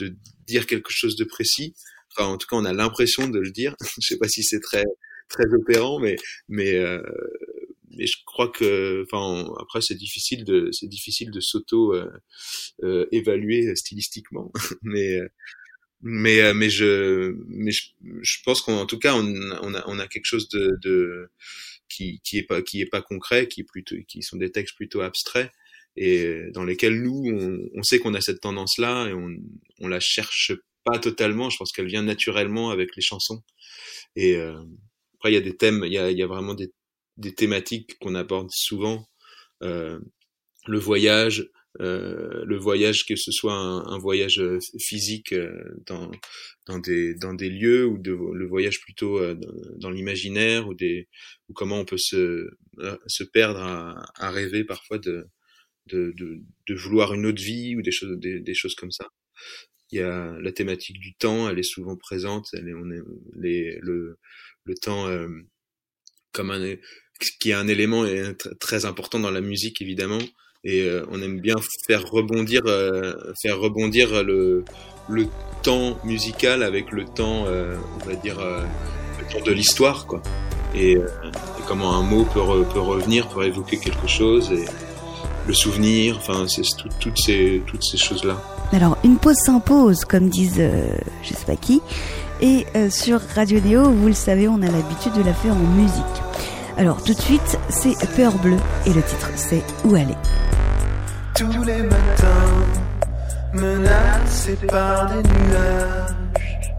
de 0.00 0.16
dire 0.46 0.66
quelque 0.66 0.90
chose 0.90 1.16
de 1.16 1.24
précis. 1.24 1.74
Enfin, 2.16 2.28
en 2.28 2.38
tout 2.38 2.46
cas, 2.48 2.56
on 2.56 2.64
a 2.64 2.72
l'impression 2.72 3.28
de 3.28 3.38
le 3.38 3.50
dire. 3.52 3.76
je 4.00 4.08
sais 4.08 4.18
pas 4.18 4.28
si 4.28 4.42
c'est 4.42 4.60
très 4.60 4.84
très 5.28 5.46
opérant, 5.54 6.00
mais 6.00 6.16
mais 6.48 6.74
euh, 6.74 7.02
mais 8.00 8.06
je 8.06 8.16
crois 8.24 8.48
que, 8.48 9.04
enfin, 9.04 9.52
après 9.60 9.82
c'est 9.82 9.94
difficile 9.94 10.44
de, 10.44 10.70
c'est 10.72 10.88
difficile 10.88 11.30
de 11.30 11.40
s'auto 11.40 11.94
euh, 11.94 12.10
euh 12.82 13.06
évaluer 13.12 13.76
stylistiquement, 13.76 14.50
mais 14.82 15.20
euh, 15.20 15.28
mais 16.02 16.40
euh, 16.40 16.54
mais 16.54 16.70
je 16.70 17.34
mais 17.48 17.72
je, 17.72 17.82
je 18.22 18.38
pense 18.44 18.62
qu'en 18.62 18.86
tout 18.86 18.98
cas 18.98 19.14
on, 19.14 19.26
on, 19.62 19.74
a 19.74 19.84
on 19.86 19.98
a 19.98 20.08
quelque 20.08 20.24
chose 20.24 20.48
de, 20.48 20.78
de 20.82 21.30
qui 21.88 22.20
qui 22.24 22.38
est 22.38 22.44
pas 22.44 22.62
qui 22.62 22.80
est 22.80 22.86
pas 22.86 23.02
concret, 23.02 23.48
qui 23.48 23.60
est 23.62 23.64
plutôt 23.64 23.96
qui 24.08 24.22
sont 24.22 24.38
des 24.38 24.50
textes 24.50 24.76
plutôt 24.76 25.02
abstraits 25.02 25.50
et 25.96 26.50
dans 26.54 26.64
lesquels 26.64 27.02
nous 27.02 27.22
on, 27.26 27.78
on 27.78 27.82
sait 27.82 27.98
qu'on 27.98 28.14
a 28.14 28.22
cette 28.22 28.40
tendance 28.40 28.78
là 28.78 29.08
et 29.08 29.12
on 29.12 29.28
on 29.80 29.88
la 29.88 30.00
cherche 30.00 30.52
pas 30.84 30.98
totalement. 30.98 31.50
Je 31.50 31.58
pense 31.58 31.72
qu'elle 31.72 31.86
vient 31.86 32.02
naturellement 32.02 32.70
avec 32.70 32.96
les 32.96 33.02
chansons 33.02 33.42
et 34.16 34.36
euh, 34.36 34.58
après 35.16 35.32
il 35.32 35.34
y 35.34 35.38
a 35.38 35.42
des 35.42 35.56
thèmes, 35.56 35.82
il 35.84 35.92
y 35.92 35.98
a 35.98 36.10
il 36.10 36.18
y 36.18 36.22
a 36.22 36.26
vraiment 36.26 36.54
des 36.54 36.72
des 37.20 37.34
thématiques 37.34 37.98
qu'on 38.00 38.14
aborde 38.14 38.50
souvent, 38.50 39.06
euh, 39.62 40.00
le 40.66 40.78
voyage, 40.78 41.48
euh, 41.80 42.44
le 42.44 42.56
voyage 42.56 43.06
que 43.06 43.14
ce 43.14 43.30
soit 43.30 43.54
un, 43.54 43.98
voyage 43.98 44.40
euh, 44.40 44.58
physique 44.80 45.34
dans 45.86 46.10
dans 46.66 46.78
des 46.78 47.14
dans 47.14 47.34
des 47.34 47.48
lieux 47.48 47.86
ou 47.86 47.98
de, 47.98 48.10
le 48.12 48.46
voyage 48.46 48.80
plutôt 48.80 49.20
dans, 49.76 49.90
l'imaginaire 49.90 50.66
ou 50.66 50.74
des 50.74 51.08
ou 51.48 51.52
comment 51.52 51.78
on 51.78 51.84
peut 51.84 51.98
se 51.98 52.48
se 53.06 53.24
perdre 53.24 53.60
à, 53.60 54.04
à 54.16 54.30
rêver 54.30 54.64
parfois 54.64 54.98
de, 54.98 55.26
de 55.86 56.12
de, 56.16 56.40
de 56.68 56.74
vouloir 56.74 57.14
une 57.14 57.26
autre 57.26 57.42
vie 57.42 57.76
ou 57.76 57.82
des 57.82 57.92
choses 57.92 58.18
des, 58.18 58.40
des, 58.40 58.54
choses 58.54 58.74
comme 58.74 58.90
ça. 58.90 59.08
Il 59.92 59.98
y 59.98 60.02
a 60.02 60.36
la 60.40 60.52
thématique 60.52 60.98
du 61.00 61.14
temps, 61.14 61.48
elle 61.48 61.58
est 61.58 61.62
souvent 61.64 61.96
présente. 61.96 62.48
Elle 62.54 62.68
est, 62.68 62.74
on 62.74 62.90
est 62.90 63.78
le 63.80 64.18
le 64.64 64.74
temps 64.74 65.08
comme 66.32 66.50
un 66.50 66.76
qui 67.40 67.50
est 67.50 67.54
un 67.54 67.68
élément 67.68 68.04
très 68.58 68.84
important 68.84 69.18
dans 69.18 69.30
la 69.30 69.40
musique 69.40 69.82
évidemment. 69.82 70.18
Et 70.62 70.82
euh, 70.82 71.06
on 71.10 71.22
aime 71.22 71.40
bien 71.40 71.56
faire 71.86 72.06
rebondir 72.10 72.60
euh, 72.66 73.14
faire 73.40 73.58
rebondir 73.58 74.22
le 74.22 74.64
temps 75.62 75.98
musical 76.04 76.62
avec 76.62 76.92
le 76.92 77.06
temps 77.06 77.44
euh, 77.46 77.76
on 77.94 78.06
va 78.06 78.14
dire 78.14 78.38
le 78.38 79.32
temps 79.32 79.44
de 79.44 79.52
l'histoire 79.52 80.06
quoi. 80.06 80.22
Et, 80.74 80.98
comment 81.66 81.96
un 81.96 82.02
mot 82.02 82.24
peut, 82.24 82.40
peut 82.72 82.80
revenir 82.80 83.28
pour 83.28 83.42
évoquer 83.42 83.78
quelque 83.78 84.06
chose 84.06 84.52
et 84.52 84.64
le 85.46 85.54
souvenir 85.54 86.16
enfin 86.18 86.46
c'est 86.46 86.62
toutes 86.98 87.18
ces 87.18 87.62
toutes 87.66 87.84
ces 87.84 87.96
choses 87.96 88.24
là 88.24 88.42
alors 88.72 88.98
une 89.02 89.16
pause 89.16 89.36
s'impose 89.36 90.04
comme 90.04 90.28
disent 90.28 90.62
je 91.22 91.28
sais 91.28 91.46
pas 91.46 91.56
qui. 91.56 91.80
Et 92.42 92.66
sur 92.90 93.20
Radio 93.20 93.60
Néo 93.60 93.90
vous 93.90 94.08
le 94.08 94.14
savez 94.14 94.46
on 94.46 94.60
a 94.62 94.70
l'habitude 94.70 95.14
de 95.14 95.22
la 95.22 95.32
faire 95.32 95.54
en 95.54 95.58
musique 95.58 96.20
alors 96.80 97.02
tout 97.02 97.12
de 97.12 97.20
suite, 97.20 97.58
c'est 97.68 97.94
Peur 98.16 98.32
Bleue 98.38 98.56
et 98.86 98.92
le 98.94 99.02
titre 99.02 99.28
c'est 99.34 99.62
Où 99.84 99.94
aller. 99.94 100.16
Tous 101.34 101.62
les 101.62 101.82
matins, 101.82 102.64
menacés 103.52 104.58
par 104.66 105.06
des 105.08 105.22
nuages. 105.28 106.72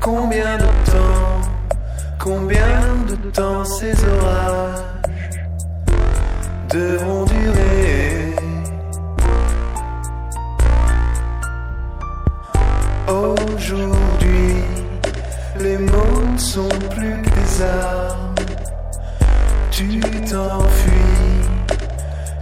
Combien 0.00 0.56
de 0.56 0.64
temps, 0.90 1.40
combien 2.18 2.80
de 3.08 3.30
temps 3.30 3.64
ces 3.64 3.94
orages 4.04 4.80
devront 6.68 7.24
durer? 7.24 8.34
Aujourd'hui, 13.06 14.56
les 15.60 15.78
mots 15.78 16.22
ne 16.32 16.38
sont 16.38 16.68
plus 16.90 17.22
que 17.22 17.30
des 17.30 18.31
tu 19.72 19.88
t'enfuis, 20.30 20.92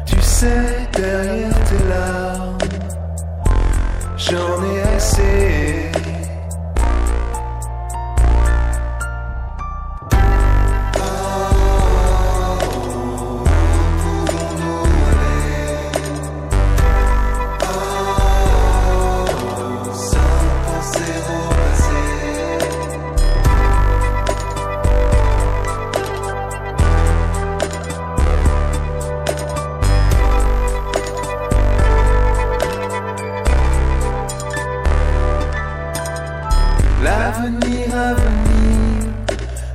tu 0.04 0.20
sais, 0.20 0.88
derrière 0.92 1.54
tes 1.64 1.88
larmes, 1.88 2.58
j'en 4.16 4.64
ai 4.64 4.82
assez. 4.96 5.89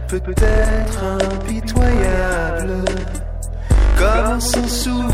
peut-être 0.08 1.04
impitoyable, 1.34 2.86
comme 3.98 4.40
sans 4.40 4.68
souvenir, 4.68 5.14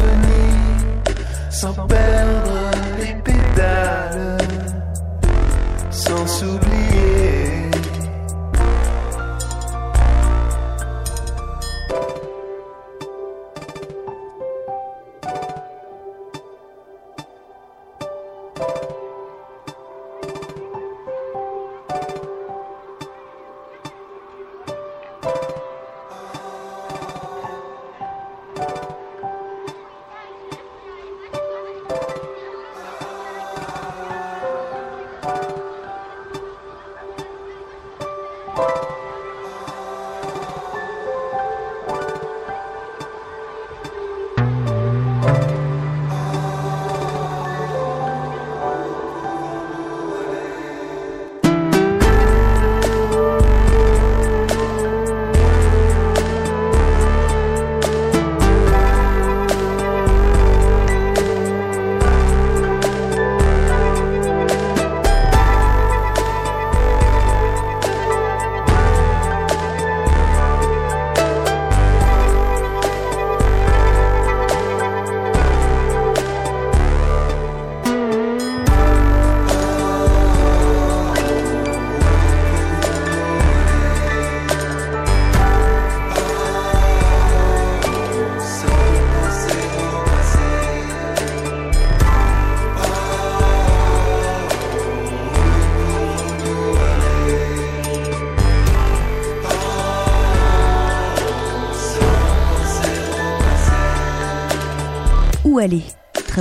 sans 1.49 1.73
perdre 1.73 2.71
les 2.99 3.15
pédales, 3.23 4.37
sans 5.89 6.27
s'oublier. 6.27 7.60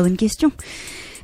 Très 0.01 0.09
bonne 0.09 0.17
question. 0.17 0.51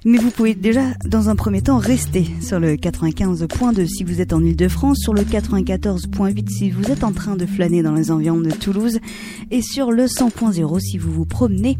Mais 0.04 0.18
vous 0.18 0.30
pouvez 0.30 0.54
déjà, 0.54 0.82
dans 1.06 1.30
un 1.30 1.34
premier 1.34 1.62
temps, 1.62 1.78
rester 1.78 2.26
sur 2.42 2.60
le 2.60 2.74
95.2 2.74 3.86
si 3.86 4.04
vous 4.04 4.20
êtes 4.20 4.34
en 4.34 4.44
Ile-de-France, 4.44 4.98
sur 5.00 5.14
le 5.14 5.22
94.8 5.22 6.46
si 6.50 6.70
vous 6.70 6.90
êtes 6.90 7.02
en 7.02 7.12
train 7.12 7.36
de 7.36 7.46
flâner 7.46 7.82
dans 7.82 7.94
les 7.94 8.10
environs 8.10 8.40
de 8.40 8.50
Toulouse, 8.50 8.98
et 9.50 9.62
sur 9.62 9.92
le 9.92 10.04
100.0 10.04 10.78
si 10.78 10.98
vous 10.98 11.10
vous 11.10 11.24
promenez 11.24 11.78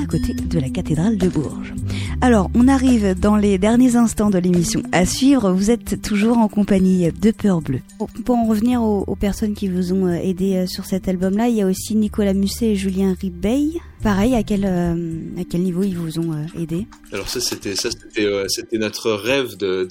à 0.00 0.06
côté 0.06 0.34
de 0.34 0.60
la 0.60 0.70
cathédrale 0.70 1.16
de 1.18 1.28
Bourges. 1.28 1.74
Alors, 2.20 2.48
on 2.54 2.68
arrive 2.68 3.18
dans 3.18 3.36
les 3.36 3.58
derniers 3.58 3.96
instants 3.96 4.30
de 4.30 4.38
l'émission 4.38 4.82
à 4.92 5.04
suivre. 5.04 5.50
Vous 5.52 5.72
êtes 5.72 6.00
toujours 6.00 6.38
en 6.38 6.46
compagnie 6.46 7.10
de 7.10 7.30
Peur 7.32 7.60
Bleu. 7.60 7.80
Pour 8.24 8.36
en 8.36 8.46
revenir 8.46 8.82
aux, 8.82 9.16
personnes 9.16 9.54
qui 9.54 9.68
vous 9.68 9.92
ont 9.92 10.06
euh, 10.06 10.14
aidé 10.14 10.54
euh, 10.54 10.66
sur 10.66 10.84
cet 10.84 11.08
album-là, 11.08 11.48
il 11.48 11.56
y 11.56 11.62
a 11.62 11.66
aussi 11.66 11.96
Nicolas 11.96 12.34
Musset 12.34 12.68
et 12.68 12.76
Julien 12.76 13.16
Ribeil. 13.20 13.80
Pareil, 14.06 14.36
à 14.36 14.44
quel, 14.44 14.64
euh, 14.64 14.94
à 15.36 15.42
quel 15.50 15.62
niveau 15.62 15.82
ils 15.82 15.98
vous 15.98 16.20
ont 16.20 16.46
aidé? 16.56 16.86
Alors 17.10 17.28
ça, 17.28 17.40
c'était 17.40 17.74
ça, 17.74 17.88
c'était 17.90 18.78
notre 18.78 19.10
rêve 19.10 19.56
de, 19.56 19.88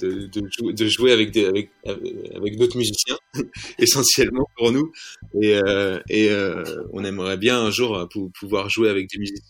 jouer 0.88 1.12
avec 1.12 1.32
d'autres 2.56 2.78
musiciens, 2.78 3.18
essentiellement 3.78 4.46
pour 4.56 4.72
nous. 4.72 4.90
Et, 5.42 5.60
on 6.94 7.04
aimerait 7.04 7.36
bien 7.36 7.60
un 7.60 7.70
jour 7.70 8.08
pouvoir 8.40 8.70
jouer 8.70 8.88
avec 8.88 9.06
des 9.10 9.18
musiciens 9.18 9.42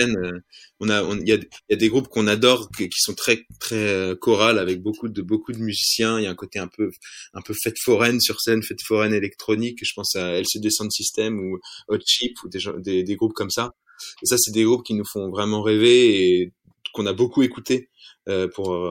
euh, 0.00 0.40
on 0.80 0.88
a, 0.88 1.02
il 1.20 1.28
y, 1.28 1.32
a, 1.32 1.76
des 1.76 1.88
groupes 1.88 2.08
qu'on 2.08 2.26
adore 2.26 2.70
qui 2.70 2.88
sont 2.96 3.14
très 3.14 3.46
euh, 3.72 4.16
chorales 4.16 4.58
avec 4.58 4.82
beaucoup 4.82 5.08
de 5.08 5.58
musiciens. 5.58 6.18
Il 6.18 6.24
y 6.24 6.26
a 6.26 6.30
un 6.30 6.34
côté 6.34 6.58
un 6.58 6.68
peu 6.68 6.90
un 7.32 7.42
peu 7.42 7.54
fête 7.54 7.78
foraine 7.78 8.20
sur 8.20 8.40
scène, 8.40 8.62
fête 8.62 8.82
foraine 8.82 9.14
électronique. 9.14 9.78
Je 9.82 9.92
pense 9.94 10.16
à 10.16 10.38
LCD 10.40 10.70
Sound 10.70 10.90
System 10.90 11.38
ou 11.38 11.58
Hot 11.88 11.98
Chip 12.04 12.36
ou 12.44 12.48
des, 12.48 13.16
groupes 13.16 13.34
comme 13.34 13.50
ça. 13.50 13.72
Et 14.22 14.26
ça, 14.26 14.36
c'est 14.38 14.52
des 14.52 14.64
groupes 14.64 14.84
qui 14.84 14.94
nous 14.94 15.04
font 15.04 15.30
vraiment 15.30 15.62
rêver 15.62 16.40
et 16.40 16.52
qu'on 16.92 17.06
a 17.06 17.12
beaucoup 17.12 17.42
écouté 17.42 17.88
euh, 18.28 18.48
pour 18.48 18.86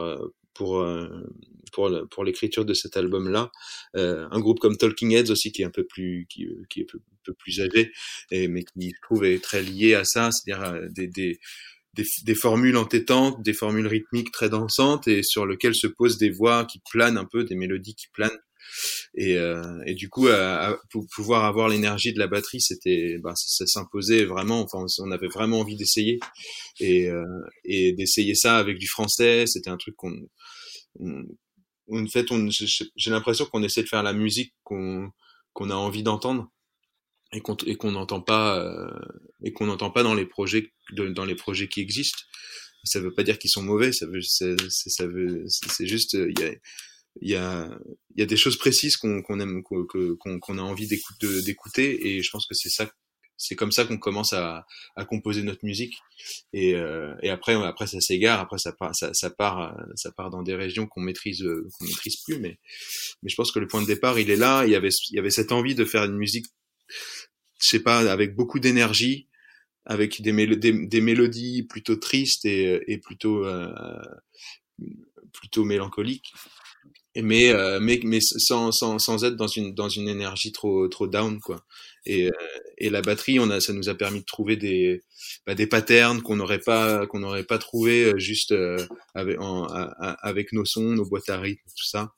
pour 0.53 0.85
pour 1.73 1.91
pour 2.09 2.23
l'écriture 2.23 2.63
de 2.63 2.73
cet 2.73 2.95
album 2.95 3.29
là 3.29 3.51
euh, 3.97 4.27
un 4.31 4.39
groupe 4.39 4.59
comme 4.59 4.77
Talking 4.77 5.11
Heads 5.11 5.31
aussi 5.31 5.51
qui 5.51 5.63
est 5.63 5.65
un 5.65 5.71
peu 5.71 5.85
plus 5.85 6.25
qui, 6.29 6.43
est 6.43 6.81
un 6.81 6.99
peu, 7.25 7.33
plus 7.33 7.59
âgé 7.59 7.91
et 8.31 8.47
mais 8.47 8.63
qui 8.63 8.91
je 8.91 9.01
trouve 9.01 9.25
est 9.25 9.43
très 9.43 9.61
lié 9.61 9.95
à 9.95 10.05
ça 10.05 10.29
c'est-à-dire 10.31 10.63
euh, 10.63 10.87
des, 10.91 11.07
des 11.07 11.39
des, 11.95 12.05
des, 12.23 12.33
formules 12.33 12.75
entêtantes, 12.77 13.43
des 13.43 13.53
formules 13.53 13.85
rythmiques 13.85 14.31
très 14.31 14.49
dansantes 14.49 15.07
et 15.07 15.21
sur 15.21 15.45
lesquelles 15.45 15.75
se 15.75 15.85
posent 15.85 16.17
des 16.17 16.31
voix 16.31 16.65
qui 16.65 16.81
planent 16.91 17.17
un 17.17 17.25
peu, 17.25 17.43
des 17.43 17.53
mélodies 17.53 17.93
qui 17.93 18.07
planent. 18.11 18.39
Et, 19.15 19.37
euh, 19.37 19.81
et 19.85 19.93
du 19.93 20.09
coup, 20.09 20.27
pour 20.89 21.05
pouvoir 21.13 21.45
avoir 21.45 21.69
l'énergie 21.69 22.13
de 22.13 22.19
la 22.19 22.27
batterie, 22.27 22.61
c'était, 22.61 23.17
bah, 23.21 23.33
ça, 23.35 23.65
s'imposait 23.65 24.25
vraiment. 24.25 24.61
Enfin, 24.61 24.85
on 24.99 25.11
avait 25.11 25.27
vraiment 25.27 25.59
envie 25.59 25.75
d'essayer 25.75 26.19
et, 26.79 27.09
euh, 27.09 27.23
d'essayer 27.65 28.35
ça 28.35 28.57
avec 28.57 28.77
du 28.77 28.87
français. 28.87 29.45
C'était 29.47 29.69
un 29.69 29.77
truc 29.77 29.95
qu'on 29.95 30.13
en 31.91 32.07
fait, 32.07 32.27
j'ai 32.95 33.11
l'impression 33.11 33.45
qu'on 33.45 33.63
essaie 33.63 33.83
de 33.83 33.87
faire 33.87 34.03
la 34.03 34.13
musique 34.13 34.53
qu'on 34.63 35.11
a 35.59 35.75
envie 35.75 36.03
d'entendre 36.03 36.49
et 37.33 37.41
qu'on 37.41 37.91
n'entend 37.91 38.21
pas 38.21 38.59
euh, 38.59 38.99
et 39.43 39.53
qu'on 39.53 39.65
n'entend 39.65 39.89
pas 39.89 40.03
dans 40.03 40.13
les 40.13 40.25
projets 40.25 40.71
dans 40.91 41.25
les 41.25 41.35
projets 41.35 41.67
qui 41.67 41.81
existent. 41.81 42.21
Ça 42.83 42.99
veut 42.99 43.13
pas 43.13 43.23
dire 43.23 43.39
qu'ils 43.39 43.49
sont 43.49 43.63
mauvais, 43.63 43.91
ça 43.91 44.05
veut 44.05 44.21
c'est 44.21 45.87
juste 45.87 46.17
il 47.21 47.29
y 47.29 47.35
a 47.35 47.69
y 48.15 48.21
a 48.21 48.25
des 48.25 48.37
choses 48.37 48.57
précises 48.57 48.97
qu'on 48.97 49.21
qu'on 49.21 49.39
aime 49.39 49.63
qu'on 49.63 50.57
a 50.57 50.61
envie 50.61 50.87
d'écouter 50.87 52.07
et 52.07 52.23
je 52.23 52.29
pense 52.31 52.45
que 52.47 52.55
c'est 52.55 52.69
ça 52.69 52.89
c'est 53.35 53.55
comme 53.55 53.71
ça 53.71 53.85
qu'on 53.85 53.97
commence 53.97 54.31
à, 54.33 54.65
composer 55.07 55.43
notre 55.43 55.65
musique 55.65 55.95
et, 56.53 56.75
euh, 56.75 57.13
et 57.21 57.29
après 57.29 57.53
après 57.53 57.87
ça 57.87 57.99
s'égare 57.99 58.39
après 58.39 58.57
ça 58.57 58.71
part 58.73 58.95
ça, 58.95 59.29
part 59.31 59.75
ça 59.95 60.11
part 60.11 60.29
dans 60.29 60.43
des 60.43 60.55
régions 60.55 60.87
qu'on 60.87 61.01
maîtrise 61.01 61.43
qu'on 61.43 61.85
maîtrise 61.85 62.17
plus 62.23 62.39
mais 62.39 62.57
mais 63.21 63.29
je 63.29 63.35
pense 63.35 63.51
que 63.51 63.59
le 63.59 63.67
point 63.67 63.81
de 63.81 63.87
départ 63.87 64.19
il 64.19 64.29
est 64.29 64.35
là. 64.35 64.65
Il 64.65 64.71
y 64.71 64.75
avait 64.75 64.89
il 65.09 65.15
y 65.15 65.19
avait 65.19 65.31
cette 65.31 65.51
envie 65.51 65.75
de 65.75 65.85
faire 65.85 66.03
une 66.03 66.17
musique 66.17 66.47
je 67.61 67.67
sais 67.67 67.79
pas 67.79 68.11
avec 68.11 68.35
beaucoup 68.35 68.59
d'énergie 68.59 69.27
avec 69.85 70.21
des, 70.21 70.55
des, 70.55 71.01
mélodies 71.01 71.63
plutôt 71.63 71.97
tristes 71.97 72.45
et, 72.45 72.81
et 72.87 72.97
plutôt 72.99 73.45
euh, 73.45 74.01
plutôt 75.33 75.65
mélancoliques 75.65 76.33
mais 77.21 77.49
euh, 77.51 77.79
mais 77.79 77.99
mais 78.03 78.19
sans, 78.21 78.71
sans 78.71 78.97
sans 78.97 79.23
être 79.23 79.35
dans 79.35 79.47
une 79.47 79.73
dans 79.75 79.89
une 79.89 80.07
énergie 80.07 80.51
trop 80.51 80.87
trop 80.87 81.07
down 81.07 81.39
quoi. 81.39 81.63
Et 82.05 82.27
euh, 82.27 82.31
et 82.79 82.89
la 82.89 83.01
batterie 83.01 83.39
on 83.39 83.49
a 83.51 83.59
ça 83.61 83.71
nous 83.71 83.87
a 83.87 83.93
permis 83.95 84.21
de 84.21 84.25
trouver 84.25 84.57
des 84.57 85.03
bah, 85.45 85.53
des 85.53 85.67
patterns 85.67 86.21
qu'on 86.23 86.35
n'aurait 86.35 86.59
pas 86.59 87.05
qu'on 87.05 87.19
n'aurait 87.19 87.43
pas 87.43 87.59
trouvé 87.59 88.05
euh, 88.05 88.17
juste 88.17 88.53
avec 89.13 89.37
avec 90.23 90.53
nos 90.53 90.65
sons 90.65 90.93
nos 90.93 91.05
boîtes 91.05 91.29
à 91.29 91.39
rythme 91.39 91.61
tout 91.77 91.85
ça. 91.85 92.13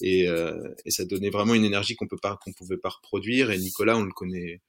Et 0.00 0.24
et 0.24 0.90
ça 0.90 1.04
donnait 1.04 1.30
vraiment 1.30 1.54
une 1.54 1.64
énergie 1.64 1.94
qu'on 1.94 2.08
peut 2.08 2.18
pas 2.20 2.36
qu'on 2.42 2.52
pouvait 2.52 2.76
pas 2.76 2.90
reproduire. 2.90 3.52
Et 3.52 3.58
Nicolas 3.58 3.96
on 3.96 4.02
le 4.02 4.12
connaît 4.12 4.60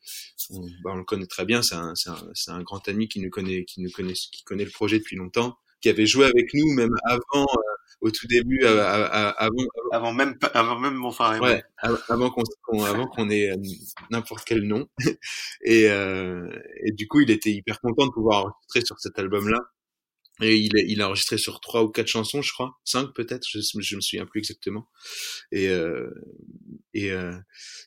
on, 0.52 0.62
bah, 0.84 0.92
on 0.94 0.98
le 0.98 1.04
connaît 1.06 1.26
très 1.26 1.46
bien. 1.46 1.64
C'est 1.64 1.76
un 1.76 1.94
c'est 1.96 2.52
un, 2.52 2.56
un 2.56 2.64
grand 2.64 2.88
ami 2.88 3.08
qui 3.08 3.20
nous 3.20 3.32
connaît 3.32 3.66
qui 3.66 3.82
nous 3.82 3.90
connaît 3.92 4.14
qui 4.14 4.44
connaît 4.44 4.66
le 4.66 4.72
projet 4.72 5.00
depuis 5.00 5.16
longtemps 5.16 5.58
qui 5.82 5.90
avait 5.90 6.06
joué 6.06 6.26
avec 6.28 6.54
nous 6.54 6.72
même 6.74 6.96
avant 7.06 7.48
au 8.00 8.12
tout 8.12 8.28
début, 8.28 8.64
avant, 8.64 9.50
avant 9.92 10.14
même, 10.14 10.38
avant 10.54 10.80
même 10.80 10.96
mon 10.96 11.12
frère. 11.12 11.42
Ouais, 11.42 11.64
avant 11.78 12.30
qu'on, 12.30 12.84
avant 12.84 13.08
qu'on 13.08 13.30
ait 13.30 13.52
euh, 13.52 13.56
n'importe 14.10 14.46
quel 14.46 14.64
nom. 14.64 14.88
et, 15.66 15.90
euh, 15.90 16.48
et 16.86 16.92
du 16.92 17.08
coup, 17.08 17.22
il 17.22 17.32
était 17.32 17.52
hyper 17.52 17.80
content 17.82 18.08
de 18.08 18.12
pouvoir 18.12 18.46
enregistrer 18.46 18.82
sur 18.86 19.00
cet 19.00 19.20
album-là. 19.20 19.60
Et 20.42 20.58
il, 20.58 20.72
il 20.88 21.02
a 21.02 21.08
enregistré 21.08 21.38
sur 21.38 21.60
trois 21.60 21.84
ou 21.84 21.90
quatre 21.90 22.08
chansons, 22.08 22.42
je 22.42 22.52
crois, 22.52 22.72
cinq 22.84 23.14
peut-être, 23.14 23.46
je, 23.48 23.60
je 23.60 23.96
me 23.96 24.02
souviens 24.02 24.26
plus 24.26 24.40
exactement. 24.40 24.88
Et 25.52 25.70
euh, 25.70 26.10
et, 26.94 27.12
euh, 27.12 27.38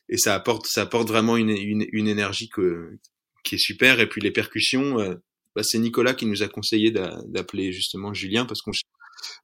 et 0.09 0.17
ça 0.17 0.35
apporte, 0.35 0.67
ça 0.67 0.83
apporte 0.83 1.07
vraiment 1.07 1.37
une, 1.37 1.49
une, 1.49 1.85
une 1.91 2.07
énergie 2.07 2.49
que, 2.49 2.97
qui 3.43 3.55
est 3.55 3.59
super. 3.59 3.99
Et 3.99 4.07
puis 4.07 4.21
les 4.21 4.31
percussions, 4.31 4.99
euh, 4.99 5.15
bah, 5.55 5.63
c'est 5.63 5.79
Nicolas 5.79 6.13
qui 6.13 6.25
nous 6.25 6.43
a 6.43 6.47
conseillé 6.47 6.91
d'appeler 6.91 7.71
justement 7.71 8.13
Julien 8.13 8.45
parce 8.45 8.61
qu'on 8.61 8.71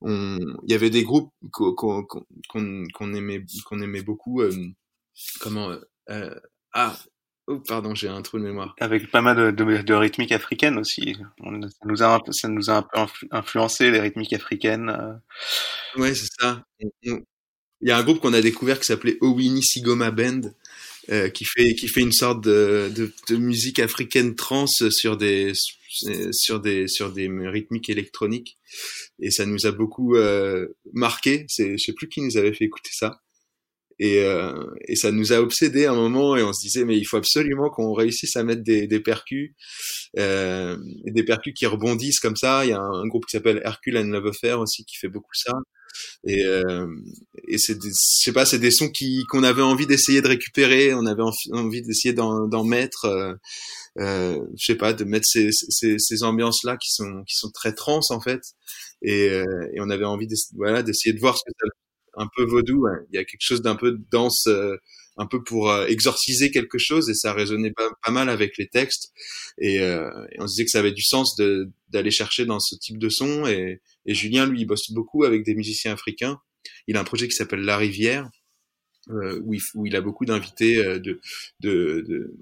il 0.03 0.55
y 0.67 0.73
avait 0.73 0.89
des 0.89 1.03
groupes 1.03 1.32
qu'on 1.51 3.13
aimait 3.13 3.43
qu'on 3.65 3.82
aimait 3.82 4.01
beaucoup 4.01 4.41
euh, 4.41 4.51
comment 5.39 5.69
euh, 5.69 5.79
euh, 6.09 6.36
ah 6.73 6.97
oh, 7.47 7.59
pardon 7.59 7.95
j'ai 7.95 8.07
un 8.07 8.21
trou 8.21 8.39
de 8.39 8.43
mémoire. 8.43 8.75
Avec 8.79 9.11
pas 9.11 9.21
mal 9.21 9.53
de, 9.55 9.82
de, 9.82 9.93
rythmiques 9.93 10.32
africaines 10.32 10.77
aussi. 10.77 11.15
Ça 11.43 11.86
nous 11.86 12.03
a 12.03 12.19
ça 12.32 12.47
nous 12.47 12.69
a 12.69 12.77
un 12.77 12.82
peu 12.84 13.27
influencé 13.32 13.91
les 13.91 13.99
rythmiques 13.99 14.34
africaines 14.34 15.21
ouais 15.97 16.13
c'est 16.15 16.29
ça. 16.39 16.63
Il 17.03 17.89
y 17.89 17.91
a 17.91 17.97
un 17.97 18.03
groupe 18.03 18.19
qu'on 18.19 18.34
a 18.34 18.41
découvert 18.41 18.79
qui 18.79 18.86
s'appelait 18.86 19.17
Owini 19.21 19.63
Sigoma 19.63 20.11
Band 20.11 20.41
qui 21.34 21.45
fait 21.45 21.75
qui 21.75 21.88
fait 21.88 22.01
une 22.01 22.11
sorte 22.11 22.43
de, 22.43 22.91
de, 22.95 23.11
de 23.29 23.36
musique 23.36 23.79
africaine 23.79 24.36
trans 24.36 24.67
sur 24.67 25.17
des 25.17 25.53
sur 26.31 26.59
des 26.59 26.87
sur 26.87 27.11
des 27.11 27.27
rythmiques 27.27 27.89
électroniques 27.89 28.57
et 29.19 29.31
ça 29.31 29.45
nous 29.45 29.65
a 29.65 29.71
beaucoup 29.71 30.15
euh, 30.15 30.67
marqué. 30.93 31.45
C'est, 31.47 31.77
je 31.77 31.83
sais 31.83 31.93
plus 31.93 32.09
qui 32.09 32.21
nous 32.21 32.37
avait 32.37 32.53
fait 32.53 32.65
écouter 32.65 32.91
ça. 32.93 33.21
Et, 33.99 34.23
euh, 34.23 34.65
et 34.87 34.95
ça 34.95 35.11
nous 35.11 35.31
a 35.31 35.39
obsédé 35.39 35.85
un 35.85 35.93
moment 35.93 36.35
et 36.35 36.41
on 36.41 36.53
se 36.53 36.61
disait 36.61 36.85
mais 36.85 36.97
il 36.97 37.03
faut 37.03 37.17
absolument 37.17 37.69
qu'on 37.69 37.93
réussisse 37.93 38.35
à 38.35 38.43
mettre 38.43 38.63
des, 38.63 38.87
des 38.87 38.99
percus, 38.99 39.53
euh, 40.17 40.75
des 41.05 41.23
percus 41.23 41.53
qui 41.53 41.67
rebondissent 41.67 42.19
comme 42.19 42.35
ça. 42.35 42.65
Il 42.65 42.69
y 42.69 42.73
a 42.73 42.79
un, 42.81 43.07
groupe 43.07 43.27
qui 43.27 43.33
s'appelle 43.37 43.61
Hercule 43.63 43.99
and 43.99 44.05
Love 44.05 44.27
Affair 44.27 44.59
aussi 44.59 44.85
qui 44.85 44.97
fait 44.97 45.07
beaucoup 45.07 45.35
ça. 45.35 45.53
Et, 46.25 46.45
euh, 46.45 46.87
et 47.47 47.59
c'est, 47.59 47.75
je 47.75 47.89
sais 47.93 48.33
pas, 48.33 48.45
c'est 48.45 48.57
des 48.57 48.71
sons 48.71 48.89
qui 48.89 49.25
qu'on 49.27 49.43
avait 49.43 49.61
envie 49.61 49.85
d'essayer 49.85 50.21
de 50.21 50.27
récupérer. 50.27 50.95
On 50.95 51.05
avait 51.05 51.23
envie 51.51 51.83
d'essayer 51.83 52.13
d'en, 52.13 52.47
d'en 52.47 52.63
mettre. 52.63 53.05
Euh, 53.05 53.33
euh, 53.99 54.39
je 54.57 54.65
sais 54.65 54.75
pas, 54.75 54.93
de 54.93 55.03
mettre 55.03 55.25
ces, 55.27 55.49
ces, 55.51 55.97
ces 55.99 56.23
ambiances 56.23 56.63
là 56.63 56.77
qui 56.77 56.91
sont 56.91 57.23
qui 57.27 57.35
sont 57.35 57.51
très 57.51 57.73
trans 57.73 57.99
en 58.09 58.21
fait. 58.21 58.41
Et, 59.01 59.29
euh, 59.29 59.43
et 59.73 59.81
on 59.81 59.89
avait 59.89 60.05
envie 60.05 60.27
voilà 60.55 60.83
d'essayer 60.83 61.13
de 61.13 61.19
voir 61.19 61.37
ce 61.37 61.43
que 61.45 61.51
ça 61.59 61.67
un 62.17 62.27
peu 62.35 62.43
vaudou 62.43 62.85
il 63.11 63.15
y 63.15 63.19
a 63.19 63.23
quelque 63.23 63.41
chose 63.41 63.61
d'un 63.61 63.77
peu 63.77 63.93
de 63.93 64.03
danse 64.11 64.45
euh, 64.47 64.75
un 65.17 65.25
peu 65.27 65.43
pour 65.43 65.69
euh, 65.69 65.85
exorciser 65.87 66.51
quelque 66.51 66.77
chose 66.77 67.09
et 67.09 67.13
ça 67.13 67.33
résonnait 67.33 67.71
pas, 67.71 67.89
mal 68.11 68.29
avec 68.29 68.57
les 68.57 68.67
textes. 68.67 69.11
Et, 69.57 69.75
et, 69.75 70.37
on 70.39 70.47
se 70.47 70.53
disait 70.53 70.65
que 70.65 70.71
ça 70.71 70.79
avait 70.79 70.93
du 70.93 71.03
sens 71.03 71.35
d'aller 71.89 72.11
chercher 72.11 72.45
dans 72.45 72.59
ce 72.59 72.75
type 72.75 72.97
de 72.97 73.09
son. 73.09 73.45
Et, 73.45 73.81
et 74.05 74.13
Julien 74.13 74.45
lui 74.47 74.61
il 74.61 74.65
bosse 74.65 74.91
beaucoup 74.91 75.23
avec 75.23 75.43
des 75.43 75.55
musiciens 75.55 75.93
africains. 75.93 76.39
Il 76.87 76.97
a 76.97 77.01
un 77.01 77.03
projet 77.03 77.27
qui 77.27 77.35
s'appelle 77.35 77.61
La 77.61 77.77
Rivière 77.77 78.29
où 79.09 79.53
il, 79.53 79.61
où, 79.75 79.85
il, 79.85 79.95
a 79.95 80.01
beaucoup 80.01 80.25
d'invités 80.25 80.75
de, 80.75 81.19
de, 81.59 82.05
de, 82.07 82.33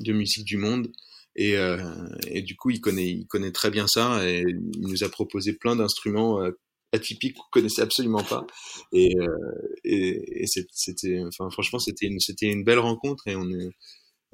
de 0.00 0.12
musique 0.12 0.44
du 0.44 0.56
monde. 0.56 0.88
Et, 1.36 1.56
euh, 1.56 1.78
et, 2.28 2.42
du 2.42 2.56
coup, 2.56 2.70
il 2.70 2.80
connaît, 2.80 3.08
il 3.08 3.26
connaît 3.26 3.50
très 3.50 3.70
bien 3.70 3.86
ça 3.86 4.26
et 4.28 4.44
il 4.46 4.88
nous 4.88 5.02
a 5.02 5.08
proposé 5.08 5.52
plein 5.52 5.74
d'instruments 5.74 6.40
euh, 6.40 6.52
atypiques 6.92 7.34
qu'on 7.34 7.50
connaissait 7.50 7.82
absolument 7.82 8.22
pas. 8.22 8.46
Et, 8.92 9.16
euh, 9.18 9.26
et, 9.82 10.42
et 10.42 10.46
c'était, 10.46 11.20
enfin, 11.26 11.50
franchement, 11.50 11.80
c'était 11.80 12.06
une, 12.06 12.20
c'était 12.20 12.46
une 12.46 12.62
belle 12.62 12.78
rencontre 12.78 13.26
et 13.26 13.34
on 13.34 13.50
est, 13.50 13.70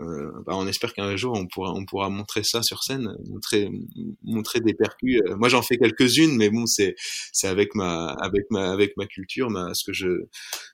euh, 0.00 0.30
bah, 0.46 0.52
on 0.56 0.66
espère 0.66 0.94
qu'un 0.94 1.14
jour 1.16 1.36
on 1.36 1.46
pourra 1.46 1.72
on 1.72 1.84
pourra 1.84 2.08
montrer 2.08 2.42
ça 2.42 2.62
sur 2.62 2.82
scène, 2.82 3.14
montrer 3.28 3.68
montrer 4.22 4.60
des 4.60 4.72
percus. 4.72 5.20
moi 5.36 5.50
j'en 5.50 5.60
fais 5.60 5.76
quelques-unes, 5.76 6.36
mais 6.36 6.48
bon 6.48 6.64
c'est 6.64 6.94
c'est 7.32 7.48
avec 7.48 7.74
ma 7.74 8.06
avec 8.06 8.44
ma 8.50 8.72
avec 8.72 8.96
ma 8.96 9.06
culture, 9.06 9.50
ma, 9.50 9.74
ce 9.74 9.84
que 9.84 9.92
je 9.92 10.26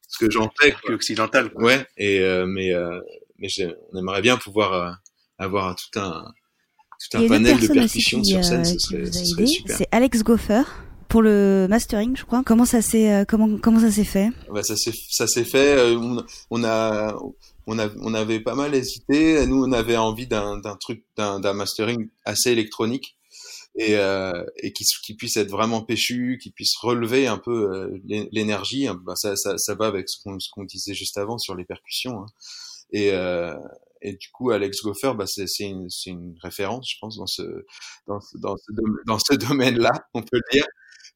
ce 0.07 0.24
que 0.24 0.30
j'en 0.30 0.49
fais 0.61 0.74
occidental. 0.89 1.51
Quoi. 1.51 1.64
Ouais 1.64 1.87
et 1.97 2.20
mais 2.47 2.72
mais 3.39 3.49
on 3.93 3.99
aimerait 3.99 4.22
bien 4.22 4.37
pouvoir 4.37 4.99
avoir 5.39 5.76
tout 5.76 5.99
un 6.01 6.32
tout 6.99 7.18
un 7.18 7.28
panel 7.28 7.61
de 7.61 7.66
percussions 7.66 8.24
sur 8.24 8.45
scène, 8.45 8.64
ce 8.64 8.78
serait, 8.78 9.07
ce 9.07 9.24
serait 9.24 9.47
super. 9.47 9.76
C'est 9.76 9.89
Alex 9.93 10.22
Goffer 10.22 10.62
pour 11.09 11.22
le 11.22 11.66
mastering, 11.68 12.16
je 12.16 12.24
crois. 12.24 12.43
Comment 12.45 12.64
ça 12.64 12.82
s'est 12.82 13.12
euh, 13.12 13.24
comment 13.24 13.59
comment 13.59 13.80
ça 13.80 13.91
s'est 13.91 14.05
fait? 14.05 14.30
Bah, 14.53 14.62
ça 14.62 14.76
s'est 14.76 14.93
ça 15.11 15.26
s'est 15.26 15.45
fait. 15.45 15.76
Euh, 15.76 15.99
on, 15.99 16.24
on, 16.51 16.64
a 16.64 17.16
on 17.66 17.78
a 17.78 17.89
on 18.01 18.14
avait 18.14 18.41
pas 18.41 18.55
mal 18.55 18.74
hésité. 18.74 19.47
Nous, 19.47 19.62
on 19.62 19.72
avait 19.72 19.97
envie 19.97 20.26
d'un 20.26 20.61
truc 20.80 21.05
d'un 21.16 21.53
mastering 21.53 22.09
assez 22.24 22.51
électronique 22.51 23.16
et 23.78 23.97
euh, 23.97 24.32
et 24.57 24.72
qui 24.72 24.84
qui 25.05 25.14
puisse 25.14 25.37
être 25.37 25.51
vraiment 25.51 25.82
péchu, 25.82 26.39
qui 26.43 26.51
puisse 26.51 26.76
relever 26.76 27.26
un 27.26 27.39
peu 27.39 27.70
euh, 27.72 28.28
l'énergie. 28.32 28.89
Bah, 29.05 29.16
ça, 29.16 29.37
ça 29.37 29.59
ça 29.59 29.74
va 29.74 29.87
avec 29.87 30.09
ce 30.09 30.16
qu'on 30.22 30.41
ce 30.41 30.49
qu'on 30.51 30.64
disait 30.64 30.95
juste 30.95 31.18
avant 31.18 31.39
sur 31.39 31.55
les 31.55 31.64
percussions. 31.64 32.22
Hein. 32.22 32.26
Et 32.93 33.12
euh, 33.12 33.55
et 34.03 34.12
du 34.14 34.28
coup, 34.30 34.51
Alex 34.51 34.82
Goffer, 34.82 35.12
bah, 35.16 35.26
c'est 35.26 35.47
une, 35.61 35.89
une 36.07 36.34
référence, 36.43 36.91
je 36.93 36.97
pense, 37.01 37.16
dans 37.18 37.26
ce, 37.26 37.43
dans 38.07 38.20
ce, 38.20 38.37
dans 38.39 38.57
ce, 38.57 38.72
dans 39.07 39.18
ce 39.18 39.34
domaine-là, 39.37 39.91
on 40.14 40.22
peut 40.22 40.37
le 40.37 40.43
dire. 40.53 40.66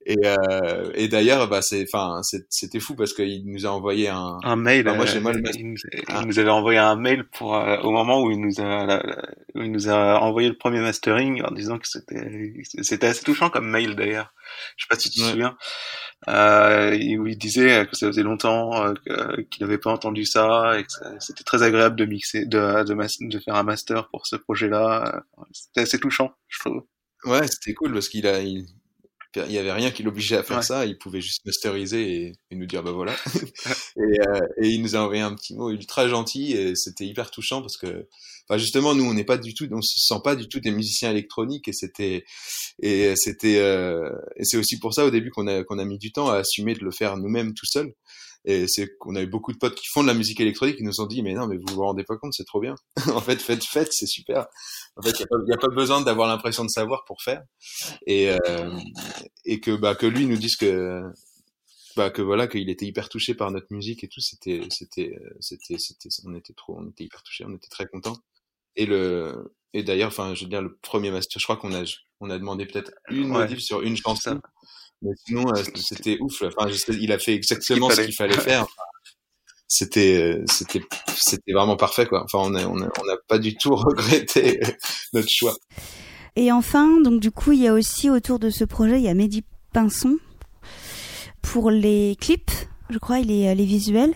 Et, 0.07 0.17
euh, 0.25 0.91
et 0.95 1.09
d'ailleurs, 1.09 1.49
bah, 1.49 1.61
c'est, 1.61 1.85
enfin, 1.93 2.23
c'était 2.49 2.81
fou 2.81 2.95
parce 2.95 3.13
qu'il 3.13 3.45
nous 3.45 3.67
a 3.67 3.69
envoyé 3.69 4.09
un, 4.09 4.39
un 4.43 4.57
mail. 4.57 4.85
moi, 4.97 5.05
j'ai 5.05 5.21
mal. 5.21 5.43
Il, 5.55 5.73
nous, 5.73 5.77
il 5.93 6.27
nous 6.27 6.39
avait 6.39 6.51
envoyé 6.51 6.79
un 6.79 6.97
mail 6.97 7.25
pour 7.29 7.55
euh, 7.55 7.77
au 7.83 7.91
moment 7.91 8.23
où 8.23 8.31
il 8.31 8.41
nous 8.41 8.61
a, 8.61 9.03
où 9.55 9.61
il 9.61 9.71
nous 9.71 9.91
a 9.91 10.19
envoyé 10.21 10.49
le 10.49 10.57
premier 10.57 10.81
mastering 10.81 11.43
en 11.45 11.53
disant 11.53 11.79
que 11.79 11.87
c'était, 11.87 12.55
c'était 12.83 13.09
assez 13.09 13.25
touchant 13.25 13.51
comme 13.51 13.69
mail 13.69 13.95
d'ailleurs. 13.95 14.33
Je 14.77 14.85
sais 14.85 14.89
pas 14.89 14.99
si 14.99 15.11
tu 15.11 15.21
te 15.21 15.25
souviens. 15.25 15.57
Euh, 16.29 16.97
où 17.19 17.27
il 17.27 17.37
disait 17.39 17.87
que 17.87 17.97
ça 17.97 18.07
faisait 18.07 18.23
longtemps 18.23 18.87
euh, 18.87 18.95
qu'il 19.51 19.65
n'avait 19.65 19.79
pas 19.79 19.91
entendu 19.91 20.25
ça 20.25 20.79
et 20.79 20.83
que 20.83 20.89
c'était 21.19 21.45
très 21.45 21.63
agréable 21.63 21.97
de 21.97 22.05
mixer, 22.07 22.47
de, 22.47 22.85
de, 22.85 23.29
de 23.29 23.39
faire 23.39 23.55
un 23.55 23.63
master 23.63 24.09
pour 24.09 24.27
ce 24.27 24.37
projet-là. 24.37 25.25
C'était 25.53 25.83
assez 25.83 25.99
touchant, 25.99 26.33
je 26.49 26.59
trouve. 26.61 26.83
Ouais, 27.25 27.47
c'était 27.49 27.75
cool 27.75 27.93
parce 27.93 28.09
qu'il 28.09 28.27
a, 28.27 28.41
il, 28.41 28.67
il 29.37 29.53
y 29.53 29.59
avait 29.59 29.73
rien 29.73 29.91
qui 29.91 30.03
l'obligeait 30.03 30.37
à 30.37 30.43
faire 30.43 30.65
ça, 30.65 30.87
il 30.87 30.99
pouvait 30.99 31.21
juste 31.21 31.45
masteriser 31.47 32.27
et, 32.27 32.33
et 32.51 32.57
nous 32.57 32.67
dire 32.67 32.83
bah 32.83 32.93
voilà. 32.93 33.15
et, 33.97 34.01
euh, 34.01 34.41
et, 34.61 34.69
il 34.69 34.83
nous 34.83 34.97
a 34.97 35.01
envoyé 35.01 35.23
un 35.23 35.35
petit 35.35 35.55
mot 35.55 35.71
ultra 35.71 36.09
gentil 36.09 36.53
et 36.53 36.75
c'était 36.75 37.05
hyper 37.07 37.31
touchant 37.31 37.61
parce 37.61 37.77
que, 37.77 38.09
enfin 38.49 38.59
justement 38.59 38.95
nous 38.95 39.05
on 39.05 39.15
n'est 39.15 39.25
pas 39.25 39.39
du 39.39 39.55
tout, 39.55 39.69
on 39.71 39.83
se 39.83 40.01
sent 40.01 40.21
pas 40.25 40.35
du 40.35 40.49
tout 40.49 40.61
des 40.61 40.73
musiciens 40.73 41.11
électroniques 41.11 41.69
et 41.69 41.73
c'était 41.73 42.25
et 42.83 43.15
c'était 43.17 43.59
euh, 43.59 44.11
et 44.37 44.45
c'est 44.45 44.57
aussi 44.57 44.79
pour 44.79 44.95
ça 44.95 45.05
au 45.05 45.11
début 45.11 45.31
qu'on 45.31 45.47
a 45.47 45.63
qu'on 45.65 45.79
a 45.79 45.85
mis 45.85 45.99
du 45.99 46.11
temps 46.13 46.29
à 46.29 46.39
assumer 46.39 46.75
de 46.75 46.85
le 46.85 46.91
faire 46.91 47.17
nous-mêmes 47.17 47.55
tout 47.55 47.67
seul 47.67 47.93
et 48.45 48.67
c'est 48.69 48.97
qu'on 48.99 49.17
avait 49.17 49.27
beaucoup 49.27 49.53
de 49.53 49.59
potes 49.59 49.75
qui 49.75 49.87
font 49.93 50.03
de 50.03 50.07
la 50.07 50.15
musique 50.15 50.41
électronique 50.41 50.77
qui 50.77 50.83
nous 50.83 51.01
ont 51.01 51.07
dit 51.07 51.23
mais 51.23 51.35
non 51.35 51.47
mais 51.47 51.57
vous 51.57 51.75
vous 51.75 51.83
rendez 51.83 52.05
pas 52.05 52.17
compte 52.17 52.33
c'est 52.33 52.45
trop 52.45 52.61
bien. 52.61 52.75
en 53.15 53.21
fait 53.21 53.41
faites 53.41 53.65
faites 53.65 53.93
c'est 53.93 54.07
super. 54.07 54.47
En 54.97 55.03
fait 55.03 55.19
il 55.19 55.27
y, 55.49 55.53
a, 55.53 55.59
pas 55.59 55.69
besoin 55.69 56.01
d'avoir 56.01 56.29
l'impression 56.29 56.65
de 56.65 56.71
savoir 56.71 57.05
pour 57.05 57.23
faire. 57.23 57.43
Et 58.07 58.31
euh, 58.31 58.79
et 59.45 59.61
que 59.61 59.77
bah 59.77 59.95
que 59.95 60.07
lui 60.07 60.27
nous 60.27 60.37
dise 60.37 60.57
que 60.57 61.03
bah 61.97 62.11
que 62.11 62.23
voilà 62.23 62.47
qu'il 62.47 62.71
était 62.71 62.87
hyper 62.87 63.09
touché 63.09 63.35
par 63.35 63.51
notre 63.51 63.67
musique 63.71 64.05
et 64.05 64.09
tout 64.09 64.21
c'était 64.21 64.63
c'était 64.71 65.19
c'était 65.41 65.77
c'était 65.79 66.09
on 66.25 66.35
était 66.35 66.55
trop 66.55 66.79
on 66.79 66.89
était 66.89 67.05
hyper 67.05 67.23
touché 67.23 67.45
on 67.47 67.55
était 67.55 67.69
très 67.69 67.87
content 67.87 68.17
et 68.77 68.87
le 68.87 69.55
et 69.75 69.83
d'ailleurs 69.83 70.09
enfin 70.09 70.35
je 70.35 70.45
veux 70.45 70.51
dire 70.51 70.63
le 70.63 70.77
premier 70.77 71.11
master 71.11 71.39
je 71.41 71.45
crois 71.45 71.57
qu'on 71.57 71.75
a 71.75 71.83
on 72.21 72.31
a 72.31 72.39
demandé 72.39 72.67
peut-être 72.67 72.93
une 73.11 73.29
modif 73.29 73.61
sur 73.61 73.83
une 73.83 73.97
chanson 73.97 74.41
mais 75.03 75.13
sinon, 75.27 75.49
euh, 75.55 75.63
c'était 75.75 76.19
ouf. 76.21 76.43
Enfin, 76.43 76.71
il 76.89 77.13
a 77.13 77.19
fait 77.19 77.35
exactement 77.35 77.91
ce 77.91 78.03
qu'il 78.03 78.15
fallait 78.15 78.35
faire. 78.35 78.67
c'était, 79.69 80.17
euh, 80.17 80.45
c'était, 80.47 80.83
c'était 81.17 81.53
vraiment 81.53 81.77
parfait, 81.77 82.07
quoi. 82.07 82.25
Enfin, 82.25 82.47
on 82.47 82.51
n'a 82.51 82.69
on 82.69 82.81
on 82.81 83.17
pas 83.29 83.39
du 83.39 83.57
tout 83.57 83.75
regretté 83.77 84.61
notre 85.13 85.29
choix. 85.29 85.55
Et 86.37 86.53
enfin, 86.53 87.01
donc 87.01 87.21
du 87.21 87.31
coup, 87.31 87.53
il 87.53 87.61
y 87.61 87.69
a 87.69 87.75
aussi 87.75 88.11
autour 88.11 88.39
de 88.39 88.51
ce 88.51 88.65
projet, 88.65 88.99
il 88.99 89.05
y 89.05 89.09
a 89.09 89.15
Mehdi 89.15 89.45
Pinson 89.73 90.19
pour 91.43 91.71
les 91.71 92.17
clips, 92.21 92.51
je 92.91 92.99
crois, 92.99 93.19
il 93.19 93.31
est 93.31 93.55
les 93.55 93.65
visuels 93.65 94.15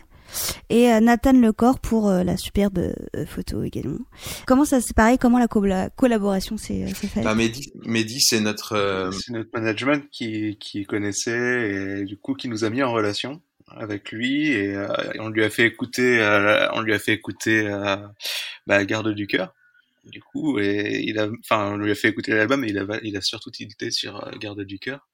et 0.71 0.91
euh, 0.91 1.01
Nathan 1.01 1.33
Lecor 1.33 1.81
pour 1.81 2.09
euh, 2.09 2.25
la 2.25 2.37
superbe 2.37 2.79
euh, 2.79 3.27
photo 3.27 3.63
également. 3.63 4.01
Comment 4.47 4.65
ça 4.65 4.81
c'est 4.81 4.95
pareil? 4.95 5.19
Comment 5.19 5.39
la, 5.39 5.91
collaboration 5.91 6.57
s'est 6.57 6.87
faite? 6.87 7.25
Bah, 7.25 7.35
Mehdi, 7.35 8.21
c'est 8.21 8.41
notre 8.41 9.11
c'est 9.13 9.33
notre 9.33 9.51
management 9.53 10.09
qui 10.11 10.57
qui 10.59 10.85
connaissait 10.85 12.01
et 12.01 12.05
du 12.05 12.17
coup 12.17 12.35
qui 12.35 12.49
nous 12.49 12.65
a 12.65 12.71
mis 12.71 12.83
en 12.83 12.93
relation 12.93 13.41
avec 13.69 14.13
lui 14.13 14.49
et, 14.49 14.77
on 15.19 15.29
lui 15.29 15.45
a 15.45 15.51
fait 15.51 15.67
écouter 15.67 16.21
on 16.75 16.81
lui 16.81 16.95
a 16.95 16.99
fait 16.99 17.13
écouter 17.13 17.69
bah, 18.67 18.85
Garde 18.85 19.11
du 19.15 19.27
cœur 19.27 19.55
du 20.05 20.21
coup 20.21 20.59
et 20.59 21.03
il 21.07 21.19
a 21.19 21.29
enfin 21.41 21.73
on 21.73 21.77
lui 21.77 21.91
a 21.91 21.95
fait 21.95 22.09
écouter 22.09 22.33
l'album 22.33 22.65
et 22.65 22.69
il 22.69 22.79
a 22.79 22.85
il 23.03 23.17
a 23.17 23.21
surtout 23.21 23.51
tilté 23.51 23.91
sur 23.91 24.31
Garde 24.39 24.63
du 24.63 24.79
cœur. 24.79 25.07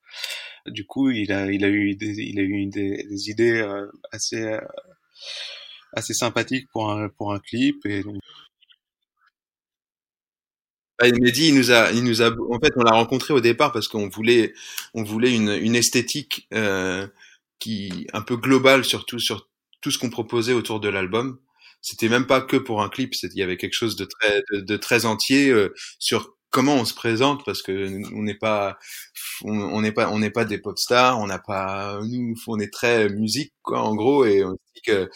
Du 0.67 0.85
coup 0.85 1.11
il 1.11 1.33
a 1.33 1.51
il 1.51 1.65
a 1.65 1.69
eu 1.69 1.95
des, 1.95 2.15
il 2.19 2.39
a 2.39 2.43
eu 2.43 2.67
des, 2.67 3.05
des 3.05 3.31
idées 3.31 3.65
assez 4.13 4.59
assez 5.93 6.15
sympathique 6.15 6.69
pour 6.73 6.91
un 6.91 7.09
pour 7.11 7.33
un 7.33 7.41
clip 7.41 7.85
et 7.87 8.03
donc... 8.03 8.21
Bah, 10.99 11.07
Mehdi, 11.11 11.49
il 11.49 11.55
nous 11.55 11.71
a, 11.71 11.91
il 11.93 12.05
nous 12.05 12.21
a, 12.21 12.31
en 12.31 12.61
fait, 12.61 12.73
on 12.77 12.83
l'a 12.83 12.93
rencontré 12.93 13.33
au 13.33 13.41
départ 13.41 13.73
parce 13.73 13.89
qu'on 13.89 14.09
voulait, 14.09 14.53
on 14.93 15.03
voulait 15.03 15.35
une, 15.35 15.51
une 15.51 15.75
esthétique 15.75 16.47
euh, 16.53 17.07
qui 17.59 18.07
un 18.13 18.21
peu 18.23 18.37
globale 18.37 18.85
surtout 18.85 19.19
sur 19.19 19.49
tout 19.81 19.91
ce 19.91 19.99
qu'on 19.99 20.11
proposait 20.11 20.53
autour 20.53 20.81
de 20.81 20.89
l'album. 20.89 21.39
C'était 21.83 22.09
même 22.11 22.27
pas 22.27 22.43
que 22.43 22.57
pour 22.57 22.83
un 22.83 22.91
clip, 22.91 23.15
il 23.23 23.39
y 23.39 23.43
avait 23.43 23.57
quelque 23.57 23.75
chose 23.75 23.97
de 23.97 24.05
très, 24.05 24.43
de, 24.53 24.77
très 24.77 25.07
entier 25.07 25.49
euh, 25.49 25.73
sur 25.99 26.37
comment 26.51 26.75
on 26.75 26.85
se 26.85 26.95
présente 26.95 27.45
parce 27.45 27.63
que 27.63 28.01
on 28.15 28.23
n'est 28.23 28.35
pas 28.35 28.79
on 29.45 29.81
n'est 29.81 29.93
pas 29.93 30.11
on 30.11 30.19
n'est 30.19 30.31
pas 30.31 30.45
des 30.45 30.59
pop 30.59 30.79
stars 30.79 31.19
on 31.21 31.27
n'a 31.27 31.39
pas 31.39 32.01
nous 32.03 32.35
on 32.47 32.59
est 32.59 32.73
très 32.73 33.09
musique 33.09 33.53
quoi 33.63 33.83
en 33.83 33.95
gros 33.95 34.25
et 34.25 34.45
on 34.45 34.53
dit 34.53 34.83
que 34.85 35.09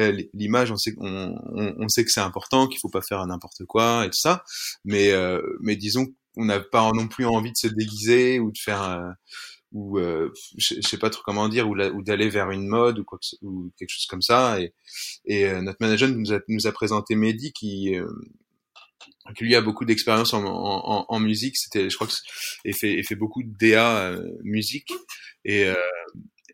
euh, 0.00 0.22
l'image 0.32 0.70
on 0.70 0.76
sait 0.76 0.94
on, 0.98 1.34
on, 1.52 1.88
sait 1.88 2.04
que 2.04 2.10
c'est 2.10 2.20
important 2.20 2.66
qu'il 2.66 2.80
faut 2.80 2.88
pas 2.88 3.02
faire 3.02 3.26
n'importe 3.26 3.64
quoi 3.66 4.06
et 4.06 4.08
tout 4.08 4.18
ça. 4.18 4.42
Mais 4.84 5.10
euh, 5.12 5.42
mais 5.60 5.76
disons 5.76 6.06
on 6.36 6.46
n'a 6.46 6.60
pas 6.60 6.90
non 6.92 7.08
plus 7.08 7.26
envie 7.26 7.52
de 7.52 7.56
se 7.56 7.68
déguiser 7.68 8.40
ou 8.40 8.50
de 8.52 8.58
faire 8.58 8.82
euh, 8.82 9.10
ou 9.72 9.98
je, 10.58 10.80
sais 10.82 10.98
pas 10.98 11.10
trop 11.10 11.22
comment 11.24 11.48
dire 11.48 11.68
ou, 11.68 12.02
d'aller 12.02 12.28
vers 12.28 12.50
une 12.50 12.66
mode 12.66 12.98
ou 12.98 13.70
quelque 13.78 13.88
chose 13.88 14.06
comme 14.06 14.22
ça. 14.22 14.60
Et, 14.60 14.74
et 15.24 15.50
notre 15.62 15.78
manager 15.80 16.10
nous 16.10 16.32
a 16.32 16.40
nous 16.48 16.66
a 16.66 16.72
présenté 16.72 17.14
Mehdi 17.14 17.52
qui 17.52 17.94
qui 19.36 19.44
lui 19.44 19.54
a 19.54 19.60
beaucoup 19.60 19.84
d'expérience 19.84 20.34
en, 20.34 21.20
musique. 21.20 21.56
C'était, 21.56 21.88
je 21.88 21.94
crois 21.94 22.06
que 22.06 22.72
fait, 22.72 23.14
beaucoup 23.14 23.42
de 23.42 23.52
DA 23.58 23.98
euh, 23.98 24.28
musique. 24.42 24.92
Et, 25.44 25.64
euh, 25.64 25.74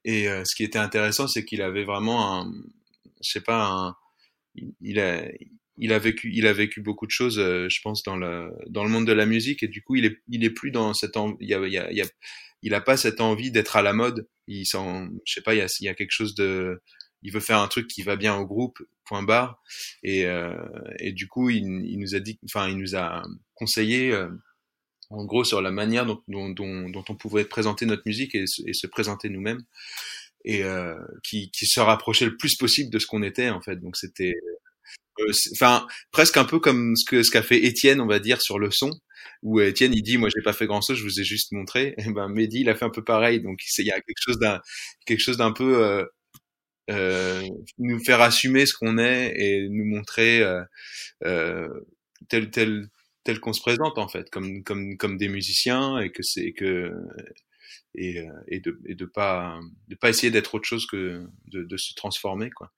euh, 0.07 0.43
ce 0.45 0.55
qui 0.55 0.65
était 0.65 0.79
intéressant, 0.79 1.29
c'est 1.29 1.45
qu'il 1.45 1.63
avait 1.63 1.85
vraiment 1.85 2.41
un, 2.41 2.53
je 3.23 3.31
sais 3.31 3.41
pas, 3.41 3.95
il 4.81 4.99
a, 5.01 5.99
vécu, 5.99 6.31
il 6.33 6.47
a 6.47 6.53
vécu 6.53 6.81
beaucoup 6.81 7.07
de 7.07 7.11
choses, 7.11 7.37
je 7.37 7.81
pense, 7.83 8.03
dans 8.03 8.17
le 8.17 8.89
monde 8.89 9.07
de 9.07 9.13
la 9.13 9.27
musique. 9.27 9.63
Et 9.63 9.69
du 9.69 9.83
coup, 9.83 9.97
il 9.97 10.05
est, 10.07 10.51
plus 10.51 10.71
dans 10.71 10.95
cette, 10.95 11.17
il 11.41 11.53
a, 11.55 11.91
il 11.91 12.05
y 12.63 12.81
pas 12.81 12.97
cette 12.97 13.21
envie 13.21 13.51
d'être 13.51 13.77
à 13.77 13.83
la 13.83 13.93
mode. 13.93 14.29
Il 14.47 14.67
s'en, 14.67 15.09
je 15.25 15.35
sais 15.35 15.43
pas, 15.43 15.55
il 15.55 15.67
y 15.81 15.89
a 15.89 15.95
quelque 15.95 16.11
chose 16.11 16.35
de 16.35 16.81
il 17.23 17.33
veut 17.33 17.41
faire 17.41 17.59
un 17.59 17.69
truc 17.69 17.89
qui 17.89 18.03
va 18.03 18.17
bien 18.17 18.37
au 18.37 18.47
groupe, 18.47 18.79
point 19.05 19.23
barre. 19.23 19.63
Et, 20.03 20.27
euh, 20.27 20.55
et 20.99 21.13
du 21.13 21.29
coup, 21.29 21.51
il, 21.51 21.99
nous 21.99 22.15
a 22.15 22.21
dit, 22.21 22.39
enfin, 22.45 22.69
il 22.69 22.77
nous 22.77 22.97
a 22.97 23.23
conseillé, 23.55 24.13
euh, 24.13 24.29
en 25.11 25.25
gros, 25.25 25.45
sur 25.45 25.61
la 25.63 25.71
manière 25.71 26.07
dont, 26.07 26.23
dont, 26.29 26.51
dont, 26.51 26.89
dont, 26.89 27.05
on 27.09 27.17
pouvait 27.17 27.45
présenter 27.45 27.87
notre 27.87 28.03
musique 28.07 28.35
et, 28.35 28.47
se 28.47 28.87
présenter 28.87 29.29
nous-mêmes, 29.29 29.63
et 30.45 30.63
euh, 30.65 30.95
qui, 31.25 31.51
qui 31.51 31.67
se 31.67 31.81
rapprochait 31.81 32.27
le 32.27 32.37
plus 32.37 32.57
possible 32.57 32.91
de 32.91 32.99
ce 32.99 33.07
qu'on 33.07 33.23
était 33.23 33.51
en 33.51 33.61
fait. 33.61 33.77
Donc 33.77 33.97
c'était, 33.97 34.35
euh, 35.21 35.33
enfin, 35.53 35.87
presque 36.13 36.37
un 36.37 36.45
peu 36.45 36.61
comme 36.61 36.95
ce 36.97 37.05
que 37.09 37.23
ce 37.23 37.31
qu'a 37.31 37.43
fait 37.43 37.65
Étienne, 37.65 38.01
on 38.01 38.07
va 38.07 38.21
dire, 38.21 38.41
sur 38.41 38.59
le 38.59 38.71
son 38.71 38.91
où 39.43 39.61
Étienne 39.61 39.93
il 39.95 40.03
dit 40.03 40.19
moi 40.19 40.29
j'ai 40.35 40.43
pas 40.43 40.53
fait 40.53 40.67
grand 40.67 40.81
chose 40.81 40.97
je 40.97 41.05
vous 41.05 41.21
ai 41.21 41.25
juste 41.25 41.53
montré 41.53 41.95
et 41.99 42.11
ben 42.11 42.29
Mehdi 42.29 42.61
il 42.61 42.69
a 42.69 42.75
fait 42.75 42.85
un 42.85 42.91
peu 42.91 43.05
pareil 43.05 43.41
donc 43.41 43.61
il 43.79 43.87
y 43.87 43.91
a 43.91 44.01
quelque 44.01 44.21
chose 44.21 44.39
d'un 44.39 44.61
quelque 45.07 45.21
chose 45.21 45.37
d'un 45.37 45.53
peu 45.53 45.83
euh, 45.85 46.05
euh, 46.05 46.07
nous 46.89 48.03
faire 48.05 48.21
assumer 48.21 48.67
ce 48.67 48.75
qu'on 48.75 48.99
est 48.99 49.35
et 49.37 49.69
nous 49.69 49.85
montrer 49.85 50.41
euh, 50.43 50.63
euh, 51.25 51.69
tel 52.29 52.51
tel 52.51 52.89
tel 53.25 53.41
qu'on 53.41 53.53
se 53.53 53.61
présente 53.61 53.99
en 53.99 54.09
fait 54.09 54.31
comme 54.31 54.63
comme 54.65 54.97
comme 54.97 55.19
des 55.19 55.29
musiciens 55.29 55.99
et 55.99 56.11
que 56.11 56.23
c'est 56.23 56.53
que 56.53 56.93
et, 57.95 58.25
et 58.49 58.61
de 58.61 58.81
et 58.87 58.95
de 58.95 59.05
pas 59.05 59.61
de 59.89 59.95
pas 59.97 60.09
essayer 60.09 60.31
d'être 60.31 60.55
autre 60.55 60.69
chose 60.69 60.87
que 60.87 61.27
de, 61.47 61.77
se 61.77 61.95
transformer 61.95 62.51
quoi 62.51 62.73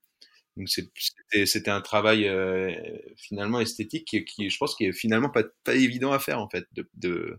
Donc 0.57 0.69
c'était 0.69 1.71
un 1.71 1.81
travail 1.81 2.27
euh, 2.29 2.75
finalement 3.17 3.61
esthétique 3.61 4.07
qui, 4.07 4.25
qui, 4.25 4.51
je 4.51 4.59
pense 4.59 4.75
qui 4.75 4.87
est 4.87 4.93
finalement 4.93 5.31
pas 5.31 5.45
pas 5.65 5.77
évident 5.77 6.13
à 6.13 6.19
faire 6.19 6.41
en 6.41 6.49
fait 6.49 6.67
de 6.73 6.89
de 6.95 7.39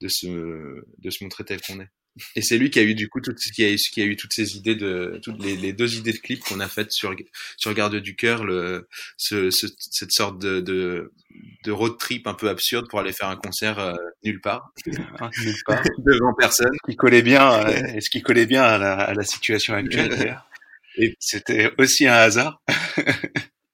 de 0.00 0.08
se 0.08 0.84
de 0.98 1.10
se 1.10 1.24
montrer 1.24 1.44
tel 1.44 1.60
qu'on 1.62 1.80
est. 1.80 1.90
Et 2.36 2.42
c'est 2.42 2.58
lui 2.58 2.70
qui 2.70 2.78
a 2.78 2.82
eu 2.82 2.94
du 2.94 3.08
coup 3.08 3.20
tout 3.20 3.34
qui 3.34 3.64
a, 3.64 3.74
qui 3.74 4.00
a 4.00 4.04
eu 4.04 4.16
toutes 4.16 4.32
ces 4.32 4.56
idées 4.56 4.76
de 4.76 5.18
toutes 5.22 5.42
les, 5.42 5.56
les 5.56 5.72
deux 5.72 5.96
idées 5.96 6.12
de 6.12 6.18
clips 6.18 6.44
qu'on 6.44 6.60
a 6.60 6.68
faites 6.68 6.92
sur 6.92 7.14
sur 7.56 7.74
Garde 7.74 7.96
du 7.96 8.14
cœur, 8.14 8.44
le 8.44 8.88
ce, 9.16 9.50
ce, 9.50 9.66
cette 9.78 10.12
sorte 10.12 10.40
de, 10.40 10.60
de 10.60 11.12
de 11.64 11.72
road 11.72 11.98
trip 11.98 12.26
un 12.26 12.34
peu 12.34 12.48
absurde 12.48 12.86
pour 12.88 13.00
aller 13.00 13.12
faire 13.12 13.28
un 13.28 13.36
concert 13.36 13.78
euh, 13.78 13.94
nulle 14.24 14.40
part, 14.40 14.72
nulle 14.86 15.04
part, 15.66 15.82
devant 15.98 16.34
personne, 16.38 16.76
qui 16.86 16.94
collait 16.94 17.22
bien, 17.22 17.66
euh, 17.66 18.00
ce 18.00 18.10
qui 18.10 18.22
collait 18.22 18.46
bien 18.46 18.62
à 18.62 18.78
la, 18.78 18.94
à 18.94 19.14
la 19.14 19.24
situation 19.24 19.74
actuelle. 19.74 20.38
Et 20.96 21.16
c'était 21.18 21.72
aussi 21.78 22.06
un 22.06 22.14
hasard. 22.14 22.62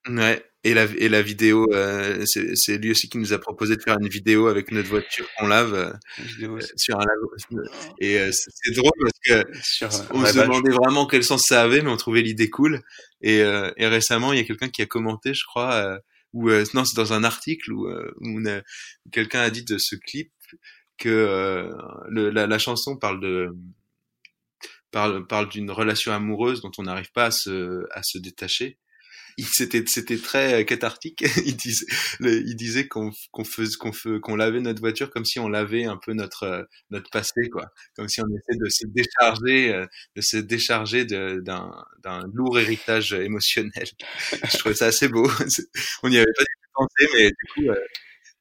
ouais. 0.09 0.49
Et 0.62 0.74
la, 0.74 0.84
et 0.84 1.08
la 1.08 1.22
vidéo, 1.22 1.66
euh, 1.72 2.22
c'est 2.26 2.76
lui 2.76 2.90
aussi 2.90 3.08
qui 3.08 3.16
nous 3.16 3.32
a 3.32 3.38
proposé 3.38 3.76
de 3.76 3.82
faire 3.82 3.96
une 3.98 4.08
vidéo 4.08 4.46
avec 4.46 4.72
notre 4.72 4.90
voiture 4.90 5.26
qu'on 5.38 5.46
lave 5.46 5.72
euh, 5.72 6.58
sur 6.76 7.00
un 7.00 7.04
lave. 7.04 7.64
Et 7.98 8.18
euh, 8.18 8.30
c'est 8.30 8.74
drôle 8.74 8.92
parce 9.00 9.18
que 9.24 9.62
sur, 9.62 9.88
on 10.11 10.26
se 10.26 10.38
demandait 10.38 10.72
vraiment 10.72 11.06
quel 11.06 11.24
sens 11.24 11.44
ça 11.46 11.62
avait, 11.62 11.80
mais 11.80 11.88
on 11.88 11.96
trouvait 11.96 12.20
l'idée 12.20 12.50
cool. 12.50 12.82
Et, 13.22 13.38
et 13.38 13.86
récemment, 13.86 14.34
il 14.34 14.38
y 14.38 14.42
a 14.42 14.44
quelqu'un 14.44 14.68
qui 14.68 14.82
a 14.82 14.86
commenté, 14.86 15.32
je 15.32 15.44
crois, 15.46 15.98
ou 16.34 16.50
non, 16.50 16.84
c'est 16.84 16.96
dans 16.96 17.14
un 17.14 17.24
article 17.24 17.72
où, 17.72 17.88
où 18.20 18.42
quelqu'un 19.12 19.40
a 19.40 19.48
dit 19.48 19.64
de 19.64 19.78
ce 19.78 19.96
clip 19.96 20.30
que 20.98 21.72
le, 22.11 22.28
la, 22.28 22.46
la 22.46 22.58
chanson 22.58 22.96
parle 22.98 23.20
de 23.20 23.48
parle, 24.90 25.26
parle 25.26 25.48
d'une 25.48 25.70
relation 25.70 26.12
amoureuse 26.12 26.61
dont 26.61 26.72
on 26.76 26.82
n'arrive 26.82 27.12
pas 27.12 27.26
à 27.26 27.30
se, 27.30 27.86
à 27.92 28.02
se 28.02 28.18
détacher. 28.18 28.76
C'était, 29.53 29.84
c'était 29.86 30.18
très 30.18 30.64
cathartique. 30.64 31.22
il 31.47 31.57
disait, 31.57 31.86
il 32.20 32.55
disait 32.57 32.88
qu'on, 32.88 33.11
qu'on 33.32 33.45
faisait, 33.45 33.76
qu'on 33.78 33.93
qu'on 34.20 34.36
lavait 34.36 34.61
notre 34.61 34.80
voiture 34.80 35.11
comme 35.11 35.24
si 35.24 35.38
on 35.38 35.49
lavait 35.49 35.84
un 35.84 35.97
peu 35.97 36.12
notre, 36.12 36.68
notre 36.91 37.11
passé, 37.11 37.49
quoi. 37.51 37.66
Comme 37.97 38.09
si 38.09 38.20
on 38.20 38.26
essayait 38.26 38.59
de 38.59 38.68
se 38.68 38.86
décharger, 38.86 39.84
de 40.16 40.20
se 40.20 40.36
décharger 40.36 41.05
d'un, 41.05 41.70
d'un 42.03 42.22
lourd 42.32 42.59
héritage 42.59 43.12
émotionnel. 43.12 43.88
Je 44.53 44.59
trouvais 44.59 44.74
ça 44.74 44.86
assez 44.86 45.09
beau. 45.09 45.28
on 46.03 46.09
n'y 46.09 46.18
avait 46.18 46.32
pas 46.36 46.43
du 46.43 46.55
tout 46.62 46.70
pensé, 46.74 47.09
mais 47.14 47.28
du 47.28 47.53
coup, 47.55 47.72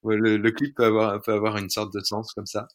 le, 0.03 0.37
le, 0.37 0.51
clip 0.51 0.75
peut 0.75 0.85
avoir, 0.85 1.21
peut 1.21 1.33
avoir 1.33 1.57
une 1.57 1.69
sorte 1.69 1.93
de 1.93 1.99
sens 2.01 2.31
comme 2.33 2.45
ça. 2.45 2.67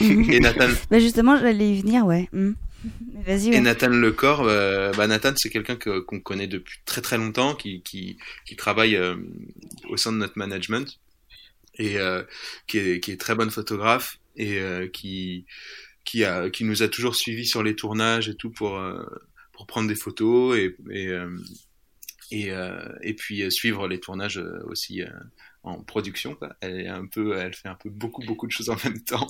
Et 0.00 0.40
Nathan? 0.40 0.68
Bah 0.90 0.98
justement, 0.98 1.36
j'allais 1.36 1.70
y 1.70 1.80
venir, 1.80 2.06
ouais. 2.06 2.28
Mhm. 2.32 2.54
Ouais. 3.26 3.44
Et 3.46 3.60
Nathan 3.60 3.88
Lecor, 3.88 4.42
euh, 4.42 4.92
bah 4.92 5.06
Nathan 5.06 5.32
c'est 5.36 5.50
quelqu'un 5.50 5.76
que, 5.76 6.00
qu'on 6.00 6.20
connaît 6.20 6.46
depuis 6.46 6.78
très 6.84 7.00
très 7.00 7.18
longtemps, 7.18 7.54
qui, 7.54 7.82
qui, 7.82 8.16
qui 8.46 8.56
travaille 8.56 8.96
euh, 8.96 9.16
au 9.88 9.96
sein 9.96 10.12
de 10.12 10.18
notre 10.18 10.38
management 10.38 10.98
et 11.74 11.98
euh, 11.98 12.22
qui, 12.66 12.78
est, 12.78 13.00
qui 13.00 13.10
est 13.10 13.20
très 13.20 13.34
bonne 13.34 13.50
photographe 13.50 14.18
et 14.36 14.60
euh, 14.60 14.88
qui, 14.88 15.46
qui, 16.04 16.24
a, 16.24 16.48
qui 16.50 16.64
nous 16.64 16.82
a 16.82 16.88
toujours 16.88 17.16
suivis 17.16 17.46
sur 17.46 17.62
les 17.62 17.74
tournages 17.74 18.28
et 18.28 18.36
tout 18.36 18.50
pour, 18.50 18.80
pour 19.52 19.66
prendre 19.66 19.88
des 19.88 19.96
photos 19.96 20.56
et, 20.56 20.76
et, 20.90 21.12
et, 22.30 22.52
et 23.02 23.14
puis 23.14 23.50
suivre 23.50 23.88
les 23.88 24.00
tournages 24.00 24.40
aussi 24.64 25.02
en 25.64 25.82
production. 25.82 26.34
Quoi. 26.34 26.56
Elle 26.60 26.80
est 26.80 26.88
un 26.88 27.06
peu, 27.06 27.36
elle 27.36 27.54
fait 27.54 27.68
un 27.68 27.74
peu 27.74 27.90
beaucoup 27.90 28.22
beaucoup 28.24 28.46
de 28.46 28.52
choses 28.52 28.70
en 28.70 28.76
même 28.84 29.02
temps. 29.02 29.26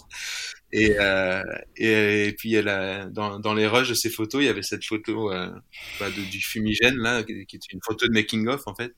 Et 0.73 0.99
euh, 0.99 1.43
et, 1.77 2.29
et, 2.29 2.33
puis 2.33 2.55
elle 2.55 2.69
a, 2.69 3.07
dans 3.07 3.39
dans 3.41 3.55
les 3.55 3.67
rushs 3.67 3.89
de 3.89 3.95
ces 3.95 4.11
photos, 4.11 4.43
il 4.43 4.47
y 4.47 4.49
avait 4.49 4.63
cette 4.63 4.85
photo 4.85 5.33
euh, 5.33 5.51
bah, 5.99 6.11
de, 6.11 6.31
du 6.31 6.41
fumigène 6.41 6.97
là, 6.99 7.23
qui, 7.23 7.47
qui 7.47 7.57
est 7.57 7.73
une 7.73 7.81
photo 7.85 8.07
de 8.07 8.13
making 8.13 8.49
of 8.49 8.63
en 8.67 8.75
fait. 8.75 8.95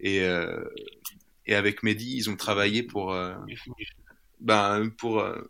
Et 0.00 0.22
euh, 0.22 0.64
et 1.46 1.54
avec 1.54 1.82
Mehdi, 1.82 2.16
ils 2.16 2.30
ont 2.30 2.36
travaillé 2.36 2.82
pour 2.82 3.14
ben 4.44 4.90
pour 4.98 5.20
euh, 5.20 5.40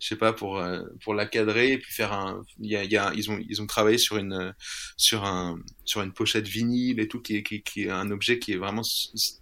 je 0.00 0.08
sais 0.08 0.16
pas 0.16 0.32
pour 0.32 0.58
euh, 0.58 0.82
pour 1.02 1.14
la 1.14 1.26
cadrer 1.26 1.72
et 1.72 1.78
puis 1.78 1.92
faire 1.92 2.12
un 2.12 2.42
il 2.60 2.70
y 2.70 2.76
a, 2.76 2.84
y 2.84 2.96
a, 2.96 3.12
ils 3.14 3.30
ont 3.30 3.38
ils 3.48 3.60
ont 3.60 3.66
travaillé 3.66 3.98
sur 3.98 4.16
une 4.16 4.54
sur 4.96 5.24
un 5.24 5.58
sur 5.84 6.02
une 6.02 6.12
pochette 6.12 6.46
vinyle 6.46 7.00
et 7.00 7.08
tout 7.08 7.20
qui 7.20 7.36
est 7.36 7.42
qui, 7.42 7.62
qui 7.62 7.84
est 7.84 7.90
un 7.90 8.10
objet 8.10 8.38
qui 8.38 8.52
est 8.52 8.56
vraiment 8.56 8.82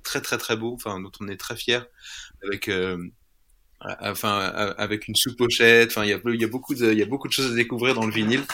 très 0.03 0.23
très 0.23 0.39
très 0.39 0.57
beau 0.57 0.73
enfin 0.75 0.99
dont 1.01 1.13
on 1.21 1.29
est 1.29 1.37
très 1.37 1.57
fier 1.57 1.87
avec 2.43 2.69
euh, 2.69 2.97
enfin 4.01 4.39
avec 4.79 5.09
une 5.09 5.17
sous-pochette 5.17 5.91
enfin 5.91 6.05
il 6.05 6.11
y 6.11 6.13
a 6.13 6.21
il 6.25 6.41
y 6.41 6.45
a 6.45 6.49
beaucoup 6.49 6.75
de 6.75 6.93
il 6.93 6.99
y 6.99 7.03
a 7.03 7.07
beaucoup 7.07 7.29
de 7.29 7.33
choses 7.33 7.53
à 7.53 7.55
découvrir 7.55 7.95
dans 7.95 8.07
le 8.07 8.13
vinyle. 8.13 8.45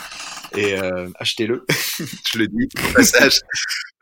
Et 0.55 0.73
euh, 0.79 1.07
achetez-le. 1.15 1.65
Je 2.33 2.39
le 2.39 2.47
dis 2.47 2.67
au 2.77 2.93
passage. 2.93 3.39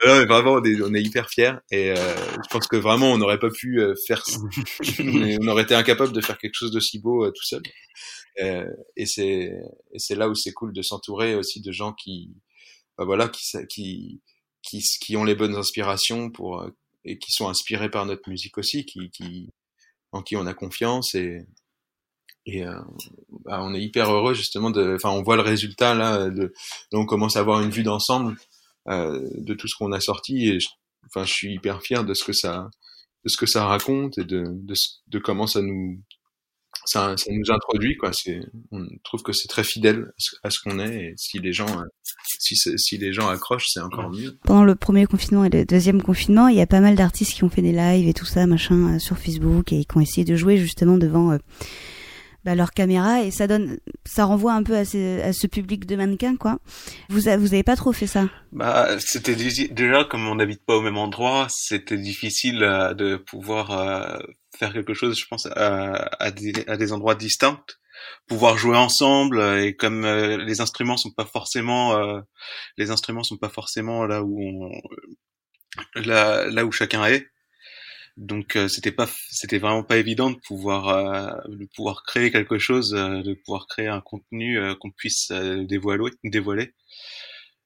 Non, 0.05 0.19
mais 0.19 0.25
vraiment 0.25 0.53
on 0.53 0.63
est, 0.63 0.79
on 0.79 0.93
est 0.93 1.01
hyper 1.01 1.27
fiers. 1.27 1.53
Et 1.71 1.89
euh, 1.89 2.15
je 2.15 2.49
pense 2.51 2.67
que 2.67 2.75
vraiment 2.75 3.13
on 3.13 3.17
n'aurait 3.17 3.39
pas 3.39 3.49
pu 3.49 3.81
euh, 3.81 3.95
faire 4.05 4.23
on 4.99 5.47
aurait 5.47 5.63
été 5.63 5.73
incapable 5.73 6.11
de 6.11 6.21
faire 6.21 6.37
quelque 6.37 6.53
chose 6.53 6.69
de 6.69 6.79
si 6.79 6.99
beau 6.99 7.25
euh, 7.25 7.31
tout 7.31 7.43
seul. 7.43 7.63
Euh, 8.39 8.69
et 8.95 9.07
c'est 9.07 9.51
c'est 9.95 10.13
là 10.13 10.29
où 10.29 10.35
c'est 10.35 10.53
cool 10.53 10.71
de 10.71 10.83
s'entourer 10.83 11.33
aussi 11.33 11.61
de 11.61 11.71
gens 11.71 11.93
qui 11.93 12.29
bah 12.95 13.05
voilà 13.05 13.27
qui 13.27 13.41
qui 13.69 14.21
qui 14.61 14.83
qui 15.01 15.17
ont 15.17 15.23
les 15.23 15.33
bonnes 15.33 15.55
inspirations 15.55 16.29
pour 16.29 16.69
et 17.03 17.17
qui 17.17 17.31
sont 17.31 17.47
inspirés 17.47 17.89
par 17.89 18.05
notre 18.05 18.29
musique 18.29 18.59
aussi 18.59 18.85
qui 18.85 19.09
qui 19.09 19.49
en 20.11 20.21
qui 20.21 20.35
on 20.35 20.45
a 20.45 20.53
confiance 20.53 21.15
et 21.15 21.45
et 22.45 22.65
euh, 22.65 22.79
bah, 23.45 23.59
on 23.61 23.73
est 23.73 23.81
hyper 23.81 24.09
heureux 24.09 24.33
justement 24.33 24.69
de 24.69 24.95
enfin 24.95 25.09
on 25.09 25.21
voit 25.21 25.35
le 25.35 25.41
résultat 25.41 25.93
là 25.93 26.29
de 26.29 26.53
on 26.93 27.05
commence 27.05 27.35
à 27.35 27.41
avoir 27.41 27.61
une 27.61 27.71
vue 27.71 27.83
d'ensemble 27.83 28.37
euh, 28.87 29.27
de 29.35 29.53
tout 29.53 29.67
ce 29.67 29.75
qu'on 29.77 29.91
a 29.91 29.99
sorti 29.99 30.47
et 30.47 30.59
je, 30.59 30.67
enfin 31.07 31.25
je 31.25 31.33
suis 31.33 31.53
hyper 31.53 31.81
fier 31.81 32.05
de 32.05 32.13
ce 32.13 32.23
que 32.23 32.33
ça 32.33 32.69
de 33.25 33.29
ce 33.29 33.37
que 33.37 33.45
ça 33.45 33.65
raconte 33.65 34.17
et 34.17 34.23
de 34.23 34.45
de, 34.47 34.75
de 35.07 35.19
comment 35.19 35.47
ça 35.47 35.61
nous 35.61 36.01
ça, 36.87 37.15
ça 37.17 37.31
nous 37.31 37.51
introduit 37.51 37.97
quoi. 37.97 38.11
C'est 38.13 38.39
on 38.71 38.85
trouve 39.03 39.21
que 39.21 39.33
c'est 39.33 39.47
très 39.47 39.63
fidèle 39.63 40.11
à 40.43 40.49
ce 40.49 40.59
qu'on 40.63 40.79
est 40.79 40.95
et 40.95 41.13
si 41.17 41.39
les 41.39 41.53
gens 41.53 41.83
si, 42.39 42.55
si 42.55 42.97
les 42.97 43.13
gens 43.13 43.27
accrochent 43.27 43.67
c'est 43.67 43.81
encore 43.81 44.09
mieux. 44.09 44.37
Pendant 44.43 44.63
le 44.63 44.75
premier 44.75 45.05
confinement 45.05 45.43
et 45.45 45.49
le 45.49 45.65
deuxième 45.65 46.01
confinement 46.01 46.47
il 46.47 46.57
y 46.57 46.61
a 46.61 46.67
pas 46.67 46.79
mal 46.79 46.95
d'artistes 46.95 47.33
qui 47.33 47.43
ont 47.43 47.49
fait 47.49 47.61
des 47.61 47.73
lives 47.73 48.07
et 48.07 48.13
tout 48.13 48.25
ça 48.25 48.47
machin 48.47 48.95
euh, 48.95 48.99
sur 48.99 49.17
Facebook 49.17 49.73
et 49.73 49.85
qui 49.85 49.97
ont 49.97 50.01
essayé 50.01 50.23
de 50.23 50.35
jouer 50.35 50.57
justement 50.57 50.97
devant 50.97 51.31
euh, 51.31 51.37
bah, 52.45 52.55
leur 52.55 52.71
caméra 52.71 53.23
et 53.23 53.31
ça 53.31 53.47
donne, 53.47 53.77
ça 54.05 54.25
renvoie 54.25 54.53
un 54.53 54.63
peu 54.63 54.75
à, 54.75 54.85
ces, 54.85 55.21
à 55.21 55.33
ce 55.33 55.47
public 55.47 55.85
de 55.85 55.95
mannequins 55.95 56.37
quoi. 56.37 56.59
Vous 57.09 57.21
vous 57.21 57.53
avez 57.53 57.63
pas 57.63 57.75
trop 57.75 57.93
fait 57.93 58.07
ça? 58.07 58.29
Bah 58.51 58.99
c'était 58.99 59.35
déjà 59.35 60.03
comme 60.05 60.27
on 60.27 60.35
n'habite 60.35 60.63
pas 60.65 60.75
au 60.75 60.81
même 60.81 60.97
endroit, 60.97 61.47
c'était 61.49 61.97
difficile 61.97 62.63
euh, 62.63 62.93
de 62.93 63.17
pouvoir 63.17 63.71
euh, 63.71 64.17
faire 64.57 64.73
quelque 64.73 64.93
chose, 64.93 65.19
je 65.19 65.25
pense, 65.27 65.47
à, 65.55 66.31
des, 66.31 66.53
à 66.67 66.77
des 66.77 66.93
endroits 66.93 67.15
distincts 67.15 67.63
pouvoir 68.27 68.57
jouer 68.57 68.77
ensemble 68.77 69.41
et 69.59 69.75
comme 69.75 70.05
euh, 70.05 70.37
les 70.37 70.61
instruments 70.61 70.97
sont 70.97 71.11
pas 71.11 71.25
forcément 71.25 71.97
euh, 71.97 72.21
les 72.77 72.91
instruments 72.91 73.23
sont 73.23 73.37
pas 73.37 73.49
forcément 73.49 74.05
là 74.05 74.21
où 74.21 74.39
on, 74.39 74.71
là 75.95 76.65
où 76.65 76.71
chacun 76.71 77.03
est 77.05 77.27
donc 78.17 78.55
euh, 78.55 78.67
c'était 78.67 78.91
pas 78.91 79.07
c'était 79.29 79.59
vraiment 79.59 79.83
pas 79.83 79.97
évident 79.97 80.31
de 80.31 80.37
pouvoir 80.47 80.89
euh, 80.89 81.31
de 81.47 81.67
pouvoir 81.75 82.03
créer 82.03 82.31
quelque 82.31 82.57
chose, 82.57 82.95
euh, 82.95 83.21
de 83.21 83.35
pouvoir 83.45 83.67
créer 83.67 83.87
un 83.87 84.01
contenu 84.01 84.59
qu'on 84.79 84.91
puisse 84.91 85.31
dévoiler 85.31 86.11
dévoiler. 86.23 86.73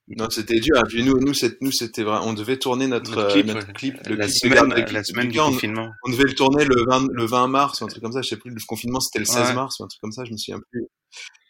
Non, 0.08 0.28
c'était 0.28 0.60
dur. 0.60 0.82
puis 0.88 1.04
nous, 1.04 1.18
nous, 1.20 1.32
nous, 1.60 1.72
c'était 1.72 2.02
vrai. 2.02 2.18
On 2.22 2.34
devait 2.34 2.58
tourner 2.58 2.86
notre, 2.86 3.14
notre 3.14 3.32
clip, 3.32 3.46
notre 3.46 3.72
clip 3.72 3.94
le 4.08 4.16
la, 4.16 4.28
semaine, 4.28 4.68
la 4.68 5.04
semaine 5.04 5.28
du 5.28 5.38
confinement. 5.38 5.90
On, 6.04 6.10
devait 6.10 6.24
le 6.24 6.34
tourner 6.34 6.64
le 6.64 6.84
20, 6.84 7.06
le 7.12 7.24
20 7.24 7.46
mars 7.46 7.80
ou 7.80 7.84
un 7.84 7.86
truc 7.86 8.02
comme 8.02 8.12
ça. 8.12 8.20
Je 8.20 8.28
sais 8.28 8.36
plus. 8.36 8.50
Le 8.50 8.60
confinement, 8.66 9.00
c'était 9.00 9.20
le 9.20 9.24
16 9.24 9.36
ouais. 9.36 9.54
mars 9.54 9.78
ou 9.78 9.84
un 9.84 9.86
truc 9.86 10.00
comme 10.02 10.12
ça. 10.12 10.24
Je 10.24 10.32
me 10.32 10.36
souviens 10.36 10.60
plus 10.70 10.88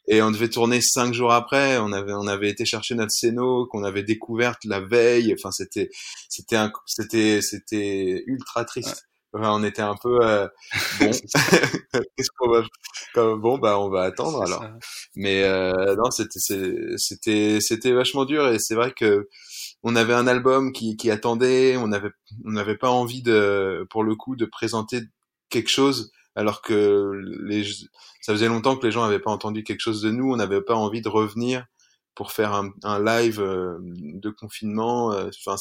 et 0.09 0.22
on 0.22 0.30
devait 0.30 0.48
tourner 0.48 0.80
cinq 0.80 1.14
jours 1.14 1.32
après. 1.32 1.78
On 1.78 1.92
avait 1.92 2.12
on 2.12 2.26
avait 2.26 2.50
été 2.50 2.64
chercher 2.64 2.94
notre 2.94 3.12
scéno 3.12 3.66
qu'on 3.66 3.84
avait 3.84 4.03
découverte 4.03 4.64
la 4.64 4.80
veille. 4.80 5.34
Enfin 5.38 5.50
c'était 5.50 5.90
c'était 6.28 6.57
c'était 6.86 7.40
c'était 7.42 8.24
ultra 8.26 8.64
triste. 8.64 8.88
Ouais. 8.88 9.40
Enfin, 9.40 9.55
on 9.55 9.64
était 9.64 9.82
un 9.82 9.94
peu 10.00 10.18
euh, 10.22 10.46
bon. 11.00 11.11
Qu'est-ce 12.16 12.30
qu'on 12.36 12.50
va 12.50 12.62
comme 13.14 13.40
bon 13.40 13.59
bah 13.59 13.78
on 13.78 13.88
va 13.88 14.03
attendre 14.03 14.42
alors. 14.42 14.62
Ça. 14.62 14.78
Mais 15.14 15.44
euh, 15.44 15.94
non 15.96 16.11
c'était 16.11 16.40
c'était 16.96 17.59
c'était 17.61 17.92
vachement 17.92 18.24
dur 18.24 18.48
et 18.48 18.59
c'est 18.59 18.74
vrai 18.74 18.92
que 18.92 19.28
on 19.82 19.96
avait 19.96 20.14
un 20.14 20.26
album 20.26 20.72
qui 20.72 20.96
qui 20.96 21.11
attendait. 21.11 21.76
On 21.76 21.92
avait 21.92 22.11
on 22.44 22.53
n'avait 22.53 22.76
pas 22.76 22.90
envie 22.90 23.22
de 23.22 23.86
pour 23.90 24.05
le 24.05 24.16
coup 24.16 24.36
de 24.36 24.46
présenter 24.46 25.03
quelque 25.48 25.70
chose 25.70 26.12
alors 26.35 26.62
que 26.62 27.12
les, 27.45 27.64
ça 28.20 28.33
faisait 28.33 28.49
longtemps 28.49 28.76
que 28.76 28.87
les 28.87 28.93
gens 28.93 29.03
n'avaient 29.03 29.20
pas 29.20 29.30
entendu 29.30 29.64
quelque 29.64 29.80
chose 29.80 30.03
de 30.03 30.11
nous, 30.11 30.33
on 30.33 30.37
n'avait 30.37 30.62
pas 30.62 30.74
envie 30.74 31.03
de 31.03 31.09
revenir 31.09 31.66
pour 32.14 32.33
faire 32.33 32.53
un, 32.55 33.03
live 33.03 33.41
euh, 33.41 33.78
de 33.80 34.30
confinement, 34.30 35.12
euh, 35.12 35.30
enfin, 35.47 35.57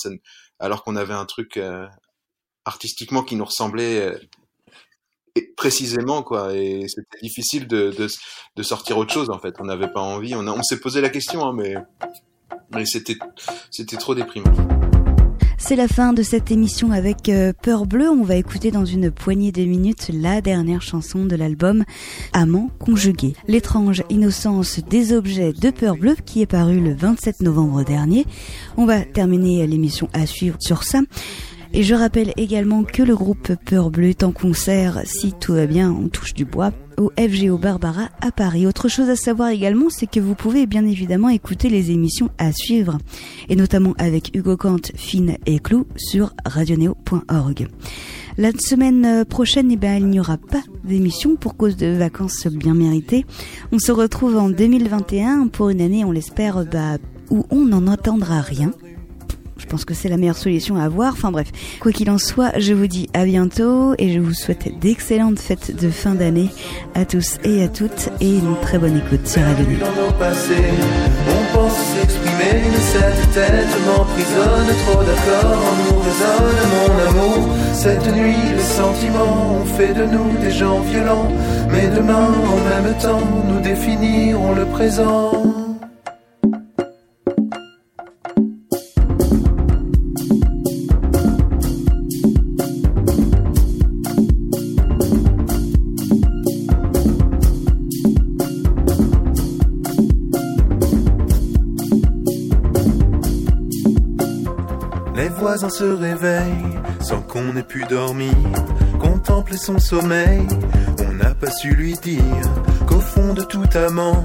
alors 0.60 0.84
qu'on 0.84 0.96
avait 0.96 1.14
un 1.14 1.26
truc 1.26 1.58
euh, 1.58 1.88
artistiquement 2.66 3.24
qui 3.24 3.36
nous 3.36 3.46
ressemblait 3.46 4.02
euh, 4.02 5.42
précisément 5.56 6.24
quoi, 6.24 6.54
et 6.54 6.88
c'était 6.88 7.20
difficile 7.22 7.68
de, 7.68 7.92
de, 7.92 8.08
de, 8.56 8.64
sortir 8.64 8.98
autre 8.98 9.14
chose 9.14 9.30
en 9.30 9.40
fait. 9.40 9.56
On 9.60 9.66
n'avait 9.66 9.92
pas 9.92 10.02
envie, 10.02 10.36
on, 10.36 10.46
on 10.48 10.64
s'est 10.64 10.80
posé 10.80 11.00
la 11.00 11.10
question, 11.10 11.46
hein, 11.46 11.54
mais 11.54 11.76
mais 12.74 12.86
c'était 12.86 13.18
c'était 13.70 13.98
trop 13.98 14.14
déprimant. 14.14 14.91
C'est 15.64 15.76
la 15.76 15.88
fin 15.88 16.12
de 16.12 16.24
cette 16.24 16.50
émission 16.50 16.92
avec 16.92 17.30
euh, 17.30 17.54
Peur 17.54 17.86
Bleue. 17.86 18.10
On 18.10 18.24
va 18.24 18.36
écouter 18.36 18.72
dans 18.72 18.84
une 18.84 19.12
poignée 19.12 19.52
de 19.52 19.64
minutes 19.64 20.10
la 20.12 20.42
dernière 20.42 20.82
chanson 20.82 21.24
de 21.24 21.36
l'album 21.36 21.86
Amant 22.34 22.72
conjugué. 22.80 23.36
L'étrange 23.48 24.04
innocence 24.10 24.80
des 24.80 25.14
objets 25.14 25.54
de 25.54 25.70
Peur 25.70 25.98
Bleue 25.98 26.16
qui 26.26 26.42
est 26.42 26.48
paru 26.48 26.80
le 26.82 26.96
27 26.96 27.42
novembre 27.42 27.84
dernier. 27.86 28.26
On 28.76 28.88
va 28.88 29.02
terminer 29.02 29.66
l'émission 29.68 30.10
à 30.14 30.26
suivre 30.26 30.58
sur 30.60 30.84
ça. 30.84 31.02
Et 31.74 31.84
je 31.84 31.96
rappelle 31.96 32.34
également 32.36 32.84
que 32.84 33.02
le 33.02 33.16
groupe 33.16 33.54
Peur 33.66 33.92
Bleue 33.92 34.10
est 34.10 34.24
en 34.24 34.34
concert, 34.34 35.02
si 35.06 35.32
tout 35.32 35.54
va 35.54 35.68
bien, 35.68 35.90
on 35.90 36.10
touche 36.10 36.34
du 36.34 36.44
bois, 36.44 36.74
au 36.98 37.12
FGO 37.18 37.58
Barbara 37.58 38.10
à 38.20 38.32
Paris. 38.32 38.68
Autre 38.68 38.90
chose 38.90 39.10
à 39.10 39.16
savoir 39.16 39.50
également, 39.50 39.90
c'est 39.90 40.06
que 40.06 40.20
vous 40.20 40.36
pouvez 40.36 40.66
bien 40.66 40.86
évidemment 40.86 41.30
écouter 41.30 41.70
les 41.70 41.92
émissions 41.92 42.30
à 42.38 42.52
suivre, 42.52 42.98
et 43.48 43.56
notamment 43.56 43.94
avec 43.98 44.36
Hugo 44.36 44.58
Kant, 44.58 44.82
Fine 44.96 45.38
et 45.46 45.60
Clou 45.60 45.88
sur 45.96 46.34
radioneo.org. 46.46 47.68
La 48.38 48.52
semaine 48.52 49.24
prochaine, 49.24 49.72
eh 49.72 49.78
ben, 49.78 49.96
il 49.96 50.08
n'y 50.08 50.20
aura 50.20 50.38
pas 50.38 50.64
d'émission 50.84 51.38
pour 51.38 51.56
cause 51.56 51.78
de 51.78 51.88
vacances 51.88 52.48
bien 52.48 52.74
méritées. 52.74 53.26
On 53.72 53.80
se 53.80 53.94
retrouve 53.94 54.36
en 54.36 54.50
2021 54.50 55.48
pour 55.48 55.70
une 55.70 55.82
année, 55.82 56.04
on 56.04 56.12
l'espère, 56.12 56.66
bah, 56.66 56.98
où 57.30 57.46
on 57.50 57.66
n'en 57.66 57.88
entendra 57.88 58.42
rien. 58.42 58.74
Pense 59.72 59.86
que 59.86 59.94
c'est 59.94 60.10
la 60.10 60.18
meilleure 60.18 60.36
solution 60.36 60.76
à 60.76 60.84
avoir. 60.84 61.14
Enfin 61.14 61.32
bref, 61.32 61.48
quoi 61.80 61.94
qu'il 61.94 62.10
en 62.10 62.18
soit, 62.18 62.52
je 62.60 62.74
vous 62.74 62.88
dis 62.88 63.10
à 63.14 63.24
bientôt 63.24 63.96
et 63.98 64.12
je 64.12 64.20
vous 64.20 64.34
souhaite 64.34 64.78
d'excellentes 64.82 65.40
fêtes 65.40 65.82
de 65.82 65.90
fin 65.90 66.14
d'année 66.14 66.50
à 66.94 67.06
tous 67.06 67.38
et 67.46 67.64
à 67.64 67.70
toutes 67.70 68.10
et 68.20 68.36
une 68.36 68.56
très 68.62 68.78
bonne 68.78 68.98
écoute 68.98 69.26
sur 69.26 69.42
Radio 69.42 69.66
on 71.30 71.56
pense 71.56 71.78
s'exprimer, 71.78 72.62
cette 72.80 73.34
tête 73.34 73.78
m'emprisonne. 73.86 74.68
Trop 74.86 75.04
d'accord, 75.04 75.58
en 75.70 75.94
nous 75.94 76.00
résonne 76.02 76.60
mon 76.74 77.10
amour. 77.10 77.56
Cette 77.74 78.14
nuit, 78.14 78.36
les 78.56 78.64
sentiments 78.64 79.62
ont 79.62 79.66
fait 79.66 79.94
de 79.94 80.06
nous 80.06 80.38
des 80.42 80.52
gens 80.52 80.82
violents. 80.82 81.32
Mais 81.72 81.88
demain, 81.88 82.28
en 82.28 82.84
même 82.84 82.98
temps, 82.98 83.22
nous 83.48 83.62
définirons 83.62 84.54
le 84.54 84.66
présent. 84.66 85.61
Les 105.62 105.68
voisins 105.68 105.78
se 105.78 105.94
réveillent 105.94 106.80
sans 107.02 107.22
qu'on 107.22 107.56
ait 107.56 107.62
pu 107.62 107.84
dormir. 107.88 108.34
Contempler 109.00 109.58
son 109.58 109.78
sommeil, 109.78 110.48
on 111.08 111.14
n'a 111.14 111.36
pas 111.36 111.52
su 111.52 111.76
lui 111.76 111.94
dire 112.02 112.24
qu'au 112.88 113.00
fond 113.00 113.36
de 113.36 113.44
tout 113.44 113.70
amant, 113.76 114.24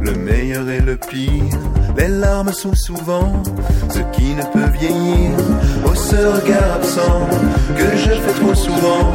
le 0.00 0.12
meilleur 0.12 0.68
et 0.68 0.80
le 0.80 0.96
pire. 0.96 1.56
Les 1.96 2.08
larmes 2.08 2.52
sont 2.52 2.74
souvent 2.74 3.32
ce 3.90 3.98
qui 4.16 4.34
ne 4.34 4.42
peut 4.42 4.70
vieillir. 4.78 5.30
Au 5.84 5.94
ce 5.94 6.16
regard 6.16 6.76
absent 6.76 7.28
que 7.76 7.96
je 7.96 8.10
fais 8.10 8.40
trop 8.40 8.54
souvent, 8.54 9.12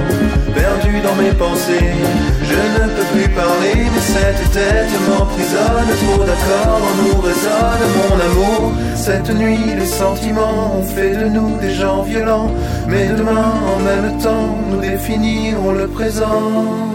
perdu 0.56 1.02
dans 1.02 1.16
mes 1.16 1.32
pensées, 1.32 1.94
je 2.44 2.82
ne 2.82 2.88
peux 2.90 3.08
plus 3.14 3.30
parler, 3.34 3.76
mais 3.94 4.02
cette 4.02 4.52
tête 4.52 4.94
m'emprisonne. 5.10 5.90
Trop 6.04 6.24
d'accord, 6.24 6.82
en 6.88 7.04
nous 7.04 7.22
résonne 7.22 7.84
mon 7.98 8.16
amour. 8.30 8.74
Cette 8.96 9.34
nuit, 9.36 9.76
les 9.78 9.86
sentiments 9.86 10.78
ont 10.78 10.84
fait 10.84 11.16
de 11.16 11.30
nous 11.30 11.58
des 11.60 11.74
gens 11.74 12.04
violents, 12.04 12.52
mais 12.88 13.08
demain, 13.08 13.54
en 13.76 13.80
même 13.80 14.18
temps, 14.20 14.56
nous 14.70 14.82
définirons 14.82 15.72
le 15.72 15.88
présent. 15.88 16.87